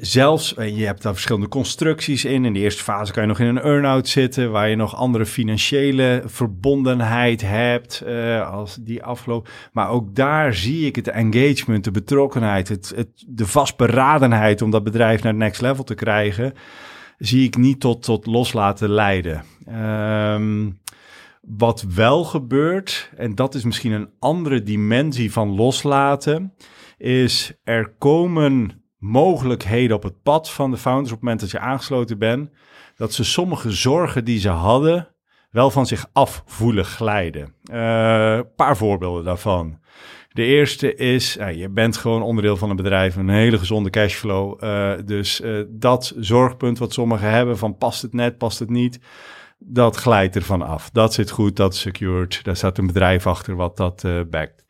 zelfs, 0.00 0.54
eh, 0.54 0.76
je 0.78 0.84
hebt 0.84 1.02
daar 1.02 1.12
verschillende 1.12 1.48
constructies 1.48 2.24
in. 2.24 2.44
In 2.44 2.52
de 2.52 2.58
eerste 2.58 2.82
fase 2.82 3.12
kan 3.12 3.22
je 3.22 3.28
nog 3.28 3.38
in 3.38 3.46
een 3.46 3.60
earn-out 3.60 4.08
zitten, 4.08 4.50
waar 4.50 4.68
je 4.68 4.76
nog 4.76 4.96
andere 4.96 5.26
financiële 5.26 6.22
verbondenheid 6.26 7.40
hebt 7.40 8.02
uh, 8.06 8.50
als 8.50 8.76
die 8.80 9.02
afloopt. 9.02 9.50
Maar 9.72 9.88
ook 9.88 10.14
daar 10.14 10.54
zie 10.54 10.86
ik 10.86 10.96
het 10.96 11.08
engagement, 11.08 11.84
de 11.84 11.90
betrokkenheid, 11.90 12.68
het, 12.68 12.92
het, 12.96 13.24
de 13.26 13.46
vastberadenheid 13.46 14.62
om 14.62 14.70
dat 14.70 14.84
bedrijf 14.84 15.22
naar 15.22 15.32
het 15.32 15.42
next 15.42 15.60
level 15.60 15.84
te 15.84 15.94
krijgen, 15.94 16.52
zie 17.18 17.46
ik 17.46 17.56
niet 17.56 17.80
tot, 17.80 18.02
tot 18.02 18.26
loslaten 18.26 18.88
leiden. 18.88 19.44
Um, 20.34 20.80
Wat 21.40 21.84
wel 21.94 22.24
gebeurt, 22.24 23.10
en 23.16 23.34
dat 23.34 23.54
is 23.54 23.64
misschien 23.64 23.92
een 23.92 24.10
andere 24.18 24.62
dimensie 24.62 25.32
van 25.32 25.54
loslaten, 25.54 26.54
is 26.98 27.52
er 27.64 27.94
komen 27.98 28.81
mogelijkheden 29.02 29.96
op 29.96 30.02
het 30.02 30.22
pad 30.22 30.50
van 30.50 30.70
de 30.70 30.76
founders 30.76 31.08
op 31.08 31.14
het 31.14 31.22
moment 31.22 31.40
dat 31.40 31.50
je 31.50 31.58
aangesloten 31.58 32.18
bent, 32.18 32.50
dat 32.96 33.12
ze 33.12 33.24
sommige 33.24 33.70
zorgen 33.70 34.24
die 34.24 34.38
ze 34.38 34.48
hadden 34.48 35.08
wel 35.50 35.70
van 35.70 35.86
zich 35.86 36.06
af 36.12 36.42
voelen 36.46 36.84
glijden. 36.84 37.54
Een 37.64 38.54
paar 38.56 38.76
voorbeelden 38.76 39.24
daarvan. 39.24 39.78
De 40.28 40.44
eerste 40.44 40.94
is, 40.94 41.32
je 41.54 41.68
bent 41.70 41.96
gewoon 41.96 42.22
onderdeel 42.22 42.56
van 42.56 42.70
een 42.70 42.76
bedrijf, 42.76 43.16
een 43.16 43.28
hele 43.28 43.58
gezonde 43.58 43.90
cashflow. 43.90 44.64
Uh, 44.64 44.92
dus 45.04 45.42
dat 45.68 46.12
zorgpunt 46.16 46.78
wat 46.78 46.92
sommigen 46.92 47.30
hebben 47.30 47.58
van 47.58 47.76
past 47.76 48.02
het 48.02 48.12
net, 48.12 48.38
past 48.38 48.58
het 48.58 48.70
niet, 48.70 49.00
dat 49.58 49.96
glijdt 49.96 50.36
ervan 50.36 50.62
af. 50.62 50.90
Dat 50.90 51.14
zit 51.14 51.30
goed, 51.30 51.56
dat 51.56 51.74
is 51.74 51.80
secured. 51.80 52.44
Daar 52.44 52.56
staat 52.56 52.78
een 52.78 52.86
bedrijf 52.86 53.26
achter 53.26 53.56
wat 53.56 53.76
dat 53.76 54.06
backt. 54.30 54.61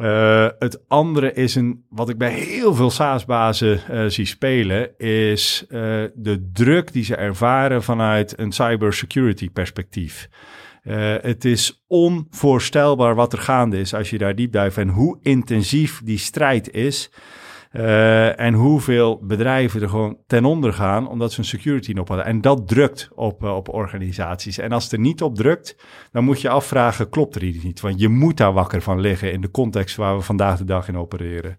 Uh, 0.00 0.48
het 0.58 0.88
andere 0.88 1.32
is 1.32 1.54
een, 1.54 1.84
wat 1.88 2.08
ik 2.08 2.18
bij 2.18 2.32
heel 2.32 2.74
veel 2.74 2.90
SaaS-bazen 2.90 3.80
uh, 3.90 4.04
zie 4.06 4.26
spelen, 4.26 4.98
is 4.98 5.64
uh, 5.68 5.78
de 6.14 6.50
druk 6.52 6.92
die 6.92 7.04
ze 7.04 7.16
ervaren 7.16 7.82
vanuit 7.82 8.38
een 8.38 8.52
cybersecurity 8.52 9.50
perspectief. 9.50 10.28
het 11.20 11.44
is 11.44 11.84
onvoorstelbaar 11.86 13.14
wat 13.14 13.32
er 13.32 13.38
gaande 13.38 13.78
is 13.78 13.94
als 13.94 14.10
je 14.10 14.18
daar 14.18 14.34
diep 14.34 14.52
duikt 14.52 14.76
en 14.76 14.88
hoe 14.88 15.18
intensief 15.22 16.00
die 16.04 16.18
strijd 16.18 16.70
is. 16.70 17.10
Uh, 17.76 18.40
en 18.40 18.54
hoeveel 18.54 19.20
bedrijven 19.22 19.82
er 19.82 19.88
gewoon 19.88 20.18
ten 20.26 20.44
onder 20.44 20.72
gaan 20.72 21.08
omdat 21.08 21.32
ze 21.32 21.38
een 21.38 21.44
security 21.44 21.94
op 21.98 22.08
hadden. 22.08 22.26
En 22.26 22.40
dat 22.40 22.68
drukt 22.68 23.08
op, 23.14 23.42
uh, 23.42 23.56
op 23.56 23.68
organisaties. 23.68 24.58
En 24.58 24.72
als 24.72 24.84
het 24.84 24.92
er 24.92 24.98
niet 24.98 25.22
op 25.22 25.34
drukt, 25.34 25.76
dan 26.12 26.24
moet 26.24 26.40
je 26.40 26.48
afvragen, 26.48 27.08
klopt 27.08 27.34
er 27.34 27.44
iets 27.44 27.64
niet? 27.64 27.80
Want 27.80 28.00
je 28.00 28.08
moet 28.08 28.36
daar 28.36 28.52
wakker 28.52 28.82
van 28.82 29.00
liggen 29.00 29.32
in 29.32 29.40
de 29.40 29.50
context 29.50 29.96
waar 29.96 30.16
we 30.16 30.22
vandaag 30.22 30.58
de 30.58 30.64
dag 30.64 30.88
in 30.88 30.98
opereren. 30.98 31.56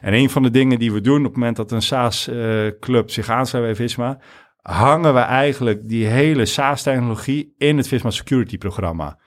En 0.00 0.14
een 0.14 0.30
van 0.30 0.42
de 0.42 0.50
dingen 0.50 0.78
die 0.78 0.92
we 0.92 1.00
doen 1.00 1.18
op 1.18 1.24
het 1.24 1.36
moment 1.36 1.56
dat 1.56 1.72
een 1.72 1.82
SaaS-club 1.82 3.08
uh, 3.08 3.14
zich 3.14 3.28
aansluit 3.28 3.64
bij 3.64 3.74
Visma, 3.74 4.18
hangen 4.64 5.14
we 5.14 5.20
eigenlijk 5.20 5.88
die 5.88 6.06
hele 6.06 6.46
SaaS-technologie 6.46 7.54
in 7.58 7.76
het 7.76 7.88
Visma 7.88 8.10
Security 8.10 8.58
programma. 8.58 9.18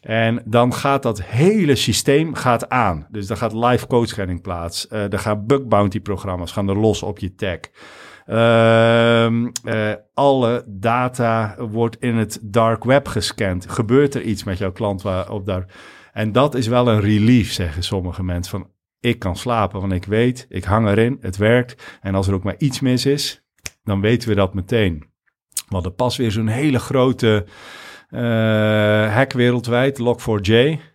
En 0.00 0.42
dan 0.44 0.74
gaat 0.74 1.02
dat 1.02 1.22
hele 1.22 1.74
systeem 1.74 2.34
gaat 2.34 2.68
aan. 2.68 3.06
Dus 3.10 3.26
dan 3.26 3.36
gaat 3.36 3.52
live 3.52 3.86
code 3.86 4.06
scanning 4.06 4.42
plaats. 4.42 4.86
Uh, 4.90 5.12
er 5.12 5.18
gaan 5.18 5.46
bug 5.46 5.66
bounty 5.66 6.00
programma's 6.00 6.52
gaan 6.52 6.68
er 6.68 6.78
los 6.78 7.02
op 7.02 7.18
je 7.18 7.34
tag. 7.34 7.58
Uh, 8.26 9.30
uh, 9.64 9.92
alle 10.14 10.64
data 10.66 11.56
wordt 11.58 11.96
in 12.00 12.16
het 12.16 12.38
dark 12.42 12.84
web 12.84 13.08
gescand. 13.08 13.70
Gebeurt 13.70 14.14
er 14.14 14.22
iets 14.22 14.44
met 14.44 14.58
jouw 14.58 14.72
klant 14.72 15.02
waar, 15.02 15.30
op 15.30 15.46
daar? 15.46 15.66
En 16.12 16.32
dat 16.32 16.54
is 16.54 16.66
wel 16.66 16.88
een 16.88 17.00
relief, 17.00 17.52
zeggen 17.52 17.82
sommige 17.82 18.22
mensen. 18.22 18.58
Van 18.58 18.70
ik 19.00 19.18
kan 19.18 19.36
slapen, 19.36 19.80
want 19.80 19.92
ik 19.92 20.04
weet, 20.04 20.46
ik 20.48 20.64
hang 20.64 20.88
erin, 20.88 21.18
het 21.20 21.36
werkt. 21.36 21.98
En 22.00 22.14
als 22.14 22.28
er 22.28 22.34
ook 22.34 22.42
maar 22.42 22.58
iets 22.58 22.80
mis 22.80 23.06
is, 23.06 23.43
dan 23.84 24.00
weten 24.00 24.28
we 24.28 24.34
dat 24.34 24.54
meteen. 24.54 25.04
We 25.68 25.74
hadden 25.74 25.94
pas 25.94 26.16
weer 26.16 26.30
zo'n 26.30 26.46
hele 26.46 26.78
grote 26.78 27.46
uh, 28.10 29.14
hack 29.14 29.32
wereldwijd, 29.32 30.00
Log4j. 30.00 30.52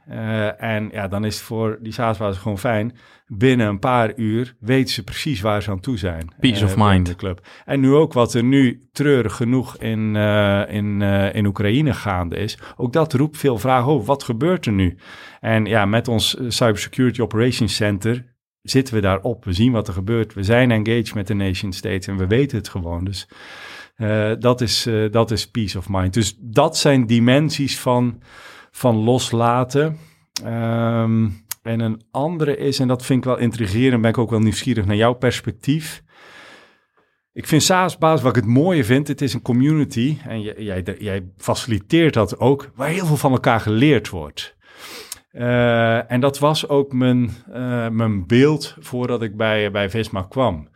Uh, 0.10 0.63
en 0.63 0.89
ja, 0.91 1.08
dan 1.08 1.25
is 1.25 1.36
het 1.36 1.43
voor 1.43 1.77
die 1.82 1.93
saas 1.93 2.17
gewoon 2.38 2.60
fijn. 2.60 2.95
Binnen 3.27 3.67
een 3.67 3.79
paar 3.79 4.13
uur 4.15 4.55
weten 4.60 4.93
ze 4.93 5.03
precies 5.03 5.41
waar 5.41 5.63
ze 5.63 5.71
aan 5.71 5.79
toe 5.79 5.97
zijn. 5.97 6.32
Peace 6.39 6.63
uh, 6.63 6.69
of 6.69 6.75
mind. 6.77 7.05
De 7.05 7.15
club. 7.15 7.47
En 7.65 7.79
nu 7.79 7.93
ook 7.93 8.13
wat 8.13 8.34
er 8.34 8.43
nu 8.43 8.82
treurig 8.91 9.36
genoeg 9.36 9.77
in, 9.77 10.15
in, 10.69 11.01
in 11.34 11.45
Oekraïne 11.45 11.93
gaande 11.93 12.36
is. 12.36 12.58
Ook 12.75 12.93
dat 12.93 13.13
roept 13.13 13.38
veel 13.38 13.58
vragen 13.58 13.91
over. 13.91 14.05
Wat 14.05 14.23
gebeurt 14.23 14.65
er 14.65 14.71
nu? 14.71 14.97
En 15.39 15.65
ja, 15.65 15.86
met 15.86 16.08
ons 16.08 16.38
Cybersecurity 16.47 17.21
Operations 17.21 17.75
Center 17.75 18.38
zitten 18.62 18.93
we 18.93 19.02
daarop. 19.02 19.45
We 19.45 19.54
zien 19.54 19.72
wat 19.72 19.88
er 19.88 19.93
gebeurt. 19.93 20.34
We 20.34 20.43
zijn 20.43 20.72
engaged 20.72 21.13
met 21.13 21.28
de 21.28 21.34
nation 21.34 21.74
states 21.74 22.08
en 22.08 22.17
we 22.17 22.28
weten 22.28 22.58
het 22.58 22.69
gewoon. 22.69 23.06
Dus 23.06 23.28
uh, 23.98 24.32
dat, 24.39 24.62
is, 24.62 24.88
uh, 24.88 25.12
dat 25.12 25.32
is 25.32 25.52
peace 25.52 25.78
of 25.78 25.89
mind. 25.89 26.13
Dus 26.13 26.36
dat 26.39 26.78
zijn 26.78 27.06
dimensies 27.06 27.80
van, 27.80 28.22
van 28.72 28.95
loslaten. 28.95 29.98
Um, 30.45 31.43
en 31.62 31.80
een 31.80 32.02
andere 32.12 32.58
is, 32.58 32.80
en 32.80 32.88
dat 32.88 33.06
vind 33.06 33.19
ik 33.19 33.26
wel 33.26 33.38
intrigerend, 33.38 34.02
ben 34.02 34.12
ik 34.12 34.17
ook 34.17 34.30
wel 34.30 34.39
nieuwsgierig 34.39 34.86
naar 34.86 34.95
jouw 34.95 35.13
perspectief. 35.13 36.04
Ik 37.34 37.48
vind 37.48 37.63
SaaS-baas, 37.63 38.22
wat 38.22 38.36
ik 38.36 38.43
het 38.43 38.54
mooie 38.54 38.84
vind, 38.84 39.08
het 39.08 39.22
is 39.22 39.34
een 39.34 39.41
community. 39.41 40.17
En 40.28 40.41
jij, 40.41 40.56
jij, 40.58 40.95
jij 41.00 41.30
faciliteert 41.38 42.13
dat 42.13 42.39
ook, 42.39 42.72
waar 42.76 42.89
heel 42.89 43.06
veel 43.06 43.17
van 43.17 43.32
elkaar 43.32 43.60
geleerd 43.60 44.10
wordt. 44.10 44.58
Uh, 45.39 46.12
en 46.12 46.19
dat 46.19 46.39
was 46.39 46.67
ook 46.67 46.93
mijn, 46.93 47.30
uh, 47.49 47.89
mijn 47.89 48.28
beeld 48.28 48.75
voordat 48.80 49.21
ik 49.21 49.38
bij, 49.38 49.71
bij 49.71 49.89
Visma 49.89 50.21
kwam. 50.21 50.67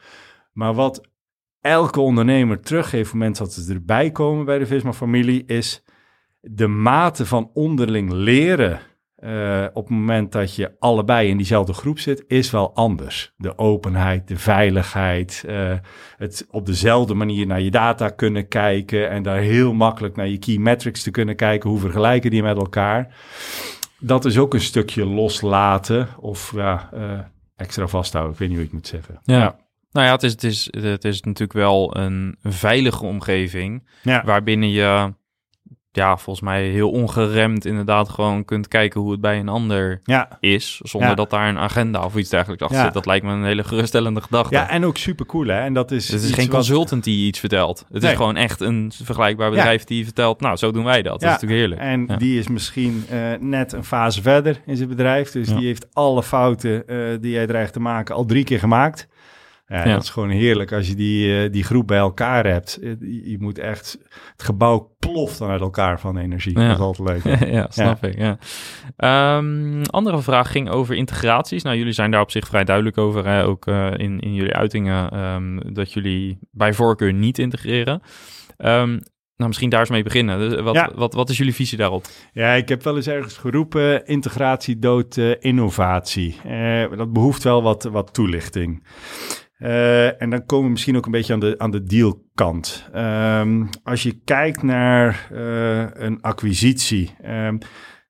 Maar 0.54 0.74
wat 0.74 1.02
elke 1.62 2.00
ondernemer 2.00 2.60
teruggeeft 2.60 3.06
op 3.06 3.12
het 3.12 3.14
moment 3.14 3.38
dat 3.38 3.54
ze 3.54 3.74
erbij 3.74 4.12
komen 4.12 4.46
bij 4.46 4.60
de 4.60 4.66
Visma-familie, 4.66 5.46
is 5.46 5.84
de 6.40 6.68
mate 6.68 7.26
van 7.26 7.50
onderling 7.54 8.12
leren 8.12 8.80
uh, 9.20 9.66
op 9.74 9.88
het 9.88 9.98
moment 9.98 10.32
dat 10.32 10.56
je 10.56 10.76
allebei 10.80 11.30
in 11.30 11.38
diezelfde 11.38 11.74
groep 11.74 12.00
zit, 12.00 12.24
is 12.28 12.52
wel 12.52 12.76
anders. 12.76 13.34
De 13.38 13.58
openheid, 13.58 14.28
de 14.28 14.38
veiligheid, 14.38 15.44
het 16.18 16.48
op 16.50 16.66
dezelfde 16.66 17.14
manier 17.14 17.46
naar 17.46 17.62
je 17.62 17.72
data 17.72 18.10
kunnen 18.10 18.48
kijken 18.48 19.10
en 19.10 19.24
daar 19.24 19.40
heel 19.40 19.74
makkelijk 19.74 20.16
naar 20.16 20.28
je 20.28 20.38
key 20.40 20.58
metrics 20.58 21.04
te 21.04 21.12
kunnen 21.12 21.36
kijken. 21.36 21.70
Hoe 21.70 21.80
vergelijken 21.80 22.30
die 22.30 22.44
met 22.44 22.58
elkaar? 22.58 23.16
Dat 24.06 24.26
is 24.26 24.38
ook 24.38 24.54
een 24.54 24.62
stukje 24.62 25.06
loslaten 25.06 26.08
of 26.20 26.52
ja, 26.56 26.90
uh, 26.94 27.20
extra 27.56 27.88
vasthouden. 27.88 28.34
Ik 28.34 28.40
weet 28.40 28.50
niet 28.50 28.58
hoe 28.58 28.68
ik 28.68 28.72
het 28.72 28.82
moet 28.82 28.92
zeggen. 28.92 29.20
Ja. 29.24 29.38
ja. 29.38 29.56
Nou 29.92 30.08
ja, 30.08 30.14
het 30.14 30.24
is, 30.24 30.32
het, 30.32 30.44
is, 30.44 30.68
het 30.72 31.06
is 31.06 31.22
natuurlijk 31.22 31.54
wel 31.54 31.98
een, 31.98 32.38
veilige 32.42 33.06
omgeving. 33.06 33.88
Ja. 34.02 34.24
Waarbinnen 34.26 34.70
je 34.70 35.14
ja, 35.96 36.18
volgens 36.18 36.46
mij 36.46 36.68
heel 36.68 36.90
ongeremd 36.90 37.66
inderdaad 37.66 38.10
gewoon 38.10 38.46
kunt 38.46 38.68
kijken 38.68 39.02
hoe 39.02 39.12
het 39.12 39.22
bij 39.22 39.40
een 39.40 39.50
ander 39.50 40.02
ja. 40.04 40.38
is. 40.40 40.80
Zonder 40.84 41.10
ja. 41.10 41.16
dat 41.16 41.30
daar 41.30 41.50
een 41.50 41.58
agenda 41.58 42.06
of 42.06 42.16
iets 42.16 42.30
dergelijks 42.30 42.64
achter 42.64 42.78
ja. 42.78 42.84
zit. 42.84 42.94
Dat 42.94 43.06
lijkt 43.06 43.26
me 43.26 43.32
een 43.32 43.44
hele 43.44 43.64
geruststellende 43.64 44.22
gedachte. 44.22 44.56
Ja, 44.56 44.70
en 44.70 44.86
ook 44.86 44.98
super 44.98 45.26
cool 45.26 45.48
hè. 45.48 45.60
En 45.60 45.74
dat 45.74 45.92
is, 45.92 46.12
het 46.12 46.24
is 46.24 46.32
geen 46.32 46.46
wat... 46.46 46.56
consultant 46.56 47.04
die 47.04 47.28
iets 47.28 47.40
vertelt. 47.40 47.86
Het 47.92 48.02
nee. 48.02 48.12
is 48.12 48.18
gewoon 48.18 48.36
echt 48.36 48.60
een 48.60 48.92
vergelijkbaar 49.04 49.50
bedrijf 49.50 49.84
die 49.84 50.04
vertelt, 50.04 50.42
nou 50.42 50.56
zo 50.56 50.72
doen 50.72 50.84
wij 50.84 51.02
dat. 51.02 51.20
Dat 51.20 51.22
is 51.22 51.42
natuurlijk 51.42 51.60
heerlijk. 51.60 51.82
En 51.82 52.18
die 52.18 52.40
is 52.40 52.48
misschien 52.48 53.06
uh, 53.12 53.20
net 53.40 53.72
een 53.72 53.84
fase 53.84 54.22
verder 54.22 54.62
in 54.66 54.78
zijn 54.78 54.90
bedrijf. 54.90 55.32
Dus 55.32 55.48
die 55.48 55.66
heeft 55.66 55.88
alle 55.94 56.24
fouten 56.24 56.84
uh, 56.88 57.18
die 57.22 57.32
jij 57.32 57.48
dreigt 57.48 57.74
te 57.74 57.80
maken 57.80 58.16
al 58.16 58.26
drie 58.26 58.44
keer 58.44 58.60
gemaakt. 58.60 59.08
Ja, 59.66 59.86
ja, 59.86 59.94
dat 59.94 60.04
is 60.04 60.10
gewoon 60.10 60.30
heerlijk 60.30 60.72
als 60.72 60.88
je 60.88 60.96
die, 60.96 61.44
uh, 61.44 61.52
die 61.52 61.64
groep 61.64 61.88
bij 61.88 61.98
elkaar 61.98 62.46
hebt. 62.46 62.78
Je, 62.82 63.30
je, 63.30 63.38
moet 63.40 63.60
echt, 63.60 63.98
het 64.32 64.44
gebouw 64.44 64.96
ploft 65.00 65.40
dan 65.40 65.50
uit 65.50 65.62
elkaar 65.62 66.00
van 66.00 66.18
energie. 66.18 66.60
Ja. 66.60 66.68
Dat 66.68 66.78
is 66.78 66.84
altijd 66.84 67.26
leuk. 67.26 67.50
ja, 67.58 67.68
snap 67.70 68.04
ik. 68.04 68.18
Ja. 68.18 68.38
Um, 69.38 69.82
andere 69.84 70.22
vraag 70.22 70.52
ging 70.52 70.70
over 70.70 70.96
integraties. 70.96 71.64
Nou, 71.64 71.78
jullie 71.78 71.94
zijn 71.94 72.12
daar 72.12 72.22
op 72.22 72.32
zich 72.32 72.48
vrij 72.48 72.64
duidelijk 72.64 72.98
over, 72.98 73.28
hè? 73.28 73.46
ook 73.46 73.68
uh, 73.68 73.92
in, 73.98 74.20
in 74.20 74.34
jullie 74.34 74.54
uitingen, 74.54 75.20
um, 75.20 75.74
dat 75.74 75.94
jullie 75.94 76.40
bij 76.52 76.74
voorkeur 76.74 77.14
niet 77.14 77.40
integreren. 77.40 78.02
Um, 78.58 79.00
nou, 79.36 79.48
misschien 79.50 79.70
daar 79.70 79.80
eens 79.80 79.90
mee 79.90 80.04
beginnen. 80.04 80.40
Dus 80.40 80.62
wat, 80.62 80.76
ja. 80.76 80.92
wat, 80.96 81.14
wat 81.14 81.30
is 81.30 81.38
jullie 81.38 81.54
visie 81.54 81.78
daarop? 81.78 82.06
Ja, 82.34 82.52
ik 82.54 82.70
heb 82.70 82.84
wel 82.84 82.96
eens 82.96 83.08
ergens 83.08 83.38
geroepen: 83.38 84.06
integratie 84.06 84.80
dood 84.80 85.18
uh, 85.18 85.34
innovatie. 85.40 86.36
Uh, 86.48 86.98
dat 86.98 87.14
behoeft 87.14 87.44
wel 87.44 87.64
wat, 87.64 87.84
wat 87.84 88.14
toelichting. 88.14 88.84
Uh, 89.64 90.22
en 90.22 90.30
dan 90.30 90.46
komen 90.46 90.66
we 90.66 90.72
misschien 90.72 90.98
ook 90.98 91.06
een 91.06 91.12
beetje 91.12 91.34
aan 91.34 91.40
de, 91.40 91.56
aan 91.58 91.72
de 91.72 91.84
dealkant. 91.84 92.90
Um, 92.96 93.70
als 93.84 94.04
je 94.04 94.22
kijkt 94.24 94.64
naar 94.64 95.30
uh, 95.32 95.86
een 95.94 96.22
acquisitie, 96.22 97.16
um, 97.26 97.58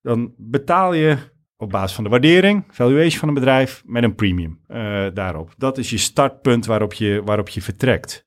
dan 0.01 0.33
betaal 0.37 0.93
je 0.93 1.17
op 1.57 1.69
basis 1.69 1.95
van 1.95 2.03
de 2.03 2.09
waardering, 2.09 2.63
valuation 2.69 3.19
van 3.19 3.27
een 3.27 3.33
bedrijf, 3.33 3.83
met 3.85 4.03
een 4.03 4.15
premium 4.15 4.59
uh, 4.67 5.05
daarop. 5.13 5.53
Dat 5.57 5.77
is 5.77 5.89
je 5.89 5.97
startpunt 5.97 6.65
waarop 6.65 6.93
je, 6.93 7.21
waarop 7.25 7.49
je 7.49 7.61
vertrekt. 7.61 8.25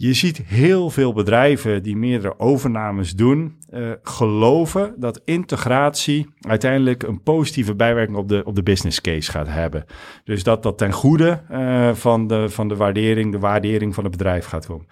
Je 0.00 0.12
ziet 0.12 0.42
heel 0.44 0.90
veel 0.90 1.12
bedrijven 1.12 1.82
die 1.82 1.96
meerdere 1.96 2.38
overnames 2.38 3.14
doen, 3.14 3.58
uh, 3.70 3.92
geloven 4.02 4.94
dat 4.96 5.20
integratie 5.24 6.26
uiteindelijk 6.40 7.02
een 7.02 7.22
positieve 7.22 7.74
bijwerking 7.74 8.16
op 8.16 8.28
de, 8.28 8.44
op 8.44 8.54
de 8.54 8.62
business 8.62 9.00
case 9.00 9.30
gaat 9.30 9.48
hebben. 9.48 9.84
Dus 10.24 10.42
dat 10.42 10.62
dat 10.62 10.78
ten 10.78 10.92
goede 10.92 11.42
uh, 11.50 11.94
van, 11.94 12.26
de, 12.26 12.48
van 12.48 12.68
de 12.68 12.76
waardering, 12.76 13.32
de 13.32 13.38
waardering 13.38 13.94
van 13.94 14.04
het 14.04 14.12
bedrijf 14.12 14.46
gaat 14.46 14.66
komen. 14.66 14.86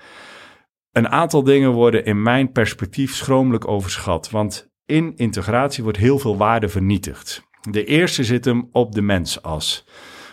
Een 0.93 1.09
aantal 1.09 1.43
dingen 1.43 1.72
worden 1.72 2.05
in 2.05 2.22
mijn 2.22 2.53
perspectief 2.53 3.14
schromelijk 3.14 3.68
overschat, 3.68 4.30
want 4.30 4.70
in 4.87 5.12
integratie 5.16 5.83
wordt 5.83 5.99
heel 5.99 6.18
veel 6.18 6.37
waarde 6.37 6.68
vernietigd. 6.68 7.43
De 7.70 7.85
eerste 7.85 8.24
zit 8.24 8.45
hem 8.45 8.68
op 8.72 8.95
de 8.95 9.03
mensas. 9.03 9.87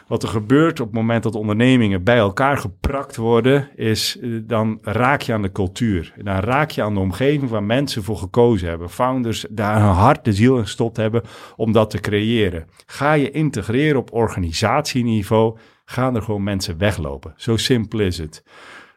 Wat 0.08 0.24
er 0.24 0.30
gebeurt 0.30 0.80
op 0.80 0.86
het 0.86 0.96
moment 0.96 1.24
dat 1.24 1.36
ondernemingen 1.36 2.04
bij 2.04 2.18
elkaar 2.18 2.58
geprakt 2.58 3.16
worden, 3.16 3.70
is 3.76 4.18
uh, 4.22 4.42
dan 4.44 4.78
raak 4.82 5.22
je 5.22 5.34
aan 5.34 5.42
de 5.42 5.52
cultuur. 5.52 6.14
Dan 6.18 6.40
raak 6.40 6.72
je 6.72 6.84
aan 6.84 6.94
de 6.94 7.00
omgeving 7.00 7.50
waar 7.50 7.64
mensen 7.64 8.04
voor 8.04 8.18
gekozen 8.18 8.70
hebben. 8.70 8.90
Founders 8.90 9.46
daar 9.50 9.82
hun 9.82 9.94
hart, 9.94 10.26
de 10.26 10.34
ziel 10.34 10.58
in 10.58 10.64
gestopt 10.64 10.98
hebben 10.98 11.22
om 11.56 11.72
dat 11.72 11.90
te 11.90 12.00
creëren. 12.00 12.68
Ga 12.86 13.14
je 13.14 13.32
integreren 13.32 14.00
op 14.00 14.14
organisatieniveau, 14.14 15.58
gaan 15.86 16.16
er 16.16 16.22
gewoon 16.22 16.44
mensen 16.44 16.78
weglopen. 16.78 17.34
Zo 17.36 17.58
simpel 17.58 18.00
is 18.00 18.18
het. 18.18 18.44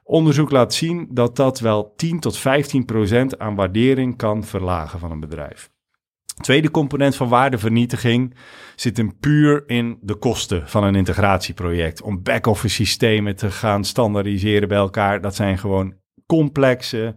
Onderzoek 0.04 0.50
laat 0.50 0.74
zien 0.74 1.08
dat 1.10 1.36
dat 1.36 1.60
wel 1.60 1.92
10 1.96 2.20
tot 2.20 2.38
15 2.38 2.84
procent 2.84 3.38
aan 3.38 3.54
waardering 3.54 4.16
kan 4.16 4.44
verlagen 4.44 4.98
van 4.98 5.10
een 5.10 5.20
bedrijf. 5.20 5.70
Tweede 6.42 6.70
component 6.70 7.16
van 7.16 7.28
waardevernietiging 7.28 8.34
zit 8.74 8.96
hem 8.96 9.18
puur 9.18 9.62
in 9.66 9.98
de 10.00 10.14
kosten 10.14 10.68
van 10.68 10.84
een 10.84 10.94
integratieproject. 10.94 12.02
Om 12.02 12.22
back-office 12.22 12.74
systemen 12.74 13.36
te 13.36 13.50
gaan 13.50 13.84
standaardiseren 13.84 14.68
bij 14.68 14.78
elkaar. 14.78 15.20
Dat 15.20 15.34
zijn 15.34 15.58
gewoon 15.58 15.94
complexe, 16.26 17.16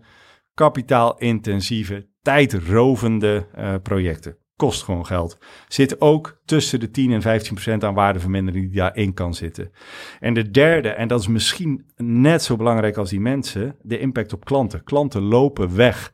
kapitaalintensieve, 0.53 2.07
tijdrovende 2.21 3.47
uh, 3.57 3.73
projecten. 3.83 4.37
Kost 4.55 4.83
gewoon 4.83 5.05
geld. 5.05 5.37
Zit 5.67 6.01
ook 6.01 6.41
tussen 6.45 6.79
de 6.79 6.91
10 6.91 7.11
en 7.11 7.21
15 7.21 7.53
procent 7.53 7.83
aan 7.83 7.93
waardevermindering 7.93 8.65
die 8.65 8.79
daarin 8.79 9.13
kan 9.13 9.33
zitten. 9.33 9.71
En 10.19 10.33
de 10.33 10.51
derde, 10.51 10.89
en 10.89 11.07
dat 11.07 11.19
is 11.19 11.27
misschien 11.27 11.85
net 11.97 12.43
zo 12.43 12.55
belangrijk 12.55 12.97
als 12.97 13.09
die 13.09 13.19
mensen, 13.19 13.75
de 13.81 13.99
impact 13.99 14.33
op 14.33 14.45
klanten. 14.45 14.83
Klanten 14.83 15.21
lopen 15.21 15.75
weg. 15.75 16.11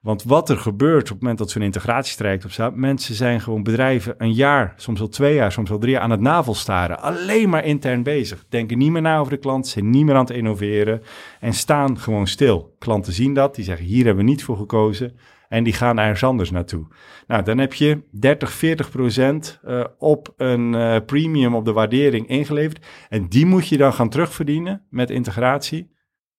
Want 0.00 0.22
wat 0.22 0.50
er 0.50 0.56
gebeurt 0.56 1.02
op 1.02 1.08
het 1.08 1.20
moment 1.20 1.38
dat 1.38 1.50
zo'n 1.50 1.62
integratietraject 1.62 2.44
op 2.44 2.50
staat, 2.50 2.74
mensen 2.74 3.14
zijn 3.14 3.40
gewoon 3.40 3.62
bedrijven 3.62 4.14
een 4.18 4.32
jaar, 4.32 4.74
soms 4.76 5.00
al 5.00 5.08
twee 5.08 5.34
jaar, 5.34 5.52
soms 5.52 5.70
al 5.70 5.78
drie 5.78 5.92
jaar 5.92 6.02
aan 6.02 6.10
het 6.10 6.20
navelstaren. 6.20 7.00
Alleen 7.00 7.48
maar 7.48 7.64
intern 7.64 8.02
bezig. 8.02 8.44
Denken 8.48 8.78
niet 8.78 8.90
meer 8.90 9.02
na 9.02 9.18
over 9.18 9.32
de 9.32 9.38
klant, 9.38 9.66
zijn 9.66 9.90
niet 9.90 10.04
meer 10.04 10.14
aan 10.14 10.24
het 10.24 10.36
innoveren 10.36 11.02
en 11.40 11.52
staan 11.52 11.98
gewoon 11.98 12.26
stil. 12.26 12.74
Klanten 12.78 13.12
zien 13.12 13.34
dat, 13.34 13.54
die 13.54 13.64
zeggen 13.64 13.86
hier 13.86 14.04
hebben 14.04 14.24
we 14.24 14.30
niet 14.30 14.44
voor 14.44 14.56
gekozen 14.56 15.16
en 15.48 15.64
die 15.64 15.72
gaan 15.72 15.98
ergens 15.98 16.24
anders 16.24 16.50
naartoe. 16.50 16.86
Nou, 17.26 17.42
dan 17.42 17.58
heb 17.58 17.74
je 17.74 18.02
30, 18.10 18.52
40 18.52 18.90
procent 18.90 19.60
uh, 19.64 19.84
op 19.98 20.34
een 20.36 20.72
uh, 20.72 20.96
premium 21.06 21.54
op 21.54 21.64
de 21.64 21.72
waardering 21.72 22.28
ingeleverd. 22.28 22.86
En 23.08 23.28
die 23.28 23.46
moet 23.46 23.68
je 23.68 23.76
dan 23.76 23.92
gaan 23.92 24.08
terugverdienen 24.08 24.82
met 24.90 25.10
integratie. 25.10 25.90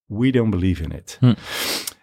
We 0.06 0.32
don't 0.32 0.50
believe 0.50 0.84
in 0.84 0.92
it. 0.92 1.18
Hm. 1.20 1.34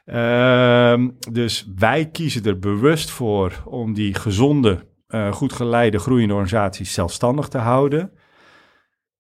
Uh, 0.07 1.07
dus 1.33 1.69
wij 1.77 2.11
kiezen 2.11 2.45
er 2.45 2.59
bewust 2.59 3.11
voor 3.11 3.63
om 3.65 3.95
die 3.95 4.15
gezonde, 4.15 4.87
uh, 5.09 5.33
goed 5.33 5.53
geleide, 5.53 5.99
groeiende 5.99 6.35
organisaties 6.35 6.93
zelfstandig 6.93 7.49
te 7.49 7.59
houden. 7.59 8.11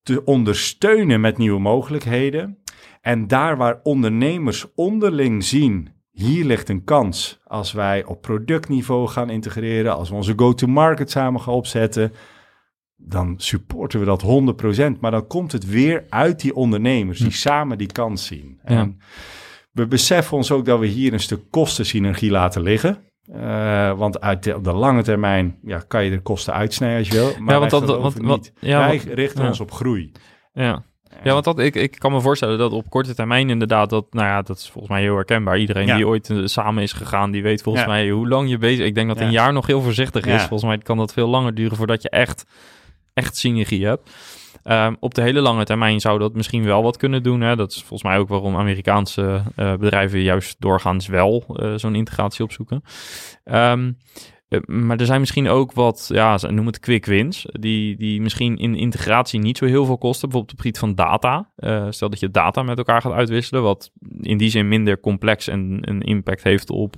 Te 0.02 0.24
ondersteunen 0.24 1.20
met 1.20 1.38
nieuwe 1.38 1.60
mogelijkheden. 1.60 2.58
En 3.00 3.26
daar 3.26 3.56
waar 3.56 3.80
ondernemers 3.82 4.74
onderling 4.74 5.44
zien 5.44 5.96
hier 6.16 6.44
ligt 6.44 6.68
een 6.68 6.84
kans 6.84 7.40
als 7.44 7.72
wij 7.72 8.04
op 8.04 8.22
productniveau 8.22 9.08
gaan 9.08 9.30
integreren, 9.30 9.96
als 9.96 10.08
we 10.08 10.14
onze 10.14 10.32
go-to-market 10.36 11.10
samen 11.10 11.40
gaan 11.40 11.54
opzetten, 11.54 12.12
dan 12.96 13.34
supporten 13.36 14.00
we 14.00 14.06
dat 14.06 14.22
100%. 14.96 15.00
Maar 15.00 15.10
dan 15.10 15.26
komt 15.26 15.52
het 15.52 15.66
weer 15.66 16.04
uit 16.08 16.40
die 16.40 16.54
ondernemers 16.54 17.18
die 17.18 17.26
hm. 17.26 17.34
samen 17.34 17.78
die 17.78 17.92
kans 17.92 18.26
zien. 18.26 18.60
En 18.62 18.98
we 19.76 19.86
beseffen 19.86 20.36
ons 20.36 20.50
ook 20.50 20.64
dat 20.64 20.78
we 20.78 20.86
hier 20.86 21.12
een 21.12 21.20
stuk 21.20 21.40
kostensynergie 21.50 22.30
laten 22.30 22.62
liggen. 22.62 22.98
Uh, 23.36 23.92
want 23.92 24.20
uit 24.20 24.42
de, 24.42 24.56
op 24.56 24.64
de 24.64 24.72
lange 24.72 25.02
termijn 25.02 25.58
ja, 25.62 25.78
kan 25.88 26.04
je 26.04 26.10
de 26.10 26.20
kosten 26.20 26.52
uitsnijden 26.52 26.98
als 26.98 27.08
je 27.08 27.14
wil. 27.14 27.32
Maar 27.38 27.54
ja, 27.54 27.60
want 27.60 27.70
dat, 27.70 28.14
wat, 28.18 28.52
ja, 28.60 28.78
wij 28.78 28.96
richten 28.96 29.46
ons 29.46 29.60
op 29.60 29.72
groei. 29.72 30.12
Ja, 30.52 30.82
ja, 31.22 31.32
want 31.32 31.44
dat, 31.44 31.58
ik, 31.58 31.74
ik 31.74 31.98
kan 31.98 32.12
me 32.12 32.20
voorstellen 32.20 32.58
dat 32.58 32.72
op 32.72 32.90
korte 32.90 33.14
termijn 33.14 33.50
inderdaad, 33.50 33.90
dat, 33.90 34.06
nou 34.10 34.26
ja, 34.26 34.42
dat 34.42 34.58
is 34.58 34.70
volgens 34.70 34.92
mij 34.92 35.02
heel 35.02 35.14
herkenbaar. 35.14 35.58
Iedereen 35.58 35.96
die 35.96 36.06
ooit 36.06 36.30
eh, 36.30 36.38
samen 36.44 36.82
is 36.82 36.92
gegaan, 36.92 37.30
die 37.30 37.42
weet 37.42 37.62
volgens 37.62 37.86
mij 37.86 38.10
hoe 38.10 38.28
lang 38.28 38.48
je 38.48 38.58
bezig 38.58 38.86
Ik 38.86 38.94
denk 38.94 39.08
dat 39.08 39.20
een 39.20 39.30
jaar 39.30 39.52
nog 39.52 39.66
heel 39.66 39.82
voorzichtig 39.82 40.24
is. 40.24 40.40
Volgens 40.42 40.64
mij 40.64 40.78
kan 40.78 40.96
dat 40.96 41.12
veel 41.12 41.28
langer 41.28 41.54
duren 41.54 41.76
voordat 41.76 42.02
je 42.02 42.10
echt, 42.10 42.44
echt 43.14 43.36
synergie 43.36 43.86
hebt. 43.86 44.10
Ehm, 44.66 44.94
op 45.00 45.14
de 45.14 45.22
hele 45.22 45.40
lange 45.40 45.64
termijn 45.64 46.00
zou 46.00 46.18
dat 46.18 46.34
misschien 46.34 46.64
wel 46.64 46.82
wat 46.82 46.96
kunnen 46.96 47.22
doen. 47.22 47.40
Hè? 47.40 47.56
Dat 47.56 47.70
is 47.70 47.78
volgens 47.78 48.02
mij 48.02 48.18
ook 48.18 48.28
waarom 48.28 48.56
Amerikaanse 48.56 49.42
uh, 49.56 49.74
bedrijven 49.74 50.20
juist 50.20 50.60
doorgaans 50.60 51.06
wel 51.06 51.44
uh, 51.48 51.72
zo'n 51.76 51.94
integratie 51.94 52.44
opzoeken. 52.44 52.82
Um, 53.44 53.96
eh, 54.48 54.60
maar 54.64 54.96
er 54.96 55.06
zijn 55.06 55.20
misschien 55.20 55.48
ook 55.48 55.72
wat, 55.72 56.10
ja, 56.12 56.38
noem 56.48 56.66
het 56.66 56.80
quick 56.80 57.04
wins, 57.04 57.46
die, 57.52 57.96
die 57.96 58.20
misschien 58.20 58.56
in 58.56 58.74
integratie 58.74 59.40
niet 59.40 59.58
zo 59.58 59.64
heel 59.64 59.84
veel 59.84 59.98
kosten. 59.98 60.28
Bijvoorbeeld 60.28 60.58
op 60.58 60.64
het 60.64 60.74
gebied 60.74 60.78
van 60.78 60.94
data. 60.94 61.50
Stel 61.90 62.10
dat 62.10 62.20
je 62.20 62.30
data 62.30 62.62
met 62.62 62.78
elkaar 62.78 63.00
gaat 63.00 63.12
uitwisselen, 63.12 63.62
wat 63.62 63.90
in 64.20 64.36
die 64.36 64.50
zin 64.50 64.68
minder 64.68 65.00
complex 65.00 65.48
en 65.48 65.78
een 65.80 66.02
impact 66.02 66.42
heeft 66.42 66.70
op 66.70 66.94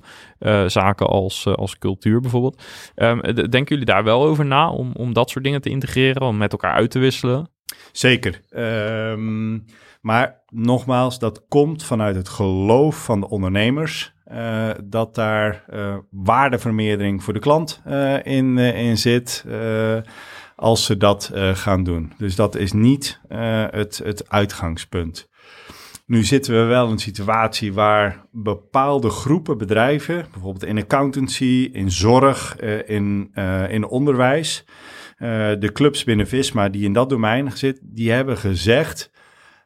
zaken 0.67 1.07
als, 1.07 1.47
als 1.47 1.79
cultuur 1.79 2.21
bijvoorbeeld. 2.21 2.63
Um, 2.97 3.21
denken 3.35 3.67
jullie 3.67 3.85
daar 3.85 4.05
wel 4.05 4.25
over 4.25 4.45
na 4.45 4.71
om, 4.71 4.93
om 4.93 5.13
dat 5.13 5.31
soort 5.31 5.45
dingen 5.45 5.61
te 5.61 5.71
integreren, 5.71 6.23
om 6.23 6.37
met 6.37 6.53
elkaar 6.53 6.73
uit 6.73 6.91
te 6.91 6.99
wisselen? 6.99 7.57
Zeker. 7.93 8.41
Um, 8.51 9.65
maar 10.01 10.41
nogmaals, 10.49 11.19
dat 11.19 11.45
komt 11.49 11.85
vanuit 11.85 12.17
het 12.17 12.29
geloof 12.29 13.05
van 13.05 13.21
de 13.21 13.29
ondernemers. 13.29 14.17
Uh, 14.33 14.71
dat 14.85 15.15
daar 15.15 15.65
uh, 15.75 15.97
waardevermeerdering 16.11 17.25
voor 17.25 17.33
de 17.33 17.39
klant 17.39 17.83
uh, 17.87 18.27
in, 18.27 18.59
in 18.59 18.99
zit 18.99 19.45
als 20.57 20.85
ze 20.85 20.97
dat 20.97 21.33
gaan 21.53 21.85
doen. 21.85 22.13
Dus 22.19 22.37
dat 22.37 22.55
is 22.55 22.73
niet 22.73 23.21
het, 23.29 24.01
het 24.05 24.31
uitgangspunt. 24.31 25.29
Nu 26.07 26.25
zitten 26.25 26.55
we 26.55 26.65
wel 26.65 26.87
in 26.87 26.93
een 26.93 26.99
situatie 26.99 27.73
waar 27.73 28.27
bepaalde 28.31 29.11
groepen 29.11 29.59
bedrijven, 29.59 30.27
bijvoorbeeld 30.33 30.65
in 30.65 30.79
accountancy, 30.79 31.69
in 31.73 31.91
zorg, 31.91 32.57
in, 32.87 33.31
in 33.69 33.87
onderwijs, 33.87 34.65
de 35.19 35.71
clubs 35.73 36.05
binnen 36.05 36.29
Visma 36.29 36.69
die 36.69 36.85
in 36.85 36.93
dat 36.93 37.09
domein 37.09 37.53
zitten, 37.53 37.89
die 37.93 38.11
hebben 38.11 38.37
gezegd: 38.37 39.11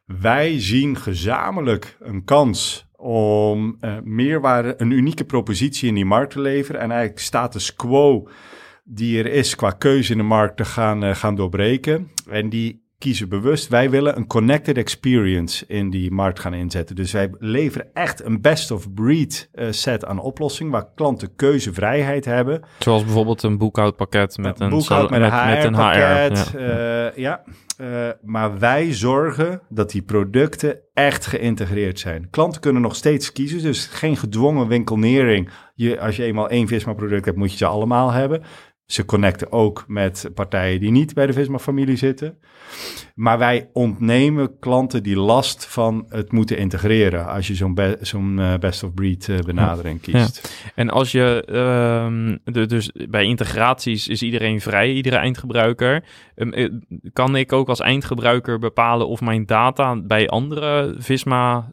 wij 0.05 0.59
zien 0.59 0.97
gezamenlijk 0.97 1.97
een 1.99 2.23
kans 2.23 2.87
om 2.95 3.77
uh, 3.81 3.95
meerwaarde, 4.03 4.73
een 4.77 4.91
unieke 4.91 5.25
propositie 5.25 5.87
in 5.87 5.95
die 5.95 6.05
markt 6.05 6.31
te 6.31 6.39
leveren 6.39 6.81
en 6.81 6.91
eigenlijk 6.91 7.21
status 7.21 7.75
quo 7.75 8.27
die 8.83 9.19
er 9.19 9.31
is 9.31 9.55
qua 9.55 9.71
keuze 9.71 10.11
in 10.11 10.17
de 10.17 10.23
markt 10.23 10.57
te 10.57 10.65
gaan, 10.65 11.03
uh, 11.03 11.15
gaan 11.15 11.35
doorbreken. 11.35 12.11
En 12.29 12.49
die 12.49 12.82
kiezen 13.03 13.29
bewust, 13.29 13.67
wij 13.67 13.89
willen 13.89 14.17
een 14.17 14.27
connected 14.27 14.77
experience 14.77 15.65
in 15.67 15.89
die 15.89 16.11
markt 16.11 16.39
gaan 16.39 16.53
inzetten. 16.53 16.95
Dus 16.95 17.11
wij 17.11 17.29
leveren 17.39 17.87
echt 17.93 18.25
een 18.25 18.41
best 18.41 18.71
of 18.71 18.93
breed 18.93 19.49
uh, 19.53 19.67
set 19.69 20.05
aan 20.05 20.19
oplossingen 20.19 20.71
waar 20.71 20.87
klanten 20.95 21.35
keuzevrijheid 21.35 22.25
hebben. 22.25 22.61
Zoals 22.79 23.03
bijvoorbeeld 23.03 23.43
een 23.43 23.57
boekhoudpakket 23.57 24.37
met 24.37 24.59
een, 24.59 24.69
boekhoud 24.69 25.09
met, 25.09 25.19
met, 25.19 25.31
een 25.31 25.39
HR, 25.39 25.49
met 25.49 25.63
een 25.63 25.75
HR. 25.75 26.59
Ja. 26.59 27.11
ja. 27.15 27.43
Uh, 27.81 28.09
maar 28.21 28.59
wij 28.59 28.93
zorgen 28.93 29.61
dat 29.69 29.91
die 29.91 30.01
producten 30.01 30.79
echt 30.93 31.25
geïntegreerd 31.25 31.99
zijn. 31.99 32.27
Klanten 32.29 32.61
kunnen 32.61 32.81
nog 32.81 32.95
steeds 32.95 33.31
kiezen, 33.31 33.61
dus 33.61 33.85
geen 33.85 34.17
gedwongen 34.17 34.67
winkelnering. 34.67 35.49
Je, 35.75 35.99
als 35.99 36.15
je 36.15 36.23
eenmaal 36.23 36.49
één 36.49 36.67
Visma-product 36.67 37.25
hebt, 37.25 37.37
moet 37.37 37.51
je 37.51 37.57
ze 37.57 37.65
allemaal 37.65 38.11
hebben. 38.11 38.43
Ze 38.85 39.05
connecten 39.05 39.51
ook 39.51 39.83
met 39.87 40.29
partijen 40.33 40.79
die 40.79 40.91
niet 40.91 41.13
bij 41.13 41.25
de 41.25 41.33
Visma-familie 41.33 41.97
zitten. 41.97 42.39
Maar 43.13 43.37
wij 43.37 43.69
ontnemen 43.73 44.59
klanten 44.59 45.03
die 45.03 45.17
last 45.17 45.65
van 45.65 46.05
het 46.09 46.31
moeten 46.31 46.57
integreren 46.57 47.27
als 47.27 47.47
je 47.47 47.55
zo'n 47.55 47.77
zo'n 48.01 48.37
uh, 48.39 48.53
best-of-breed 48.57 49.27
uh, 49.27 49.39
benadering 49.39 50.01
kiest. 50.01 50.51
Ja. 50.63 50.71
En 50.75 50.89
als 50.89 51.11
je, 51.11 51.47
uh, 52.53 52.67
dus 52.67 52.91
bij 53.09 53.25
integraties 53.25 54.07
is 54.07 54.21
iedereen 54.21 54.61
vrij, 54.61 54.93
iedere 54.93 55.15
eindgebruiker. 55.15 56.03
Um, 56.35 56.81
kan 57.13 57.35
ik 57.35 57.53
ook 57.53 57.69
als 57.69 57.79
eindgebruiker 57.79 58.59
bepalen 58.59 59.07
of 59.07 59.21
mijn 59.21 59.45
data 59.45 60.01
bij 60.01 60.27
andere 60.27 60.95
Visma, 60.97 61.71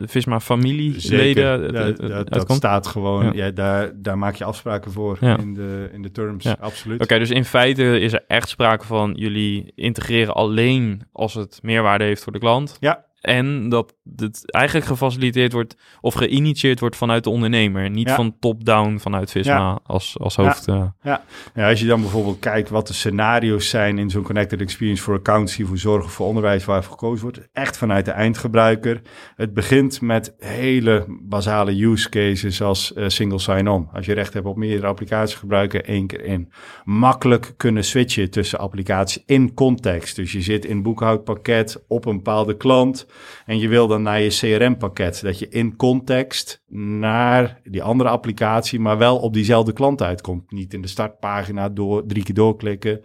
Visma 0.00 0.40
familieleden... 0.40 1.72
Dat, 1.72 2.28
dat, 2.28 2.52
staat 2.52 2.86
gewoon, 2.86 3.24
ja. 3.24 3.32
ja. 3.32 3.50
daar, 3.50 3.90
daar 3.94 4.18
maak 4.18 4.34
je 4.34 4.44
afspraken 4.44 4.92
voor 4.92 5.18
in, 5.20 5.54
de, 5.54 5.88
in 5.92 6.02
de 6.02 6.10
terms, 6.10 6.58
absoluut. 6.60 7.02
Oké, 7.02 7.18
dus 7.18 7.30
in 7.30 7.44
feite 7.44 8.00
is 8.00 8.12
er 8.12 8.24
echt 8.26 8.48
sprake 8.48 8.86
van 8.86 9.12
jullie 9.16 9.72
integreren 9.74 10.34
alleen 10.34 10.77
als 11.12 11.34
het 11.34 11.58
meerwaarde 11.62 12.04
heeft 12.04 12.22
voor 12.22 12.32
de 12.32 12.38
klant. 12.38 12.76
Ja. 12.80 13.06
En 13.20 13.68
dat 13.68 13.94
het 14.16 14.50
eigenlijk 14.52 14.86
gefaciliteerd 14.86 15.52
wordt 15.52 15.76
of 16.00 16.14
geïnitieerd 16.14 16.80
wordt 16.80 16.96
vanuit 16.96 17.24
de 17.24 17.30
ondernemer. 17.30 17.90
Niet 17.90 18.08
Ja. 18.08 18.14
van 18.14 18.36
top-down 18.40 18.98
vanuit 18.98 19.30
Visma 19.30 19.54
Ja. 19.54 19.78
als, 19.86 20.16
als 20.18 20.36
hoofd. 20.36 20.68
eh. 20.68 20.84
Ja, 21.02 21.22
als 21.54 21.80
je 21.80 21.86
dan 21.86 22.00
bijvoorbeeld 22.00 22.38
kijkt 22.38 22.68
wat 22.68 22.86
de 22.86 22.92
scenario's 22.92 23.68
zijn 23.68 23.98
in 23.98 24.10
zo'n 24.10 24.22
connected 24.22 24.60
experience 24.60 25.02
voor 25.02 25.14
accountancy, 25.14 25.64
voor 25.64 25.78
zorg, 25.78 26.12
voor 26.12 26.26
onderwijs, 26.26 26.64
waarvoor 26.64 26.92
gekozen 26.92 27.22
wordt, 27.22 27.48
echt 27.52 27.76
vanuit 27.76 28.04
de 28.04 28.10
eindgebruiker. 28.10 29.00
Het 29.36 29.54
begint 29.54 30.00
met 30.00 30.34
hele 30.38 31.04
basale 31.22 31.84
use 31.84 32.08
cases 32.08 32.62
als 32.62 32.92
eh, 32.92 33.08
single 33.08 33.38
sign-on. 33.38 33.88
Als 33.92 34.06
je 34.06 34.12
recht 34.14 34.32
hebt 34.34 34.46
op 34.46 34.56
meerdere 34.56 34.86
applicaties 34.86 35.34
gebruiken, 35.36 35.84
één 35.84 36.06
keer 36.06 36.24
in. 36.24 36.52
Makkelijk 36.84 37.52
kunnen 37.56 37.84
switchen 37.84 38.30
tussen 38.30 38.58
applicaties 38.58 39.22
in 39.26 39.54
context. 39.54 40.16
Dus 40.16 40.32
je 40.32 40.40
zit 40.40 40.64
in 40.64 40.82
boekhoudpakket 40.82 41.84
op 41.88 42.04
een 42.06 42.16
bepaalde 42.16 42.56
klant 42.56 43.06
en 43.46 43.58
je 43.58 43.68
wil 43.68 43.86
dan 43.86 43.97
naar 44.02 44.20
je 44.20 44.28
CRM-pakket. 44.28 45.20
Dat 45.22 45.38
je 45.38 45.48
in 45.48 45.76
context 45.76 46.62
naar 47.08 47.60
die 47.64 47.82
andere 47.82 48.08
applicatie, 48.08 48.80
maar 48.80 48.98
wel 48.98 49.18
op 49.18 49.32
diezelfde 49.32 49.72
klant 49.72 50.02
uitkomt. 50.02 50.50
Niet 50.50 50.74
in 50.74 50.82
de 50.82 50.88
startpagina 50.88 51.68
door 51.68 52.06
drie 52.06 52.22
keer 52.22 52.34
doorklikken. 52.34 53.00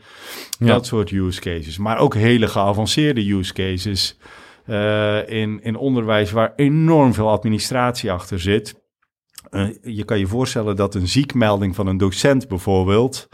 Ja. 0.59 0.65
Dat 0.65 0.85
soort 0.85 1.11
use 1.11 1.41
cases. 1.41 1.77
Maar 1.77 1.97
ook 1.97 2.15
hele 2.15 2.47
geavanceerde 2.47 3.31
use 3.31 3.53
cases 3.53 4.17
eh, 4.65 5.29
in, 5.29 5.59
in 5.61 5.75
onderwijs 5.75 6.31
waar 6.31 6.53
enorm 6.55 7.13
veel 7.13 7.29
administratie 7.29 8.11
achter 8.11 8.39
zit. 8.39 8.81
Eh, 9.49 9.67
je 9.81 10.03
kan 10.03 10.19
je 10.19 10.27
voorstellen 10.27 10.75
dat 10.75 10.95
een 10.95 11.07
ziekmelding 11.07 11.75
van 11.75 11.87
een 11.87 11.97
docent 11.97 12.47
bijvoorbeeld 12.47 13.29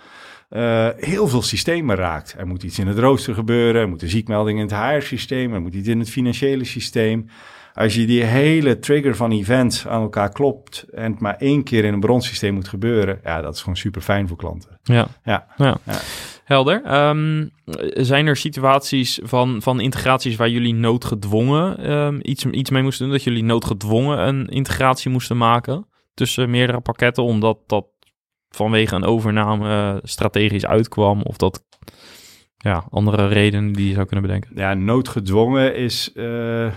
eh, 0.49 0.87
heel 0.97 1.27
veel 1.27 1.41
systemen 1.41 1.95
raakt. 1.95 2.35
Er 2.37 2.47
moet 2.47 2.63
iets 2.63 2.79
in 2.79 2.87
het 2.87 2.97
rooster 2.97 3.33
gebeuren, 3.33 3.81
er 3.81 3.89
moet 3.89 4.01
een 4.01 4.09
ziekmelding 4.09 4.59
in 4.59 4.65
het 4.65 4.75
HR-systeem, 4.75 5.53
er 5.53 5.61
moet 5.61 5.73
iets 5.73 5.87
in 5.87 5.99
het 5.99 6.09
financiële 6.09 6.63
systeem. 6.63 7.29
Als 7.73 7.95
je 7.95 8.05
die 8.05 8.23
hele 8.23 8.79
trigger 8.79 9.15
van 9.15 9.31
events 9.31 9.87
aan 9.87 10.01
elkaar 10.01 10.31
klopt 10.31 10.85
en 10.91 11.11
het 11.11 11.19
maar 11.19 11.35
één 11.35 11.63
keer 11.63 11.85
in 11.85 11.93
een 11.93 11.99
bronsysteem 11.99 12.53
moet 12.53 12.67
gebeuren, 12.67 13.19
ja, 13.23 13.41
dat 13.41 13.53
is 13.53 13.59
gewoon 13.59 13.77
super 13.77 14.01
fijn 14.01 14.27
voor 14.27 14.37
klanten. 14.37 14.79
Ja. 14.83 15.07
Ja. 15.23 15.47
ja. 15.57 15.77
Ja. 15.85 15.99
Helder. 16.43 16.83
Ehm, 16.83 17.47
zijn 17.93 18.27
er 18.27 18.35
situaties 18.35 19.19
van, 19.23 19.61
van 19.61 19.79
integraties 19.79 20.35
waar 20.35 20.49
jullie 20.49 20.73
noodgedwongen 20.73 21.77
ehm, 21.77 22.19
iets, 22.21 22.45
iets 22.45 22.69
mee 22.69 22.83
moesten 22.83 23.05
doen? 23.05 23.15
Dat 23.15 23.23
jullie 23.23 23.43
noodgedwongen 23.43 24.27
een 24.27 24.47
integratie 24.47 25.11
moesten 25.11 25.37
maken 25.37 25.85
tussen 26.13 26.49
meerdere 26.49 26.79
pakketten, 26.79 27.23
omdat 27.23 27.57
dat 27.67 27.85
vanwege 28.49 28.95
een 28.95 29.03
overname 29.03 29.69
eh, 29.69 29.97
strategisch 30.03 30.65
uitkwam? 30.65 31.21
Of 31.21 31.37
dat 31.37 31.63
ja, 32.57 32.83
andere 32.89 33.27
redenen 33.27 33.73
die 33.73 33.87
je 33.87 33.93
zou 33.93 34.05
kunnen 34.05 34.25
bedenken? 34.25 34.51
Ja, 34.55 34.73
noodgedwongen 34.73 35.75
is. 35.75 36.11
eh, 36.13 36.71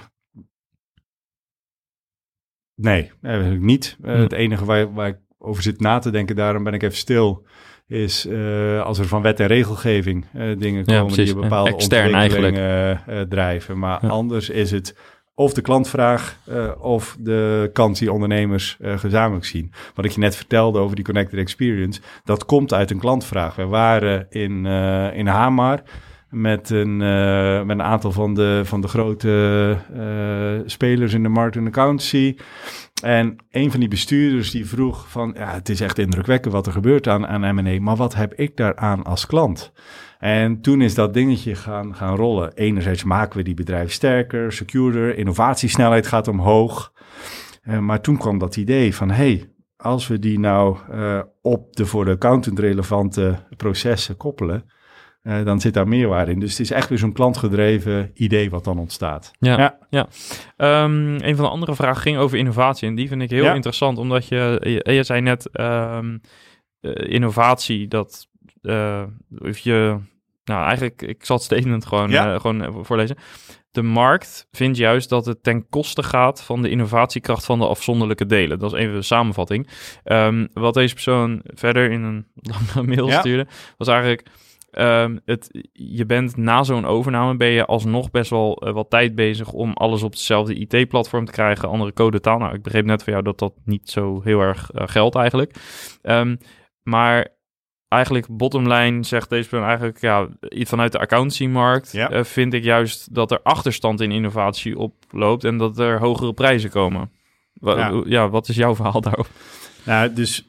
Nee, 2.75 3.11
eigenlijk 3.23 3.63
niet. 3.63 3.97
Eh, 4.03 4.15
Hm. 4.15 4.21
Het 4.21 4.33
enige 4.33 4.65
waar, 4.65 4.93
waar 4.93 5.09
ik 5.09 5.19
over 5.39 5.63
zit 5.63 5.81
na 5.81 5.99
te 5.99 6.11
denken, 6.11 6.37
daarom 6.37 6.65
ben 6.65 6.73
ik 6.75 6.83
even 6.83 6.97
stil, 6.97 7.47
is 7.87 8.27
als 8.83 8.99
er 8.99 9.07
van 9.09 9.23
wet 9.23 9.41
en 9.41 9.47
regelgeving 9.47 10.27
dingen 10.59 10.83
Ja, 10.87 10.99
komen 10.99 11.07
precies. 11.07 11.25
die 11.25 11.35
een 11.35 11.41
bepaalde 11.41 11.71
Extern 11.75 12.15
ontwikkelingen 12.15 13.29
drijven. 13.29 13.79
Maar 13.79 13.99
Ja. 14.03 14.09
anders 14.09 14.51
is 14.51 14.71
het 14.71 14.97
of 15.35 15.53
de 15.53 15.61
klantvraag 15.61 16.39
eh, 16.47 16.71
of 16.79 17.17
de 17.21 17.71
kant 17.73 17.99
die 17.99 18.13
ondernemers 18.13 18.77
eh, 18.81 18.99
gezamenlijk 18.99 19.45
zien. 19.45 19.73
Wat 19.95 20.05
ik 20.05 20.11
je 20.11 20.21
net 20.21 20.37
vertelde 20.37 20.79
over 20.79 20.97
die 20.97 21.05
connected 21.05 21.39
experience, 21.39 22.01
dat 22.25 22.45
komt 22.45 22.73
uit 22.73 22.91
een 22.91 22.99
klantvraag. 22.99 23.55
We 23.55 23.67
waren 23.67 24.27
in, 24.31 24.67
eh 24.67 25.17
in 25.17 25.27
Hamar 25.27 25.83
met 26.29 26.71
een, 26.71 26.97
met 27.67 27.79
een 27.79 27.83
aantal 27.83 28.13
van 28.13 28.35
de, 28.35 28.61
van 28.65 28.81
de 28.81 28.89
grote 28.89 29.77
spelers 30.67 31.13
in 31.13 31.23
de 31.23 31.29
markt 31.29 31.57
en 31.57 31.67
accountancy. 31.67 32.37
En 33.03 33.37
een 33.51 33.71
van 33.71 33.81
die 33.81 33.89
bestuurders 33.89 34.51
die 34.51 34.67
vroeg 34.67 35.11
van, 35.11 35.35
ja, 35.37 35.53
het 35.53 35.69
is 35.69 35.81
echt 35.81 35.99
indrukwekkend 35.99 36.53
wat 36.53 36.67
er 36.67 36.73
gebeurt 36.73 37.09
aan, 37.09 37.27
aan 37.27 37.55
M&A, 37.55 37.81
maar 37.81 37.97
wat 37.97 38.15
heb 38.15 38.35
ik 38.35 38.57
daaraan 38.57 39.05
als 39.05 39.27
klant? 39.27 39.73
En 40.19 40.61
toen 40.61 40.81
is 40.81 40.95
dat 40.95 41.15
dingetje 41.15 41.55
gaan, 41.55 41.95
gaan 41.95 42.17
rollen. 42.17 42.53
Enerzijds 42.55 43.05
maken 43.05 43.37
we 43.37 43.45
die 43.45 43.55
bedrijven 43.55 43.93
sterker, 43.93 44.53
securer, 44.53 45.17
innovatiesnelheid 45.17 46.07
gaat 46.07 46.29
omhoog. 46.29 46.93
Eh, 47.63 47.79
maar 47.79 48.01
toen 48.01 48.17
kwam 48.17 48.39
dat 48.39 48.57
idee 48.57 48.95
van, 48.95 49.11
hey, 49.11 49.53
als 49.77 50.07
we 50.07 50.19
die 50.19 50.39
nou 50.39 50.77
eh, 50.91 51.21
op 51.41 51.77
de 51.77 51.87
voor 51.87 52.05
de 52.05 52.11
accountant 52.11 52.59
relevante 52.59 53.47
processen 53.57 54.17
koppelen, 54.17 54.65
eh, 55.23 55.45
dan 55.45 55.61
zit 55.61 55.75
daar 55.75 55.89
meerwaarde 55.89 56.31
in. 56.33 56.39
Dus 56.41 56.51
het 56.51 56.61
is 56.61 56.71
echt 56.71 56.89
weer 56.89 56.99
zo'n 56.99 57.13
klantgedreven 57.13 58.11
idee 58.15 58.51
wat 58.51 58.65
dan 58.65 58.79
ontstaat. 58.79 59.31
Ja. 59.39 59.59
Ja. 59.59 59.79
ja. 59.91 60.07
Ehm, 60.57 61.15
een 61.15 61.37
van 61.37 61.45
de 61.45 61.51
andere 61.51 61.75
vragen 61.75 62.03
ging 62.03 62.17
over 62.17 62.39
innovatie. 62.39 62.89
En 62.89 62.95
die 62.95 63.09
vind 63.09 63.23
ik 63.23 63.31
heel 63.31 63.45
Ja. 63.45 63.55
interessant, 63.55 63.99
omdat 63.99 64.29
je, 64.29 64.81
je, 64.85 64.93
je 64.93 65.03
zei 65.03 65.21
net 65.21 65.51
ehm, 65.51 66.19
eh, 66.81 67.13
innovatie, 67.13 67.89
dat 67.89 68.29
eh, 68.63 69.03
of 69.39 69.59
je, 69.59 69.97
nou 70.45 70.65
eigenlijk, 70.67 71.03
ik 71.03 71.25
zal 71.25 71.37
het 71.37 71.45
statement 71.45 71.87
gewoon, 71.87 72.11
Ja. 72.11 72.35
eh, 72.35 72.41
gewoon 72.41 72.63
eh, 72.63 72.75
voorlezen. 72.81 73.17
De 73.71 73.83
markt 73.83 74.47
vindt 74.51 74.77
juist 74.79 75.09
dat 75.09 75.27
het 75.27 75.43
ten 75.43 75.69
koste 75.69 76.03
gaat 76.03 76.43
van 76.43 76.63
de 76.63 76.69
innovatiekracht 76.71 77.45
van 77.45 77.59
de 77.59 77.67
afzonderlijke 77.67 78.27
delen. 78.27 78.59
Dat 78.59 78.73
is 78.73 78.79
even 78.79 78.95
de 78.95 79.03
samenvatting. 79.03 79.69
Ehm, 80.05 80.47
wat 80.53 80.75
deze 80.75 80.95
persoon 80.95 81.41
verder 81.45 81.91
in 81.91 82.03
een 82.03 82.27
lange 82.75 82.87
mail 82.89 83.07
Ja. 83.09 83.19
stuurde, 83.21 83.47
was 83.77 83.89
eigenlijk... 83.89 84.27
ehm, 84.73 85.19
het, 85.25 85.69
je 85.73 86.07
bent 86.07 86.37
na 86.37 86.63
zo'n 86.63 86.85
overname 86.87 87.37
ben 87.37 87.49
je 87.49 87.67
alsnog 87.67 88.11
best 88.11 88.31
wel 88.31 88.57
eh, 88.57 88.73
wat 88.73 88.91
tijd 88.91 89.15
bezig 89.15 89.53
om 89.53 89.73
alles 89.73 90.03
op 90.03 90.11
hetzelfde 90.11 90.55
IT-platform 90.55 91.25
te 91.25 91.33
krijgen, 91.33 91.69
andere 91.69 91.93
codetaal. 91.93 92.39
Nou, 92.39 92.55
ik 92.55 92.63
begreep 92.63 92.85
net 92.85 93.03
van 93.03 93.13
jou 93.13 93.25
dat 93.25 93.39
dat 93.39 93.53
niet 93.65 93.91
zo 93.91 94.21
heel 94.25 94.41
erg 94.41 94.71
eh, 94.71 94.89
geldt 94.89 95.17
eigenlijk. 95.17 95.55
Ehm, 96.03 96.37
maar 96.83 97.29
eigenlijk 97.89 98.27
bottom 98.31 98.73
line 98.73 99.03
zegt 99.05 99.31
deze 99.31 99.49
persoon 99.49 99.67
eigenlijk, 99.69 100.01
ja, 100.01 100.29
iets 100.49 100.71
vanuit 100.71 100.93
de 100.93 100.99
accountancy-markt 100.99 101.93
Ja. 101.93 102.11
eh, 102.11 102.25
vind 102.25 102.55
ik 102.55 102.65
juist 102.65 103.15
dat 103.15 103.31
er 103.31 103.41
achterstand 103.43 104.01
in 104.01 104.13
innovatie 104.13 104.79
oploopt 104.79 105.45
en 105.45 105.57
dat 105.59 105.79
er 105.79 105.99
hogere 105.99 106.33
prijzen 106.33 106.71
komen. 106.71 107.11
Wa- 107.53 107.77
Ja. 107.77 108.03
ja, 108.07 108.29
wat 108.29 108.49
is 108.49 108.57
jouw 108.57 108.75
verhaal 108.75 109.01
daarover? 109.01 109.33
Nou, 109.85 110.13
dus 110.13 110.49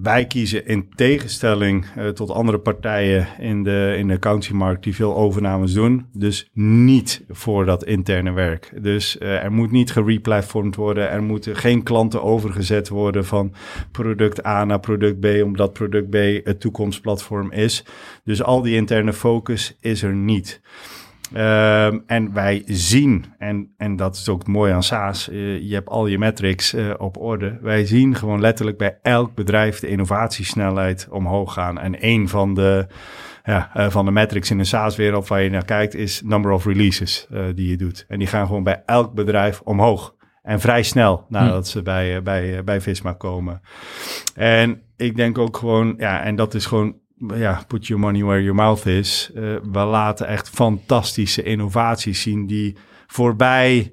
wij 0.00 0.26
kiezen 0.26 0.66
in 0.66 0.88
tegenstelling 0.94 1.86
eh, 1.96 2.08
tot 2.08 2.30
andere 2.30 2.58
partijen 2.58 3.28
in 3.38 3.62
de, 3.62 3.94
in 3.98 4.08
de 4.08 4.76
die 4.80 4.94
veel 4.94 5.16
overnames 5.16 5.72
doen, 5.72 6.06
dus 6.12 6.50
niet 6.52 7.24
voor 7.28 7.64
dat 7.64 7.84
interne 7.84 8.32
werk. 8.32 8.72
Dus 8.82 9.18
eh, 9.18 9.44
er 9.44 9.52
moet 9.52 9.70
niet 9.70 9.92
gereplatformd 9.92 10.76
worden, 10.76 11.10
er 11.10 11.22
moeten 11.22 11.56
geen 11.56 11.82
klanten 11.82 12.22
overgezet 12.22 12.88
worden 12.88 13.24
van 13.24 13.52
product 13.90 14.46
A 14.46 14.64
naar 14.64 14.80
product 14.80 15.20
B, 15.20 15.26
omdat 15.44 15.72
product 15.72 16.10
B 16.10 16.16
het 16.44 16.60
toekomstplatform 16.60 17.52
is. 17.52 17.84
Dus 18.24 18.42
al 18.42 18.62
die 18.62 18.76
interne 18.76 19.12
focus 19.12 19.76
is 19.80 20.02
er 20.02 20.14
niet. 20.14 20.60
Ehm, 21.32 21.98
en 22.06 22.32
wij 22.32 22.62
zien, 22.66 23.24
en, 23.38 23.74
en 23.76 23.96
dat 23.96 24.16
is 24.16 24.28
ook 24.28 24.38
het 24.38 24.48
mooie 24.48 24.72
aan 24.72 24.82
SaaS, 24.82 25.28
eh, 25.28 25.60
je 25.60 25.74
hebt 25.74 25.88
al 25.88 26.06
je 26.06 26.18
metrics 26.18 26.74
eh, 26.74 26.90
op 26.98 27.16
orde. 27.16 27.58
Wij 27.60 27.86
zien 27.86 28.14
gewoon 28.14 28.40
letterlijk 28.40 28.78
bij 28.78 28.98
elk 29.02 29.34
bedrijf 29.34 29.80
de 29.80 29.88
innovatiesnelheid 29.88 31.06
omhoog 31.10 31.52
gaan. 31.52 31.78
En 31.78 31.94
een 31.98 32.28
van 32.28 32.54
de, 32.54 32.86
ja, 33.44 33.70
eh, 33.74 33.90
van 33.90 34.04
de 34.04 34.10
metrics 34.10 34.50
in 34.50 34.58
de 34.58 34.64
SaaS-wereld 34.64 35.28
waar 35.28 35.42
je 35.42 35.50
naar 35.50 35.64
kijkt 35.64 35.94
is 35.94 36.22
number 36.24 36.50
of 36.50 36.64
releases 36.64 37.26
die 37.54 37.68
je 37.68 37.76
doet. 37.76 38.04
En 38.08 38.18
die 38.18 38.28
gaan 38.28 38.46
gewoon 38.46 38.64
bij 38.64 38.82
elk 38.86 39.14
bedrijf 39.14 39.60
omhoog. 39.60 40.14
En 40.42 40.60
vrij 40.60 40.82
snel 40.82 41.26
nadat 41.28 41.68
ze 41.68 41.82
bij, 41.82 42.22
bij, 42.22 42.64
bij 42.64 42.80
Visma 42.80 43.12
komen. 43.12 43.60
En 44.34 44.82
ik 44.96 45.16
denk 45.16 45.38
ook 45.38 45.56
gewoon, 45.56 45.94
ja, 45.98 46.22
en 46.22 46.36
dat 46.36 46.54
is 46.54 46.66
gewoon 46.66 46.96
ja, 47.28 47.64
put 47.68 47.86
your 47.86 48.00
money 48.00 48.22
where 48.22 48.42
your 48.42 48.54
mouth 48.54 48.86
is. 48.86 49.30
Eh, 49.34 49.42
we 49.72 49.78
laten 49.78 50.26
echt 50.26 50.48
fantastische 50.48 51.42
innovaties 51.42 52.22
zien 52.22 52.46
die 52.46 52.76
voorbij 53.06 53.92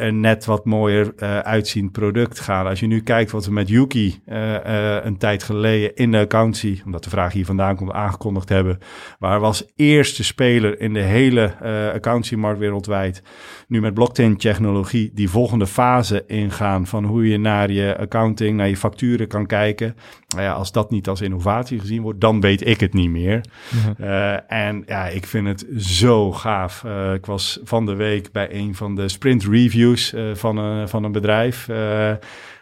een 0.00 0.20
net 0.20 0.44
wat 0.44 0.64
mooier 0.64 1.12
eh, 1.16 1.38
uitziend 1.38 1.92
product 1.92 2.40
gaan. 2.40 2.66
Als 2.66 2.80
je 2.80 2.86
nu 2.86 3.00
kijkt 3.00 3.30
wat 3.30 3.44
we 3.44 3.52
met 3.52 3.68
Yuki 3.68 4.20
eh, 4.24 4.96
eh, 4.96 5.04
een 5.04 5.18
tijd 5.18 5.42
geleden 5.42 5.94
in 5.94 6.10
de 6.10 6.18
accountancy, 6.18 6.80
omdat 6.84 7.04
de 7.04 7.10
vraag 7.10 7.32
hier 7.32 7.44
vandaan 7.44 7.76
komt, 7.76 7.92
aangekondigd 7.92 8.48
hebben, 8.48 8.78
waar 9.18 9.40
was 9.40 9.64
eerste 9.76 10.24
speler 10.24 10.80
in 10.80 10.92
de 10.92 11.00
hele 11.00 11.54
accountancy-markt 11.94 12.58
wereldwijd, 12.58 13.22
nu 13.68 13.80
met 13.80 13.94
blockchain-technologie 13.94 15.10
die 15.14 15.30
volgende 15.30 15.66
fase 15.66 16.24
ingaan 16.26 16.86
van 16.86 17.04
hoe 17.04 17.28
je 17.28 17.38
naar 17.38 17.70
je 17.70 17.96
accounting, 17.98 18.56
naar 18.56 18.68
je 18.68 18.76
facturen 18.76 19.28
kan 19.28 19.46
kijken. 19.46 19.96
Nou 20.28 20.42
ja, 20.42 20.52
als 20.52 20.72
dat 20.72 20.90
niet 20.90 21.08
als 21.08 21.20
innovatie 21.20 21.80
gezien 21.80 22.02
wordt, 22.02 22.20
dan 22.20 22.40
weet 22.40 22.66
ik 22.66 22.80
het 22.80 22.94
niet 22.94 23.10
meer. 23.10 23.44
Uh, 24.00 24.52
en 24.52 24.82
ja, 24.86 25.06
ik 25.06 25.26
vind 25.26 25.46
het 25.46 25.66
zo 25.76 26.32
gaaf. 26.32 26.82
Uh, 26.86 27.14
ik 27.14 27.26
was 27.26 27.60
van 27.64 27.86
de 27.86 27.94
week 27.94 28.32
bij 28.32 28.54
een 28.54 28.74
van 28.74 28.94
de 28.94 29.08
sprint 29.08 29.44
reviews 29.44 29.89
uh, 29.96 30.34
van, 30.34 30.56
een, 30.56 30.88
van 30.88 31.04
een 31.04 31.12
bedrijf. 31.12 31.68
Uh, 31.68 32.08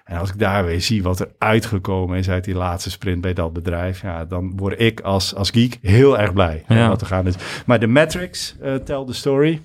En 0.05 0.17
als 0.19 0.29
ik 0.31 0.39
daar 0.39 0.65
weer 0.65 0.81
zie 0.81 1.03
wat 1.03 1.21
er 1.21 1.29
uitgekomen 1.39 2.19
is 2.19 2.31
uit 2.31 2.45
die 2.45 2.55
laatste 2.55 2.91
sprint 2.91 3.21
bij 3.21 3.33
dat 3.33 3.53
bedrijf, 3.53 4.03
ja, 4.03 4.25
dan 4.25 4.53
word 4.57 4.81
ik 4.81 5.01
als, 5.01 5.35
als 5.35 5.51
geek 5.51 5.79
heel 5.83 6.19
erg 6.19 6.33
blij 6.33 6.65
Ja. 6.69 6.89
wat 6.89 7.01
er 7.01 7.07
gaan 7.07 7.27
is. 7.27 7.35
Maar 7.67 7.79
de 7.81 7.87
metrics 7.87 8.57
tell 8.85 9.05
the 9.07 9.13
story. 9.13 9.61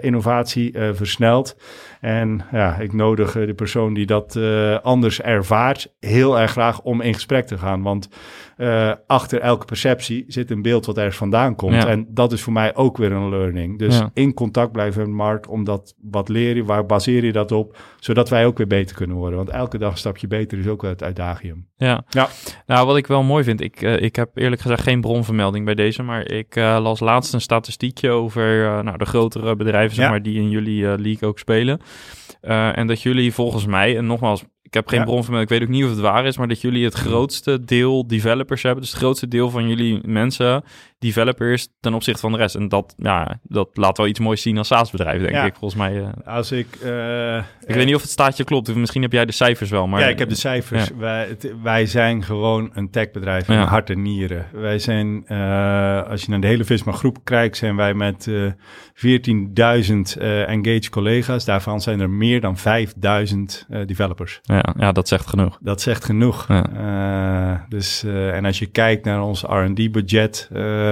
Innovatie 0.00 0.74
versnelt. 0.92 1.56
En 2.00 2.44
ja, 2.52 2.76
ik 2.76 2.92
nodig 2.92 3.32
de 3.32 3.54
persoon 3.54 3.94
die 3.94 4.06
dat 4.06 4.38
anders 4.82 5.20
ervaart 5.20 5.92
heel 6.00 6.40
erg 6.40 6.50
graag 6.50 6.80
om 6.80 7.00
in 7.00 7.14
gesprek 7.14 7.46
te 7.46 7.58
gaan. 7.58 7.82
Want 7.82 8.08
uh, 8.62 8.92
achter 9.06 9.40
elke 9.40 9.64
perceptie 9.64 10.24
zit 10.28 10.50
een 10.50 10.62
beeld 10.62 10.86
wat 10.86 10.96
ergens 10.98 11.16
vandaan 11.16 11.54
komt. 11.56 11.74
Ja. 11.74 11.86
En 11.88 12.06
dat 12.08 12.32
is 12.32 12.42
voor 12.42 12.52
mij 12.52 12.74
ook 12.74 12.96
weer 12.96 13.12
een 13.12 13.28
learning. 13.28 13.78
Dus 13.78 13.98
Ja. 13.98 14.10
in 14.14 14.34
contact 14.34 14.72
blijven 14.72 14.98
met 15.00 15.08
de 15.08 15.14
markt, 15.14 15.46
omdat 15.46 15.94
wat 16.10 16.28
leer 16.28 16.56
je, 16.56 16.64
waar 16.64 16.86
baseer 16.86 17.24
je 17.24 17.32
dat 17.32 17.52
op, 17.52 17.76
zodat 18.00 18.28
wij 18.28 18.46
ook 18.46 18.58
weer 18.58 18.66
beter 18.66 18.96
kunnen 18.96 19.16
worden. 19.16 19.36
Want 19.36 19.50
elke 19.50 19.78
dag 19.78 19.90
een 19.92 19.98
stapje 19.98 20.26
beter 20.26 20.58
is 20.58 20.66
ook 20.66 20.82
wel 20.82 20.90
het 20.90 21.02
uitdagium. 21.02 21.66
Ja. 21.76 22.04
Ja. 22.08 22.28
nou 22.66 22.86
wat 22.86 22.96
ik 22.96 23.06
wel 23.06 23.22
mooi 23.22 23.44
vind, 23.44 23.60
ik, 23.60 23.82
eh, 23.82 24.00
ik 24.02 24.16
heb 24.16 24.30
eerlijk 24.34 24.60
gezegd 24.62 24.82
geen 24.82 25.00
bronvermelding 25.00 25.64
bij 25.64 25.74
deze, 25.74 26.02
maar 26.02 26.30
ik 26.30 26.56
eh, 26.56 26.78
las 26.82 27.00
laatst 27.00 27.34
een 27.34 27.40
statistiekje 27.40 28.10
over 28.10 28.64
eh, 28.66 28.80
nou, 28.82 28.98
de 28.98 29.04
grotere 29.04 29.56
bedrijven 29.56 29.96
zeg 29.96 30.08
maar, 30.08 30.22
die 30.22 30.36
in 30.40 30.50
jullie 30.50 30.86
eh, 30.88 30.98
league 30.98 31.28
ook 31.28 31.38
spelen. 31.38 31.80
Eh, 32.40 32.78
en 32.78 32.86
dat 32.86 33.02
jullie 33.02 33.32
volgens 33.32 33.66
mij, 33.66 33.96
en 33.96 34.06
nogmaals, 34.06 34.44
ik 34.72 34.78
heb 34.78 34.88
geen 34.88 34.98
Ja. 34.98 35.04
bronvermelding, 35.04 35.50
ik 35.50 35.58
weet 35.58 35.68
ook 35.68 35.74
niet 35.74 35.84
of 35.84 35.90
het 35.90 35.98
waar 35.98 36.26
is, 36.26 36.36
maar 36.36 36.48
dat 36.48 36.60
jullie 36.60 36.84
het 36.84 36.94
grootste 36.94 37.64
deel 37.64 38.06
developers 38.06 38.62
hebben. 38.62 38.80
Dus 38.80 38.90
het 38.90 39.00
grootste 39.00 39.28
deel 39.28 39.50
van 39.50 39.68
jullie 39.68 40.00
mensen 40.04 40.64
developers 41.02 41.68
ten 41.80 41.94
opzichte 41.94 42.20
van 42.20 42.32
de 42.32 42.38
rest. 42.38 42.54
En 42.54 42.68
dat, 42.68 42.94
ja, 42.98 43.38
dat 43.42 43.68
laat 43.72 43.96
wel 43.96 44.06
iets 44.06 44.20
moois 44.20 44.42
zien 44.42 44.58
als 44.58 44.66
SaaS-bedrijf, 44.68 45.20
denk 45.20 45.32
Ja. 45.34 45.44
ik. 45.44 45.54
Volgens 45.56 45.80
mij, 45.80 46.00
eh, 46.02 46.34
Als 46.34 46.52
ik... 46.52 46.66
eh, 46.82 47.36
ik 47.66 47.74
weet 47.74 47.86
niet 47.86 47.94
of 47.94 48.02
het 48.02 48.10
staatje 48.10 48.44
klopt. 48.44 48.74
Misschien 48.74 49.02
heb 49.02 49.12
jij 49.12 49.24
de 49.24 49.32
cijfers 49.32 49.70
wel, 49.70 49.86
maar... 49.86 50.00
ja, 50.00 50.06
ik 50.06 50.18
heb 50.18 50.28
de 50.28 50.34
cijfers. 50.34 50.90
Wij, 50.98 51.26
het- 51.28 51.54
wij 51.62 51.86
zijn 51.86 52.22
gewoon 52.24 52.70
een 52.74 52.90
techbedrijf 52.90 53.48
in 53.48 53.54
Ja. 53.54 53.64
hart 53.64 53.90
en 53.90 54.02
nieren. 54.02 54.46
Wij 54.52 54.78
zijn, 54.78 55.26
eh, 55.26 56.02
als 56.02 56.22
je 56.22 56.30
naar 56.30 56.40
de 56.40 56.46
hele 56.46 56.64
Visma 56.64 56.92
groep 56.92 57.18
kijkt, 57.24 57.56
zijn 57.56 57.76
wij 57.76 57.94
met 57.94 58.26
eh 58.26 58.46
14.000 58.94 60.16
eh 60.18 60.48
engaged 60.48 60.88
collega's. 60.88 61.44
Daarvan 61.44 61.80
zijn 61.80 62.00
er 62.00 62.10
meer 62.10 62.40
dan 62.40 62.56
5.000 62.58 63.66
eh, 63.68 63.86
developers. 63.86 64.38
Ja, 64.42 64.74
ja, 64.78 64.92
dat 64.92 65.08
zegt 65.08 65.26
genoeg. 65.26 65.58
Dat 65.60 65.80
zegt 65.80 66.04
genoeg. 66.04 66.46
Eh, 66.48 67.54
dus, 67.68 68.02
eh, 68.04 68.34
en 68.36 68.44
als 68.44 68.58
je 68.58 68.66
kijkt 68.66 69.04
naar 69.04 69.22
ons 69.22 69.42
R&D-budget, 69.42 70.48
eh, 70.52 70.91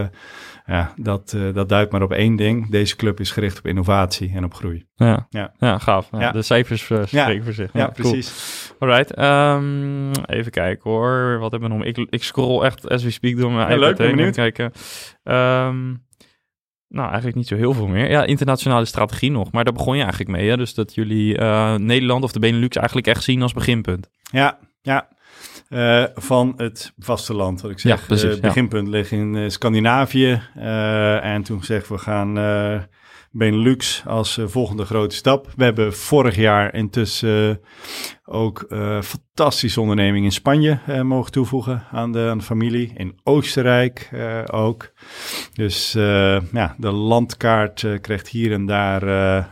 ja, 0.67 0.93
dat, 0.97 1.33
eh, 1.33 1.55
dat 1.55 1.69
duidt 1.69 1.93
maar 1.93 2.03
op 2.03 2.13
één 2.13 2.37
ding. 2.37 2.71
Deze 2.71 2.97
club 2.97 3.21
is 3.21 3.31
gericht 3.31 3.59
op 3.59 3.67
innovatie 3.67 4.33
en 4.35 4.45
op 4.45 4.55
groei. 4.55 4.87
Ja, 4.95 5.27
ja. 5.31 5.53
Ja. 5.59 5.79
gaaf. 5.79 6.09
Ja. 6.19 6.33
De 6.33 6.43
cijfers 6.43 6.91
eh, 6.91 7.03
spreken 7.07 7.45
voor 7.45 7.53
zich. 7.53 7.73
Ja, 7.73 7.91
cool. 7.95 8.11
precies. 8.11 8.73
Alright, 8.79 9.15
ehm, 9.15 10.11
even 10.27 10.51
kijken 10.51 10.91
hoor. 10.91 11.39
Wat 11.39 11.51
hebben 11.51 11.71
we 11.71 11.77
nog? 11.77 11.85
Ik, 11.85 12.07
ik 12.11 12.23
scroll 12.23 12.65
echt 12.65 12.89
as 12.89 13.03
we 13.03 13.11
speak 13.11 13.37
door 13.37 13.53
mijn 13.53 13.67
iPad 13.67 13.79
leuk, 13.79 13.97
ben 13.97 14.07
heen. 14.07 14.17
benieuwd. 14.17 14.35
Kijken. 14.35 14.73
Ehm, 15.23 15.95
nou, 16.89 17.07
eigenlijk 17.07 17.37
niet 17.37 17.47
zo 17.47 17.57
heel 17.57 17.73
veel 17.75 17.87
meer. 17.87 18.11
Ja, 18.11 18.25
internationale 18.25 18.85
strategie 18.85 19.31
nog. 19.31 19.53
Maar 19.53 19.65
daar 19.65 19.73
begon 19.73 19.97
je 19.97 20.03
eigenlijk 20.03 20.31
mee. 20.31 20.49
Hè? 20.49 20.57
Dus 20.57 20.75
dat 20.75 20.95
jullie 20.95 21.37
eh, 21.39 21.75
Nederland 21.75 22.25
of 22.25 22.33
de 22.33 22.39
Benelux 22.39 22.77
eigenlijk 22.77 23.07
echt 23.07 23.23
zien 23.23 23.43
als 23.43 23.53
beginpunt. 23.53 24.11
Ja, 24.31 24.59
ja. 24.83 25.09
Eh, 25.71 26.05
van 26.15 26.55
het 26.57 26.93
vasteland, 26.99 27.61
wat 27.61 27.71
ik 27.71 27.79
zeg. 27.79 28.01
Ja, 28.01 28.07
precies, 28.07 28.25
Eh, 28.25 28.29
ja. 28.31 28.37
Het 28.37 28.47
beginpunt 28.47 28.89
ligt 28.89 29.11
in 29.11 29.37
eh, 29.37 29.49
Scandinavië. 29.49 30.43
En 31.23 31.43
toen 31.43 31.59
gezegd, 31.59 31.89
we 31.89 31.99
gaan 31.99 32.35
Benelux 33.33 34.03
als 34.07 34.39
eh, 34.39 34.47
volgende 34.47 34.85
grote 34.85 35.15
stap. 35.15 35.53
We 35.57 35.65
hebben 35.65 35.95
vorig 35.95 36.37
jaar 36.37 36.75
intussen 36.75 37.51
eh, 37.51 38.35
ook 38.35 38.63
eh 38.69 39.01
fantastische 39.01 39.81
onderneming 39.81 40.25
in 40.25 40.33
Spanje 40.33 40.79
mogen 41.03 41.33
toevoegen 41.33 41.85
aan 41.93 42.13
de, 42.13 42.27
aan 42.31 42.39
de 42.39 42.45
familie. 42.45 42.93
In 42.97 43.21
Oostenrijk 43.23 44.11
ook. 44.51 44.93
Dus 45.53 45.93
ja, 46.53 46.75
de 46.79 46.91
landkaart 46.91 47.87
krijgt 48.01 48.29
hier 48.29 48.53
en 48.53 48.67
daar 48.67 49.03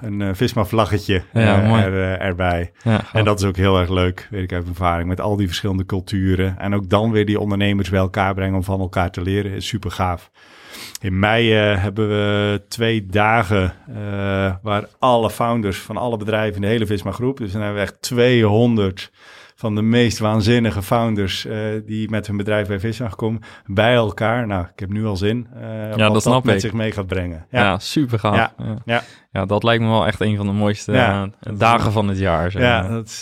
een 0.03 0.37
Visma-vlaggetje 0.37 1.23
Ja, 1.33 1.83
er, 1.85 2.19
erbij. 2.19 2.73
Ja, 2.83 3.05
En 3.13 3.25
dat 3.25 3.41
is 3.41 3.47
ook 3.47 3.57
heel 3.57 3.79
erg 3.79 3.91
leuk, 3.91 4.29
weet 4.31 4.43
ik 4.43 4.53
uit 4.53 4.69
ervaring, 4.69 5.09
met 5.09 5.21
al 5.21 5.37
die 5.37 5.47
verschillende 5.47 5.87
culturen. 5.87 6.59
En 6.59 6.75
ook 6.75 6.89
dan 6.89 7.11
weer 7.11 7.27
die 7.27 7.41
ondernemers 7.41 7.91
bij 7.91 8.01
elkaar 8.01 8.35
brengen 8.35 8.57
om 8.57 8.65
van 8.65 8.81
elkaar 8.81 9.11
te 9.11 9.23
leren, 9.23 9.53
is 9.53 9.67
super 9.67 9.91
gaaf. 9.91 10.31
In 11.01 11.19
mei 11.19 11.55
eh, 11.55 11.83
hebben 11.83 12.09
we 12.09 12.63
twee 12.69 13.07
dagen 13.07 13.75
eh, 13.89 14.55
waar 14.63 14.89
alle 14.99 15.31
founders 15.31 15.79
van 15.79 15.97
alle 15.97 16.17
bedrijven 16.17 16.55
in 16.55 16.61
de 16.61 16.67
hele 16.67 16.87
Visma 16.87 17.13
groep, 17.13 17.37
dus 17.37 17.53
dan 17.53 17.63
hebben 17.63 17.81
we 17.81 17.87
echt 17.87 18.03
200 18.03 19.11
van 19.59 19.75
de 19.75 19.83
meest 19.83 20.19
waanzinnige 20.19 20.83
founders 20.83 21.45
eh, 21.47 21.59
die 21.87 22.11
met 22.11 22.27
hun 22.27 22.37
bedrijf 22.37 22.69
bij 22.69 22.81
Visma 22.81 23.09
gekomen, 23.09 23.41
bij 23.67 23.95
elkaar. 23.95 24.47
Nou, 24.47 24.65
ik 24.73 24.79
heb 24.81 24.89
nu 24.93 25.07
al 25.07 25.17
zin 25.17 25.47
dat 25.97 26.13
wat 26.13 26.23
snap 26.23 26.35
dat 26.35 26.45
met 26.45 26.55
ik. 26.55 26.61
zich 26.61 26.73
mee 26.73 26.93
gaat 26.93 27.07
brengen. 27.07 27.47
ja. 27.51 27.79
super 27.79 28.19
gaaf. 28.19 28.37
Ja. 28.37 28.53
Ja. 28.59 28.77
Ja. 28.85 29.03
Ja. 29.33 29.45
dat 29.47 29.63
lijkt 29.63 29.83
me 29.83 29.89
wel 29.89 30.07
echt 30.07 30.21
een 30.21 30.37
van 30.37 30.47
de 30.47 30.53
mooiste 30.53 30.93
Ja. 30.93 31.29
eh, 31.41 31.53
dagen 31.57 31.93
van 31.93 32.09
het 32.09 32.19
jaar. 32.19 32.51
zeg 32.51 32.63
Ja, 32.63 32.89
dat 32.89 33.07
is 33.07 33.21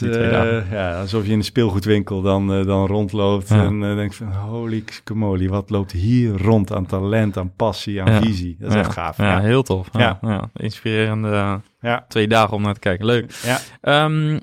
ja, 0.70 1.00
alsof 1.00 1.24
je 1.24 1.30
in 1.32 1.38
een 1.38 1.44
speelgoedwinkel 1.44 2.22
dan, 2.22 2.46
dan 2.64 2.86
rondloopt 2.86 3.48
Ja. 3.48 3.64
en 3.64 3.82
uh, 3.82 3.94
denkt 3.94 4.14
van 4.16 4.32
holy 4.32 4.84
moly, 5.14 5.48
wat 5.48 5.70
loopt 5.70 5.92
hier 5.92 6.42
rond 6.42 6.72
aan 6.72 6.86
talent, 6.86 7.36
aan 7.36 7.52
passie, 7.56 8.02
aan 8.02 8.12
Ja. 8.12 8.20
visie. 8.20 8.56
Dat 8.58 8.68
is 8.68 8.74
Ja. 8.74 8.80
echt 8.80 8.92
gaaf. 8.92 9.16
Ja, 9.16 9.24
Ja, 9.24 9.40
heel 9.40 9.62
tof. 9.62 9.88
Ja. 9.92 10.18
Ja. 10.22 10.30
Ja. 10.30 10.50
Inspirerende 10.54 11.60
ja. 11.80 12.04
twee 12.08 12.28
dagen 12.28 12.56
om 12.56 12.62
naar 12.62 12.74
te 12.74 12.80
kijken. 12.80 13.06
Leuk. 13.06 13.32
ja. 13.44 13.58
Ehm, 13.80 14.38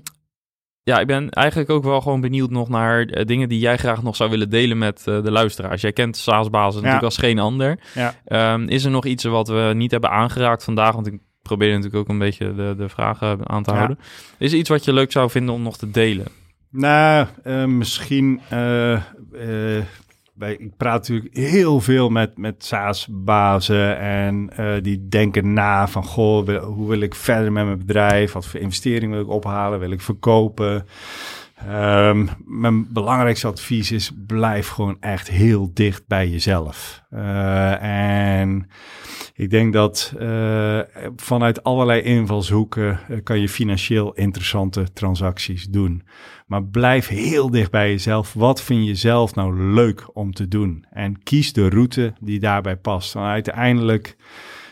ja, 0.84 0.99
ik 0.99 1.07
ben 1.07 1.29
eigenlijk 1.29 1.69
ook 1.69 1.84
wel 1.84 2.01
gewoon 2.01 2.21
benieuwd 2.21 2.49
nog 2.49 2.69
naar 2.69 3.01
eh, 3.05 3.25
dingen 3.25 3.49
die 3.49 3.59
jij 3.59 3.77
graag 3.77 4.03
nog 4.03 4.15
zou 4.15 4.29
willen 4.29 4.49
delen 4.49 4.77
met 4.77 5.03
eh, 5.07 5.23
de 5.23 5.31
luisteraars. 5.31 5.81
Jij 5.81 5.91
kent 5.93 6.13
de 6.15 6.19
SaaS-basis 6.21 6.75
natuurlijk 6.75 7.03
als 7.03 7.17
geen 7.17 7.39
ander. 7.39 7.79
Ja. 7.93 8.13
Ehm, 8.25 8.67
is 8.67 8.84
er 8.86 8.91
nog 8.91 9.05
iets 9.05 9.23
wat 9.23 9.47
we 9.47 9.71
niet 9.75 9.91
hebben 9.91 10.09
aangeraakt 10.09 10.63
vandaag? 10.63 10.93
Want 10.93 11.07
ik 11.07 11.19
probeer 11.41 11.69
natuurlijk 11.69 11.95
ook 11.95 12.09
een 12.09 12.17
beetje 12.17 12.55
de, 12.55 12.73
de 12.77 12.89
vragen 12.89 13.49
aan 13.49 13.63
te 13.63 13.71
Ja. 13.71 13.75
houden. 13.77 13.99
Is 14.38 14.51
er 14.51 14.57
iets 14.57 14.69
wat 14.69 14.86
je 14.86 14.93
leuk 14.93 15.11
zou 15.11 15.29
vinden 15.29 15.53
om 15.55 15.61
nog 15.61 15.77
te 15.77 15.91
delen? 15.91 16.25
Nou, 16.69 17.27
eh, 17.43 17.65
misschien. 17.65 18.41
Ik 20.39 20.77
praat 20.77 20.99
natuurlijk 20.99 21.36
heel 21.38 21.79
veel 21.79 22.09
met, 22.09 22.38
met 22.38 22.65
SaaS-bazen 22.65 23.97
en 23.99 24.49
eh, 24.55 24.73
die 24.81 25.07
denken 25.07 25.53
na 25.53 25.88
van, 25.88 26.03
goh, 26.03 26.63
hoe 26.63 26.89
wil 26.89 26.99
ik 26.99 27.15
verder 27.15 27.51
met 27.51 27.65
mijn 27.65 27.77
bedrijf? 27.77 28.31
Wat 28.31 28.45
voor 28.45 28.59
investeringen 28.59 29.15
wil 29.15 29.25
ik 29.25 29.31
ophalen? 29.31 29.79
Wil 29.79 29.91
ik 29.91 30.01
verkopen? 30.01 30.86
Ehm, 31.67 32.27
mijn 32.45 32.93
belangrijkste 32.93 33.47
advies 33.47 33.91
is, 33.91 34.11
blijf 34.27 34.67
gewoon 34.67 34.97
echt 34.99 35.29
heel 35.29 35.71
dicht 35.73 36.07
bij 36.07 36.27
jezelf. 36.29 37.03
Eh, 37.09 37.84
en 38.39 38.67
ik 39.34 39.49
denk 39.49 39.73
dat 39.73 40.13
eh, 40.19 40.79
vanuit 41.15 41.63
allerlei 41.63 42.01
invalshoeken 42.01 42.99
kan 43.23 43.39
je 43.39 43.49
financieel 43.49 44.13
interessante 44.13 44.93
transacties 44.93 45.65
doen. 45.65 46.03
Maar 46.53 46.63
blijf 46.63 47.07
heel 47.07 47.49
dicht 47.49 47.71
bij 47.71 47.89
jezelf. 47.89 48.33
Wat 48.33 48.61
vind 48.61 48.85
je 48.85 48.95
zelf 48.95 49.35
nou 49.35 49.73
leuk 49.73 50.05
om 50.13 50.33
te 50.33 50.47
doen? 50.47 50.85
En 50.91 51.23
kies 51.23 51.53
de 51.53 51.69
route 51.69 52.13
die 52.19 52.39
daarbij 52.39 52.75
past. 52.75 53.13
Want 53.13 53.27
uiteindelijk 53.27 54.15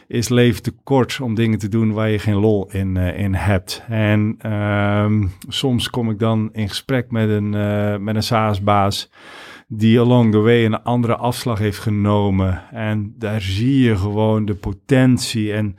is 0.08 0.30
leven 0.30 0.64
te 0.64 0.74
kort 0.84 1.20
om 1.22 1.36
dingen 1.36 1.60
te 1.60 1.68
doen 1.68 1.92
waar 1.92 2.10
je 2.10 2.20
geen 2.20 2.36
lol 2.36 2.72
in, 2.72 2.98
eh, 2.98 3.20
in 3.20 3.34
hebt. 3.34 3.84
En 3.88 4.36
ehm, 4.40 5.28
soms 5.48 5.90
kom 5.90 6.10
ik 6.10 6.20
dan 6.20 6.50
in 6.54 6.70
gesprek 6.70 7.12
met 7.12 7.30
een, 7.30 7.54
eh, 7.54 7.98
met 7.98 8.16
een 8.16 8.24
SaaS-baas 8.24 9.10
die 9.68 10.00
along 10.00 10.32
the 10.32 10.40
way 10.40 10.66
een 10.66 10.84
andere 10.84 11.16
afslag 11.16 11.60
heeft 11.60 11.80
genomen. 11.80 12.64
En 12.72 13.14
daar 13.18 13.42
zie 13.42 13.84
je 13.84 13.98
gewoon 13.98 14.46
de 14.46 14.56
potentie 14.56 15.54
en 15.54 15.76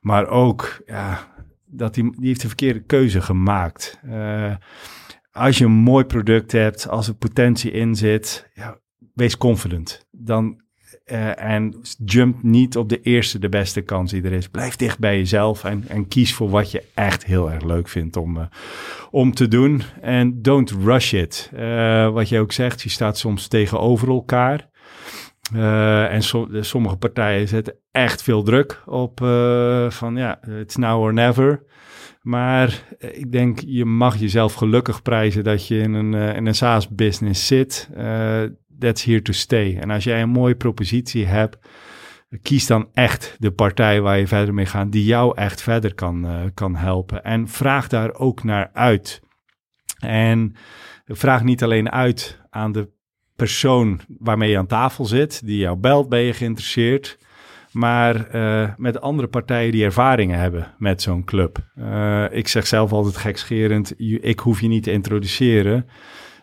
maar 0.00 0.28
ook 0.28 0.82
ja, 0.86 1.28
dat 1.66 1.94
die, 1.94 2.12
die 2.16 2.26
heeft 2.26 2.40
de 2.40 2.48
verkeerde 2.48 2.80
keuze 2.80 3.20
gemaakt. 3.20 4.00
Eh, 4.10 4.52
als 5.36 5.58
je 5.58 5.64
een 5.64 5.70
mooi 5.70 6.04
product 6.04 6.52
hebt, 6.52 6.88
als 6.88 7.08
er 7.08 7.14
potentie 7.14 7.70
in 7.70 7.94
zit, 7.94 8.50
ja, 8.54 8.78
wees 9.14 9.36
confident. 9.36 10.06
Dan 10.10 10.64
eh, 11.04 11.42
en 11.42 11.74
jump 12.04 12.42
niet 12.42 12.76
op 12.76 12.88
de 12.88 13.00
eerste 13.00 13.38
de 13.38 13.48
beste 13.48 13.80
kans 13.80 14.10
die 14.10 14.22
er 14.22 14.32
is. 14.32 14.48
Blijf 14.48 14.76
dicht 14.76 14.98
bij 14.98 15.16
jezelf 15.16 15.64
en, 15.64 15.84
en 15.88 16.08
kies 16.08 16.34
voor 16.34 16.50
wat 16.50 16.70
je 16.70 16.82
echt 16.94 17.24
heel 17.24 17.50
erg 17.50 17.62
leuk 17.62 17.88
vindt 17.88 18.16
om, 18.16 18.36
eh, 18.36 18.44
om 19.10 19.34
te 19.34 19.48
doen. 19.48 19.82
En 20.00 20.42
don't 20.42 20.70
rush 20.70 21.12
it. 21.12 21.50
Eh, 21.54 22.08
wat 22.08 22.28
je 22.28 22.40
ook 22.40 22.52
zegt, 22.52 22.82
je 22.82 22.88
staat 22.88 23.18
soms 23.18 23.48
tegenover 23.48 24.08
elkaar. 24.08 24.68
En 26.10 26.22
sommige 26.64 26.96
partijen 26.96 27.48
zetten 27.48 27.74
echt 27.90 28.22
veel 28.22 28.42
druk 28.42 28.82
op 28.86 29.18
van 29.88 30.16
ja, 30.16 30.40
it's 30.60 30.76
now 30.76 31.00
or 31.00 31.12
never. 31.12 31.62
Maar 32.26 32.82
eh, 32.98 33.18
ik 33.18 33.32
denk, 33.32 33.58
je 33.66 33.84
mag 33.84 34.16
jezelf 34.16 34.54
gelukkig 34.54 35.02
prijzen 35.02 35.44
dat 35.44 35.66
je 35.66 35.78
in 35.78 35.92
een, 35.92 36.14
eh, 36.14 36.36
in 36.36 36.46
een 36.46 36.54
SaaS-business 36.54 37.46
zit. 37.46 37.88
Eh, 37.94 38.42
that's 38.78 39.04
here 39.04 39.22
to 39.22 39.32
stay. 39.32 39.76
En 39.78 39.90
als 39.90 40.04
jij 40.04 40.22
een 40.22 40.28
mooie 40.28 40.54
propositie 40.54 41.26
hebt, 41.26 41.58
kies 42.42 42.66
dan 42.66 42.88
echt 42.92 43.36
de 43.38 43.50
partij 43.50 44.00
waar 44.00 44.18
je 44.18 44.26
verder 44.26 44.54
mee 44.54 44.66
gaat, 44.66 44.92
die 44.92 45.04
jou 45.04 45.36
echt 45.36 45.62
verder 45.62 45.94
kan, 45.94 46.50
kan 46.54 46.76
helpen. 46.76 47.24
En 47.24 47.48
vraag 47.48 47.88
daar 47.88 48.14
ook 48.14 48.44
naar 48.44 48.70
uit. 48.72 49.20
En 49.98 50.54
vraag 51.06 51.42
niet 51.42 51.62
alleen 51.62 51.90
uit 51.90 52.40
aan 52.50 52.72
de 52.72 52.90
persoon 53.36 54.00
waarmee 54.18 54.50
je 54.50 54.58
aan 54.58 54.66
tafel 54.66 55.04
zit, 55.04 55.46
die 55.46 55.58
jou 55.58 55.76
belt, 55.76 56.08
ben 56.08 56.20
je 56.20 56.32
geïnteresseerd, 56.32 57.18
maar 57.76 58.34
uh, 58.34 58.68
met 58.76 59.00
andere 59.00 59.28
partijen 59.28 59.72
die 59.72 59.84
ervaringen 59.84 60.38
hebben 60.38 60.74
met 60.78 61.02
zo'n 61.02 61.24
club. 61.24 61.58
Uh, 61.78 62.24
ik 62.30 62.48
zeg 62.48 62.66
zelf 62.66 62.92
altijd 62.92 63.16
gekscherend, 63.16 63.94
ik 64.20 64.38
hoef 64.38 64.60
je 64.60 64.68
niet 64.68 64.82
te 64.82 64.92
introduceren. 64.92 65.86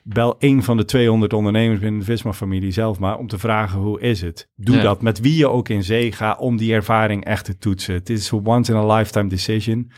Bel 0.03 0.35
één 0.39 0.63
van 0.63 0.77
de 0.77 0.85
200 0.85 1.33
ondernemers 1.33 1.79
binnen 1.79 1.99
de 1.99 2.05
Visma-familie 2.05 2.71
zelf 2.71 2.99
maar 2.99 3.17
om 3.17 3.27
te 3.27 3.39
vragen 3.39 3.79
hoe 3.79 4.01
is 4.01 4.21
het. 4.21 4.49
Doe 4.55 4.81
dat 4.81 5.01
met 5.01 5.19
wie 5.19 5.35
je 5.37 5.47
ook 5.47 5.69
in 5.69 5.83
zee 5.83 6.11
gaat 6.11 6.39
om 6.39 6.57
die 6.57 6.73
ervaring 6.73 7.25
echt 7.25 7.45
te 7.45 7.57
toetsen. 7.57 7.93
Het 7.93 8.09
is 8.09 8.31
een 8.31 8.45
once 8.45 8.71
in 8.71 8.77
a 8.77 8.95
lifetime 8.95 9.29
decision. 9.29 9.91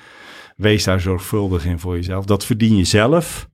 Wees 0.56 0.84
daar 0.84 1.00
zorgvuldig 1.00 1.66
in 1.66 1.80
voor 1.80 1.96
jezelf. 1.96 2.26
Dat 2.26 2.46
verdien 2.46 2.76
je 2.78 2.84
zelf. 2.84 3.50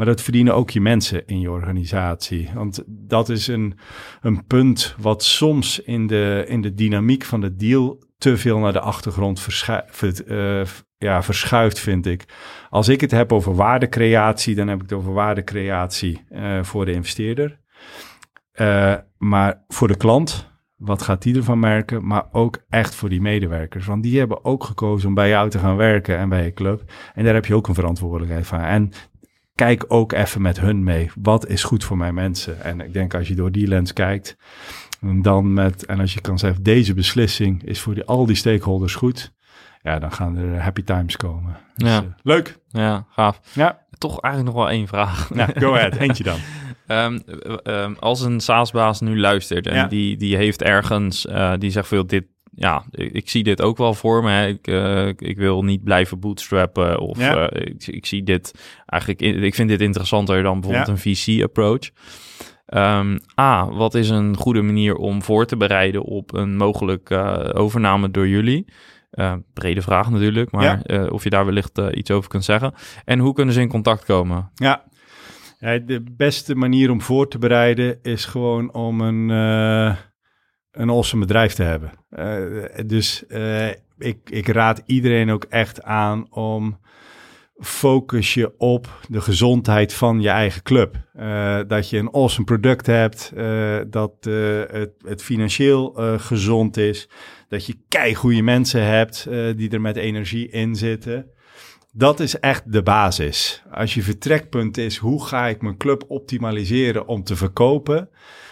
Maar 0.00 0.08
dat 0.08 0.22
verdienen 0.22 0.54
ook 0.54 0.70
je 0.70 0.80
mensen 0.80 1.26
in 1.26 1.40
je 1.40 1.50
organisatie. 1.50 2.50
Want 2.54 2.82
dat 2.86 3.28
is 3.28 3.46
een, 3.46 3.78
een 4.20 4.46
punt 4.46 4.94
wat 4.98 5.24
soms 5.24 5.80
in 5.80 6.06
de, 6.06 6.44
in 6.48 6.60
de 6.60 6.74
dynamiek 6.74 7.24
van 7.24 7.40
de 7.40 7.56
deal 7.56 8.02
te 8.18 8.36
veel 8.36 8.58
naar 8.58 8.72
de 8.72 8.80
achtergrond 8.80 9.40
verschuift, 9.40 10.28
uh, 10.28 10.62
ja, 10.96 11.22
verschuift, 11.22 11.78
vind 11.78 12.06
ik. 12.06 12.24
Als 12.70 12.88
ik 12.88 13.00
het 13.00 13.10
heb 13.10 13.32
over 13.32 13.54
waardecreatie, 13.54 14.54
dan 14.54 14.68
heb 14.68 14.76
ik 14.76 14.82
het 14.82 14.92
over 14.92 15.12
waardecreatie 15.12 16.24
uh, 16.30 16.62
voor 16.62 16.84
de 16.84 16.92
investeerder. 16.92 17.60
Uh, 18.54 18.94
maar 19.18 19.64
voor 19.68 19.88
de 19.88 19.96
klant, 19.96 20.50
wat 20.76 21.02
gaat 21.02 21.22
die 21.22 21.36
ervan 21.36 21.58
merken? 21.58 22.06
Maar 22.06 22.24
ook 22.32 22.58
echt 22.68 22.94
voor 22.94 23.08
die 23.08 23.20
medewerkers. 23.20 23.86
Want 23.86 24.02
die 24.02 24.18
hebben 24.18 24.44
ook 24.44 24.64
gekozen 24.64 25.08
om 25.08 25.14
bij 25.14 25.28
jou 25.28 25.50
te 25.50 25.58
gaan 25.58 25.76
werken 25.76 26.18
en 26.18 26.28
bij 26.28 26.44
je 26.44 26.52
club. 26.52 26.82
En 27.14 27.24
daar 27.24 27.34
heb 27.34 27.46
je 27.46 27.54
ook 27.54 27.68
een 27.68 27.74
verantwoordelijkheid 27.74 28.46
van. 28.46 28.60
En 28.60 28.92
kijk 29.54 29.84
ook 29.88 30.12
even 30.12 30.42
met 30.42 30.60
hun 30.60 30.84
mee. 30.84 31.10
Wat 31.22 31.46
is 31.46 31.62
goed 31.62 31.84
voor 31.84 31.96
mijn 31.96 32.14
mensen? 32.14 32.62
En 32.62 32.80
ik 32.80 32.92
denk 32.92 33.14
als 33.14 33.28
je 33.28 33.34
door 33.34 33.52
die 33.52 33.66
lens 33.66 33.92
kijkt, 33.92 34.36
dan 35.00 35.52
met, 35.52 35.86
en 35.86 36.00
als 36.00 36.14
je 36.14 36.20
kan 36.20 36.38
zeggen, 36.38 36.62
deze 36.62 36.94
beslissing 36.94 37.64
is 37.64 37.80
voor 37.80 37.94
die, 37.94 38.04
al 38.04 38.26
die 38.26 38.36
stakeholders 38.36 38.94
goed. 38.94 39.32
Ja, 39.82 39.98
dan 39.98 40.12
gaan 40.12 40.36
er 40.36 40.60
happy 40.62 40.82
times 40.82 41.16
komen. 41.16 41.56
Dus, 41.76 41.88
ja. 41.88 42.02
Uh, 42.02 42.08
leuk. 42.22 42.58
Ja, 42.68 43.06
gaaf. 43.10 43.40
Ja. 43.52 43.86
Toch 43.98 44.20
eigenlijk 44.20 44.54
nog 44.54 44.64
wel 44.64 44.72
één 44.74 44.88
vraag. 44.88 45.30
Nou, 45.30 45.60
go 45.60 45.74
ahead. 45.76 45.96
Eentje 45.96 46.24
dan. 46.24 46.38
Um, 46.86 47.22
um, 47.64 47.96
als 47.98 48.20
een 48.20 48.40
SaaS-baas 48.40 49.00
nu 49.00 49.18
luistert 49.20 49.66
en 49.66 49.74
Ja. 49.74 49.86
die, 49.86 50.16
die 50.16 50.36
heeft 50.36 50.62
ergens, 50.62 51.26
uh, 51.26 51.52
die 51.58 51.70
zegt 51.70 51.88
veel 51.88 52.06
dit, 52.06 52.24
ja, 52.60 52.84
ik, 52.90 53.12
ik 53.12 53.28
zie 53.30 53.42
dit 53.42 53.62
ook 53.62 53.76
wel 53.76 53.94
voor 53.94 54.22
me. 54.22 54.30
Hè. 54.30 54.46
Ik, 54.46 54.66
uh, 54.68 55.06
ik 55.06 55.36
wil 55.36 55.62
niet 55.64 55.84
blijven 55.84 56.20
bootstrappen 56.20 56.98
of 57.00 57.18
Ja. 57.18 57.52
uh, 57.52 57.66
ik, 57.66 57.86
ik 57.86 58.06
zie 58.06 58.22
dit 58.22 58.54
eigenlijk, 58.86 59.20
ik 59.44 59.54
vind 59.54 59.68
dit 59.68 59.80
interessanter 59.80 60.42
dan 60.42 60.60
bijvoorbeeld 60.60 60.86
Ja. 60.86 60.92
een 60.92 61.16
VC-approach. 61.16 61.90
Um, 62.66 63.18
A, 63.40 63.68
wat 63.70 63.94
is 63.94 64.08
een 64.08 64.36
goede 64.36 64.62
manier 64.62 64.94
om 64.96 65.22
voor 65.22 65.46
te 65.46 65.56
bereiden 65.56 66.02
op 66.02 66.34
een 66.34 66.56
mogelijke 66.56 67.50
uh, 67.54 67.60
overname 67.60 68.10
door 68.10 68.28
jullie? 68.28 68.64
Brede 69.52 69.82
vraag 69.82 70.10
natuurlijk, 70.10 70.50
maar 70.50 70.82
Ja. 70.84 71.04
of 71.06 71.24
je 71.24 71.30
daar 71.30 71.44
wellicht 71.44 71.78
iets 71.92 72.10
over 72.10 72.30
kunt 72.30 72.44
zeggen. 72.44 72.74
En 73.04 73.18
hoe 73.18 73.34
kunnen 73.34 73.54
ze 73.54 73.60
in 73.60 73.68
contact 73.68 74.04
komen? 74.04 74.50
Ja. 74.54 74.84
ja, 75.58 75.78
de 75.78 76.04
beste 76.16 76.54
manier 76.54 76.90
om 76.90 77.00
voor 77.00 77.28
te 77.28 77.38
bereiden 77.38 77.98
is 78.02 78.24
gewoon 78.24 78.72
om 78.72 79.00
een, 79.00 79.30
een 80.72 80.90
awesome 80.90 81.26
bedrijf 81.26 81.54
te 81.54 81.62
hebben. 81.62 81.92
Uh, 82.18 82.86
dus 82.86 83.24
uh, 83.28 83.68
ik, 83.98 84.18
ik 84.24 84.48
raad 84.48 84.82
iedereen 84.86 85.30
ook 85.30 85.44
echt 85.44 85.82
aan 85.82 86.32
om 86.32 86.78
focus 87.58 88.34
je 88.34 88.54
op 88.58 89.00
de 89.08 89.20
gezondheid 89.20 89.94
van 89.94 90.20
je 90.20 90.28
eigen 90.28 90.62
club. 90.62 90.96
Uh, 91.16 91.58
dat 91.66 91.90
je 91.90 91.98
een 91.98 92.10
awesome 92.12 92.44
product 92.44 92.86
hebt, 92.86 93.32
dat 93.92 94.12
het, 94.20 94.92
het, 95.04 95.22
financieel 95.22 95.92
gezond 96.18 96.76
is, 96.76 97.08
dat 97.48 97.66
je 97.66 97.78
kei 97.88 98.14
goede 98.14 98.42
mensen 98.42 98.84
hebt 98.84 99.28
die 99.56 99.70
er 99.70 99.80
met 99.80 99.96
energie 99.96 100.48
in 100.48 100.76
zitten. 100.76 101.30
Dat 101.92 102.20
is 102.20 102.38
echt 102.38 102.72
de 102.72 102.82
basis. 102.82 103.62
Als 103.70 103.94
je 103.94 104.02
vertrekpunt 104.02 104.76
is, 104.76 104.96
hoe 104.96 105.24
ga 105.24 105.46
ik 105.46 105.62
mijn 105.62 105.76
club 105.76 106.04
optimaliseren 106.08 107.06
om 107.06 107.24
te 107.24 107.36
verkopen? 107.36 108.10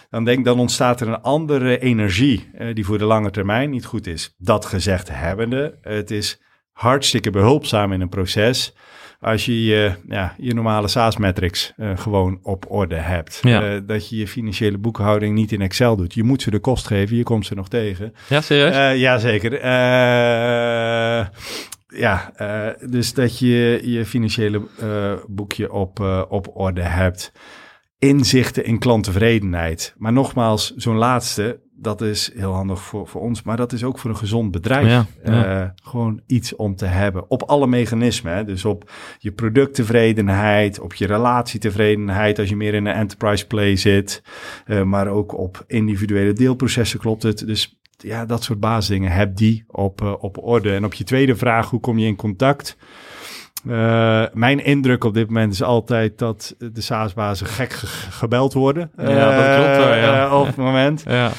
Dan 0.09 0.23
denk 0.23 0.45
dan 0.45 0.59
ontstaat 0.59 1.01
er 1.01 1.07
een 1.07 1.21
andere 1.21 1.79
energie 1.79 2.49
die 2.73 2.85
voor 2.85 2.97
de 2.97 3.05
lange 3.05 3.31
termijn 3.31 3.69
niet 3.69 3.85
goed 3.85 4.07
is. 4.07 4.35
Dat 4.37 4.65
gezegd 4.65 5.09
hebbende, 5.11 5.77
het 5.81 6.11
is 6.11 6.41
hartstikke 6.71 7.29
behulpzaam 7.29 7.93
in 7.93 8.01
een 8.01 8.09
proces 8.09 8.73
als 9.21 9.45
je 9.45 9.65
je, 9.65 9.91
ja, 10.07 10.35
je 10.37 10.53
normale 10.53 10.87
SaaS-metrics 10.87 11.73
uh, 11.77 11.97
gewoon 11.97 12.39
op 12.43 12.65
orde 12.71 12.95
hebt. 12.95 13.39
Ja. 13.41 13.73
Uh, 13.73 13.79
dat 13.85 14.09
je 14.09 14.17
je 14.17 14.27
financiële 14.27 14.77
boekhouding 14.77 15.35
niet 15.35 15.51
in 15.51 15.61
Excel 15.61 15.95
doet. 15.95 16.13
Je 16.13 16.23
moet 16.23 16.41
ze 16.41 16.51
de 16.51 16.59
kost 16.59 16.87
geven, 16.87 17.17
je 17.17 17.23
komt 17.23 17.45
ze 17.45 17.55
nog 17.55 17.69
tegen. 17.69 18.13
Ja, 18.29 18.41
serieus? 18.41 18.75
Uh, 18.75 18.97
Jazeker. 18.97 19.65
ja, 21.87 22.31
dus 22.89 23.13
dat 23.13 23.39
je 23.39 23.79
je 23.83 24.05
financiële 24.05 24.61
boekje 25.27 25.71
op, 25.71 26.25
op 26.29 26.49
orde 26.53 26.81
hebt. 26.81 27.31
Inzichten 27.99 28.65
in 28.65 28.79
klanttevredenheid. 28.79 29.95
Maar 29.97 30.13
nogmaals, 30.13 30.73
zo'n 30.75 30.97
laatste, 30.97 31.59
dat 31.75 32.01
is 32.01 32.31
heel 32.35 32.53
handig 32.53 32.81
voor, 32.81 33.07
voor 33.07 33.21
ons, 33.21 33.43
maar 33.43 33.57
dat 33.57 33.73
is 33.73 33.83
ook 33.83 33.99
voor 33.99 34.09
een 34.09 34.17
gezond 34.17 34.51
bedrijf. 34.51 34.87
Ja, 34.87 35.05
ja. 35.23 35.61
Uh, 35.61 35.69
gewoon 35.83 36.21
iets 36.27 36.55
om 36.55 36.75
te 36.75 36.85
hebben. 36.85 37.29
Op 37.29 37.43
alle 37.43 37.67
mechanismen. 37.67 38.33
Hè? 38.33 38.43
Dus 38.43 38.65
op 38.65 38.91
je 39.17 39.31
producttevredenheid, 39.31 40.79
op 40.79 40.93
je 40.93 41.05
relatietevredenheid 41.05 42.39
als 42.39 42.49
je 42.49 42.55
meer 42.55 42.73
in 42.73 42.85
een 42.85 42.95
enterprise 42.95 43.47
play 43.47 43.75
zit. 43.75 44.23
Uh, 44.65 44.83
maar 44.83 45.07
ook 45.07 45.37
op 45.37 45.63
individuele 45.67 46.33
deelprocessen 46.33 46.99
klopt 46.99 47.23
het. 47.23 47.47
Dus 47.47 47.79
ja, 47.97 48.25
dat 48.25 48.43
soort 48.43 48.59
basisdingen. 48.59 49.11
Heb 49.11 49.35
die 49.35 49.63
op, 49.67 50.01
uh, 50.01 50.13
op 50.19 50.43
orde. 50.43 50.73
En 50.73 50.85
op 50.85 50.93
je 50.93 51.03
tweede 51.03 51.35
vraag, 51.35 51.69
hoe 51.69 51.79
kom 51.79 51.97
je 51.99 52.07
in 52.07 52.15
contact? 52.15 52.77
Uh, 53.67 54.25
mijn 54.33 54.63
indruk 54.63 55.03
op 55.03 55.13
dit 55.13 55.27
moment 55.27 55.53
is 55.53 55.63
altijd 55.63 56.17
dat 56.17 56.55
de 56.57 56.81
SaaS-bazen 56.81 57.47
gek 57.47 57.71
ge 57.71 57.87
gebeld 58.11 58.53
worden. 58.53 58.91
Ja, 58.97 59.03
dat 59.03 59.55
klopt 59.55 59.77
wel, 59.85 59.95
ja. 59.95 60.25
Uh, 60.25 60.39
op 60.39 60.45
het 60.45 60.55
moment. 60.55 61.03
Ja. 61.07 61.31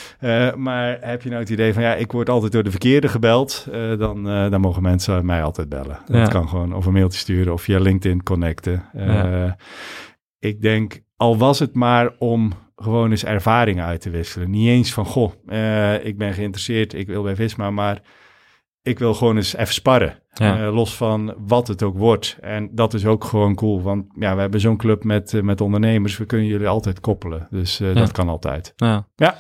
Maar 0.56 0.98
heb 1.00 1.22
je 1.22 1.28
nou 1.28 1.40
het 1.40 1.50
idee 1.50 1.72
van, 1.72 1.82
ja, 1.82 1.94
ik 1.94 2.12
word 2.12 2.28
altijd 2.28 2.52
door 2.52 2.62
de 2.62 2.70
verkeerde 2.70 3.08
gebeld, 3.08 3.66
dan, 3.98 4.24
dan 4.24 4.60
mogen 4.60 4.82
mensen 4.82 5.26
mij 5.26 5.42
altijd 5.42 5.68
bellen. 5.68 5.98
Dat 6.06 6.28
kan 6.28 6.48
gewoon 6.48 6.74
of 6.74 6.86
een 6.86 6.92
mailtje 6.92 7.18
sturen 7.18 7.52
of 7.52 7.62
via 7.62 7.78
LinkedIn 7.78 8.22
connecten. 8.22 8.84
Ja. 8.92 9.56
Ik 10.38 10.62
denk, 10.62 11.00
al 11.16 11.38
was 11.38 11.58
het 11.58 11.74
maar 11.74 12.10
om 12.18 12.52
gewoon 12.76 13.10
eens 13.10 13.24
ervaringen 13.24 13.84
uit 13.84 14.00
te 14.00 14.10
wisselen. 14.10 14.50
Niet 14.50 14.68
eens 14.68 14.92
van, 14.92 15.04
goh, 15.04 15.32
ik 16.02 16.18
ben 16.18 16.32
geïnteresseerd, 16.32 16.94
ik 16.94 17.06
wil 17.06 17.22
bij 17.22 17.36
Visma, 17.36 17.70
maar 17.70 18.00
ik 18.82 18.98
wil 18.98 19.14
gewoon 19.14 19.36
eens 19.36 19.56
even 19.56 19.74
sparren. 19.74 20.18
Ja. 20.32 20.60
Uh, 20.66 20.74
los 20.74 20.94
van 20.96 21.34
wat 21.46 21.68
het 21.68 21.82
ook 21.82 21.96
wordt. 21.98 22.36
En 22.40 22.68
dat 22.72 22.94
is 22.94 23.06
ook 23.06 23.24
gewoon 23.24 23.54
cool. 23.54 23.82
Want 23.82 24.04
ja, 24.18 24.34
we 24.34 24.40
hebben 24.40 24.60
zo'n 24.60 24.76
club 24.76 25.04
met, 25.04 25.32
uh, 25.32 25.42
met 25.42 25.60
ondernemers. 25.60 26.16
We 26.18 26.24
kunnen 26.24 26.46
jullie 26.46 26.68
altijd 26.68 27.00
koppelen. 27.00 27.46
Dus 27.50 27.80
uh, 27.80 27.88
Ja. 27.94 28.00
dat 28.00 28.12
kan 28.12 28.28
altijd. 28.28 28.72
Ja. 28.76 29.06
Ja. 29.16 29.36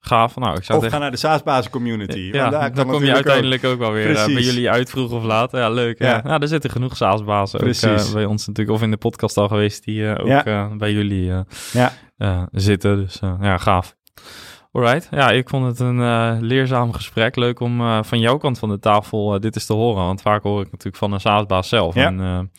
Gaaf. 0.00 0.36
Nou, 0.36 0.56
ik 0.56 0.64
zou 0.64 0.84
Of 0.84 0.90
ga 0.90 0.98
naar 0.98 1.10
de 1.10 1.16
SaaS-basis 1.16 1.70
community. 1.70 2.18
Ja, 2.18 2.40
want 2.40 2.52
daar 2.52 2.74
dan 2.74 2.84
kom 2.86 2.94
je 2.94 3.00
natuurlijk 3.00 3.14
uiteindelijk 3.16 3.64
ook, 3.64 3.78
wel 3.78 3.92
weer 3.92 4.10
uh, 4.10 4.24
bij 4.24 4.42
jullie 4.42 4.70
uit 4.70 4.90
vroeg 4.90 5.12
of 5.12 5.24
laat. 5.24 5.52
Ja, 5.52 5.70
leuk. 5.70 5.98
Ja. 5.98 6.08
Ja. 6.08 6.22
Nou, 6.22 6.42
er 6.42 6.48
zitten 6.48 6.70
genoeg 6.70 6.96
SaaS-bazen 6.96 7.60
ook 7.60 7.66
uh, 7.66 8.12
bij 8.12 8.24
ons 8.24 8.46
natuurlijk. 8.46 8.76
Of 8.76 8.82
in 8.82 8.90
de 8.90 8.96
podcast 8.96 9.36
al 9.36 9.48
geweest 9.48 9.84
die 9.84 10.00
uh, 10.00 10.10
ook 10.10 10.26
Ja. 10.26 10.46
uh, 10.46 10.76
bij 10.76 10.92
jullie 10.92 11.28
uh, 11.30 11.40
Ja. 11.72 11.92
uh, 12.18 12.42
zitten. 12.52 12.96
Dus 12.96 13.20
uh, 13.24 13.34
ja, 13.40 13.58
gaaf. 13.58 13.96
Alright. 14.74 15.08
Ja, 15.10 15.30
ik 15.30 15.48
vond 15.48 15.66
het 15.66 15.78
een 15.78 15.98
uh, 15.98 16.36
leerzaam 16.40 16.92
gesprek. 16.92 17.36
Leuk 17.36 17.60
om 17.60 17.80
uh, 17.80 18.02
van 18.02 18.20
jouw 18.20 18.36
kant 18.36 18.58
van 18.58 18.68
de 18.68 18.78
tafel 18.78 19.34
uh, 19.34 19.40
dit 19.40 19.54
eens 19.54 19.66
te 19.66 19.72
horen. 19.72 20.04
Want 20.04 20.22
vaak 20.22 20.42
hoor 20.42 20.60
ik 20.60 20.70
natuurlijk 20.70 20.96
van 20.96 21.12
een 21.12 21.20
SaaS-baas 21.20 21.68
zelf. 21.68 21.94
Ja. 21.94 22.06
En, 22.06 22.50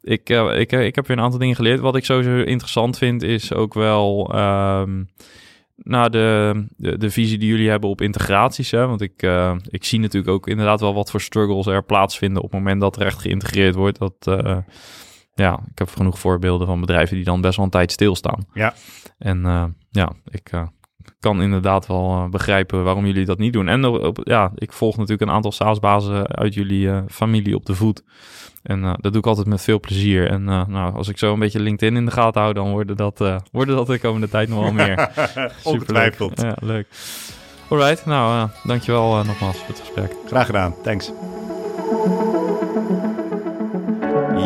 ik, 0.00 0.28
ik, 0.28 0.72
ik 0.72 0.94
heb 0.94 1.06
weer 1.06 1.16
een 1.16 1.22
aantal 1.22 1.38
dingen 1.38 1.56
geleerd. 1.56 1.80
Wat 1.80 1.96
ik 1.96 2.04
sowieso 2.04 2.36
interessant 2.36 2.98
vind, 2.98 3.22
is 3.22 3.52
ook 3.52 3.74
wel 3.74 4.34
um, 4.34 5.08
nou, 5.76 6.10
de, 6.10 6.66
de, 6.76 6.98
de, 6.98 7.10
visie 7.10 7.38
die 7.38 7.48
jullie 7.48 7.70
hebben 7.70 7.90
op 7.90 8.00
integraties. 8.00 8.70
Hè? 8.70 8.86
Want 8.86 9.00
ik, 9.00 9.26
ik 9.68 9.84
zie 9.84 10.00
natuurlijk 10.00 10.32
ook 10.32 10.48
inderdaad 10.48 10.80
wel 10.80 10.94
wat 10.94 11.10
voor 11.10 11.20
struggles 11.20 11.66
er 11.66 11.84
plaatsvinden 11.84 12.42
op 12.42 12.50
het 12.50 12.60
moment 12.60 12.80
dat 12.80 12.96
er 12.96 13.06
echt 13.06 13.20
geïntegreerd 13.20 13.74
wordt. 13.74 13.98
Dat, 13.98 14.40
ja, 15.34 15.60
ik 15.70 15.78
heb 15.78 15.88
genoeg 15.88 16.18
voorbeelden 16.18 16.66
van 16.66 16.80
bedrijven 16.80 17.16
die 17.16 17.24
dan 17.24 17.40
best 17.40 17.56
wel 17.56 17.64
een 17.64 17.70
tijd 17.70 17.92
stilstaan. 17.92 18.46
Ja. 18.52 18.74
En 19.18 19.38
uh, 19.44 19.64
ja, 19.90 20.12
ik 20.30 20.50
kan 21.22 21.42
inderdaad 21.42 21.86
wel 21.86 22.10
uh, 22.10 22.28
begrijpen 22.28 22.84
waarom 22.84 23.06
jullie 23.06 23.24
dat 23.24 23.38
niet 23.38 23.52
doen. 23.52 23.68
En 23.68 23.84
op, 23.84 24.20
ja, 24.24 24.52
ik 24.54 24.72
volg 24.72 24.96
natuurlijk 24.96 25.22
een 25.22 25.36
aantal 25.36 25.52
SaaS-bazen 25.52 26.26
uit 26.28 26.54
jullie 26.54 26.86
uh, 26.86 26.98
familie 27.08 27.54
op 27.54 27.66
de 27.66 27.74
voet. 27.74 28.02
En 28.62 28.82
uh, 28.82 28.92
dat 29.00 29.12
doe 29.12 29.20
ik 29.20 29.26
altijd 29.26 29.46
met 29.46 29.62
veel 29.62 29.80
plezier. 29.80 30.30
En 30.30 30.44
nou, 30.44 30.94
als 30.94 31.08
ik 31.08 31.18
zo 31.18 31.32
een 31.32 31.38
beetje 31.38 31.60
LinkedIn 31.60 31.96
in 31.96 32.04
de 32.04 32.10
gaten 32.10 32.40
hou, 32.40 32.54
dan 32.54 32.70
worden 32.70 32.96
dat, 32.96 33.18
worden 33.52 33.76
dat 33.76 33.86
de 33.86 33.98
komende 33.98 34.28
tijd 34.28 34.48
nog 34.48 34.62
wel 34.62 34.72
meer. 34.72 35.10
Ongetwijfeld. 35.62 36.40
Ja, 36.40 36.56
leuk. 36.60 36.86
Alright, 37.68 38.06
nou, 38.06 38.48
dankjewel 38.64 39.24
nogmaals 39.24 39.56
voor 39.56 39.68
het 39.68 39.80
gesprek. 39.80 40.16
Graag 40.26 40.46
gedaan, 40.46 40.74
thanks. 40.82 41.12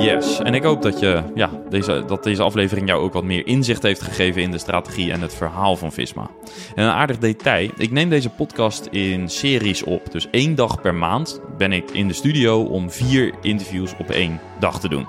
Yes, 0.02 0.38
en 0.38 0.54
ik 0.54 0.62
hoop 0.62 0.82
dat, 0.82 1.00
je, 1.00 1.22
ja, 1.34 1.50
deze, 1.68 2.04
dat 2.06 2.24
deze 2.24 2.42
aflevering 2.42 2.88
jou 2.88 3.02
ook 3.02 3.12
wat 3.12 3.24
meer 3.24 3.46
inzicht 3.46 3.82
heeft 3.82 4.02
gegeven 4.02 4.42
in 4.42 4.50
de 4.50 4.58
strategie 4.58 5.12
en 5.12 5.20
het 5.20 5.34
verhaal 5.34 5.76
van 5.76 5.92
Visma. 5.92 6.30
En 6.74 6.84
een 6.84 6.92
aardig 6.92 7.18
detail, 7.18 7.70
ik 7.76 7.90
neem 7.90 8.08
deze 8.08 8.30
podcast 8.30 8.86
in 8.90 9.28
series 9.28 9.82
op. 9.82 10.12
Dus 10.12 10.30
één 10.30 10.54
dag 10.54 10.80
per 10.80 10.94
maand 10.94 11.40
ben 11.58 11.72
ik 11.72 11.90
in 11.90 12.08
de 12.08 12.14
studio 12.14 12.62
om 12.62 12.90
vier 12.90 13.34
interviews 13.42 13.94
op 13.98 14.10
één 14.10 14.40
dag 14.58 14.80
te 14.80 14.88
doen. 14.88 15.06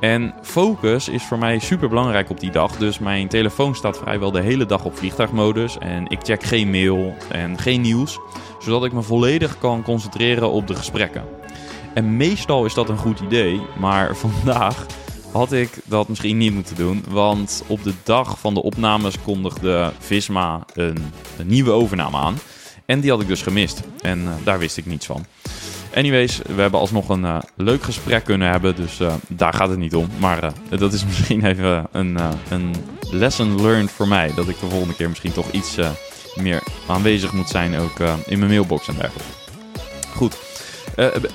En 0.00 0.34
focus 0.42 1.08
is 1.08 1.22
voor 1.22 1.38
mij 1.38 1.58
super 1.58 1.88
belangrijk 1.88 2.30
op 2.30 2.40
die 2.40 2.50
dag. 2.50 2.76
Dus 2.76 2.98
mijn 2.98 3.28
telefoon 3.28 3.74
staat 3.74 3.98
vrijwel 3.98 4.30
de 4.30 4.40
hele 4.40 4.66
dag 4.66 4.84
op 4.84 4.96
vliegtuigmodus. 4.96 5.78
En 5.78 6.06
ik 6.06 6.18
check 6.22 6.42
geen 6.42 6.70
mail 6.70 7.14
en 7.28 7.58
geen 7.58 7.80
nieuws. 7.80 8.18
Zodat 8.58 8.84
ik 8.84 8.92
me 8.92 9.02
volledig 9.02 9.58
kan 9.58 9.82
concentreren 9.82 10.50
op 10.50 10.66
de 10.66 10.74
gesprekken. 10.74 11.22
En 11.94 12.16
meestal 12.16 12.64
is 12.64 12.74
dat 12.74 12.88
een 12.88 12.98
goed 12.98 13.20
idee. 13.20 13.60
Maar 13.78 14.16
vandaag 14.26 14.86
had 15.32 15.52
ik 15.52 15.70
dat 15.84 16.08
misschien 16.08 16.36
niet 16.36 16.54
moeten 16.54 16.76
doen. 16.76 17.04
Want 17.08 17.62
op 17.66 17.82
de 17.82 17.92
dag 18.02 18.38
van 18.38 18.54
de 18.54 18.62
opnames 18.62 19.22
kondigde 19.22 19.92
Visma 19.98 20.64
een, 20.74 21.12
een 21.38 21.46
nieuwe 21.46 21.70
overname 21.70 22.16
aan. 22.16 22.38
En 22.86 23.00
die 23.00 23.10
had 23.10 23.20
ik 23.20 23.26
dus 23.26 23.42
gemist. 23.42 23.80
En 24.00 24.18
uh, 24.22 24.30
daar 24.44 24.58
wist 24.58 24.76
ik 24.76 24.86
niets 24.86 25.06
van. 25.06 25.26
Anyways, 25.94 26.40
we 26.46 26.60
hebben 26.60 26.80
alsnog 26.80 27.08
een 27.08 27.22
uh, 27.22 27.38
leuk 27.56 27.82
gesprek 27.82 28.24
kunnen 28.24 28.50
hebben, 28.50 28.76
dus 28.76 29.00
uh, 29.00 29.14
daar 29.28 29.54
gaat 29.54 29.68
het 29.68 29.78
niet 29.78 29.94
om. 29.94 30.08
Maar 30.18 30.52
dat 30.68 30.92
is 30.92 31.04
misschien 31.08 31.44
even 31.44 31.86
een, 31.92 32.18
een 32.50 32.74
lesson 33.10 33.62
learned 33.62 33.90
voor 33.90 34.08
mij. 34.08 34.32
Dat 34.34 34.48
ik 34.48 34.60
de 34.60 34.68
volgende 34.68 34.94
keer 34.94 35.08
misschien 35.08 35.32
toch 35.32 35.50
iets 35.50 35.78
meer 36.34 36.62
aanwezig 36.86 37.32
moet 37.32 37.48
zijn, 37.48 37.78
ook 37.78 37.98
in 38.26 38.38
mijn 38.38 38.50
mailbox 38.50 38.88
en 38.88 38.94
dergelijke. 38.94 39.32
Goed. 40.14 40.47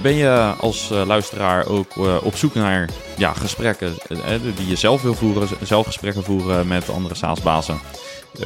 Ben 0.01 0.15
je 0.15 0.53
als 0.59 0.89
luisteraar 0.89 1.67
ook 1.67 1.97
op 2.23 2.35
zoek 2.35 2.53
naar 2.53 2.89
ja, 3.17 3.33
gesprekken 3.33 3.93
die 4.55 4.67
je 4.67 4.75
zelf 4.75 5.01
wil 5.01 5.13
voeren, 5.13 5.47
zelf 5.61 5.85
gesprekken 5.85 6.23
voeren 6.23 6.67
met 6.67 6.89
andere 6.89 7.15
SaaS-bazen? 7.15 7.79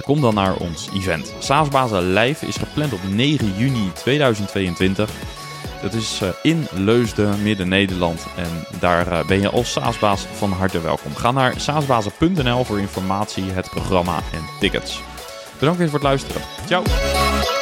kom 0.01 0.21
dan 0.21 0.33
naar 0.33 0.55
ons 0.55 0.89
event. 0.95 1.33
SaaS-bazen 1.39 2.13
Live 2.13 2.47
is 2.47 2.55
gepland 2.55 2.93
op 2.93 2.99
9 3.09 3.53
juni 3.57 3.91
2022. 3.93 5.09
Dat 5.81 5.93
is 5.93 6.21
in 6.41 6.67
Leusden, 6.71 7.43
Midden-Nederland. 7.43 8.25
En 8.35 8.79
daar 8.79 9.25
ben 9.25 9.41
je 9.41 9.49
als 9.49 9.71
SaaSbaas 9.71 10.25
van 10.33 10.51
harte 10.51 10.81
welkom. 10.81 11.15
Ga 11.15 11.31
naar 11.31 11.53
saasbazen.nl 11.57 12.63
voor 12.63 12.79
informatie, 12.79 13.43
het 13.43 13.69
programma 13.69 14.15
en 14.33 14.41
tickets. 14.59 15.01
Bedankt 15.59 15.79
weer 15.79 15.89
voor 15.89 15.99
het 15.99 16.07
luisteren. 16.07 16.41
Ciao! 16.65 17.56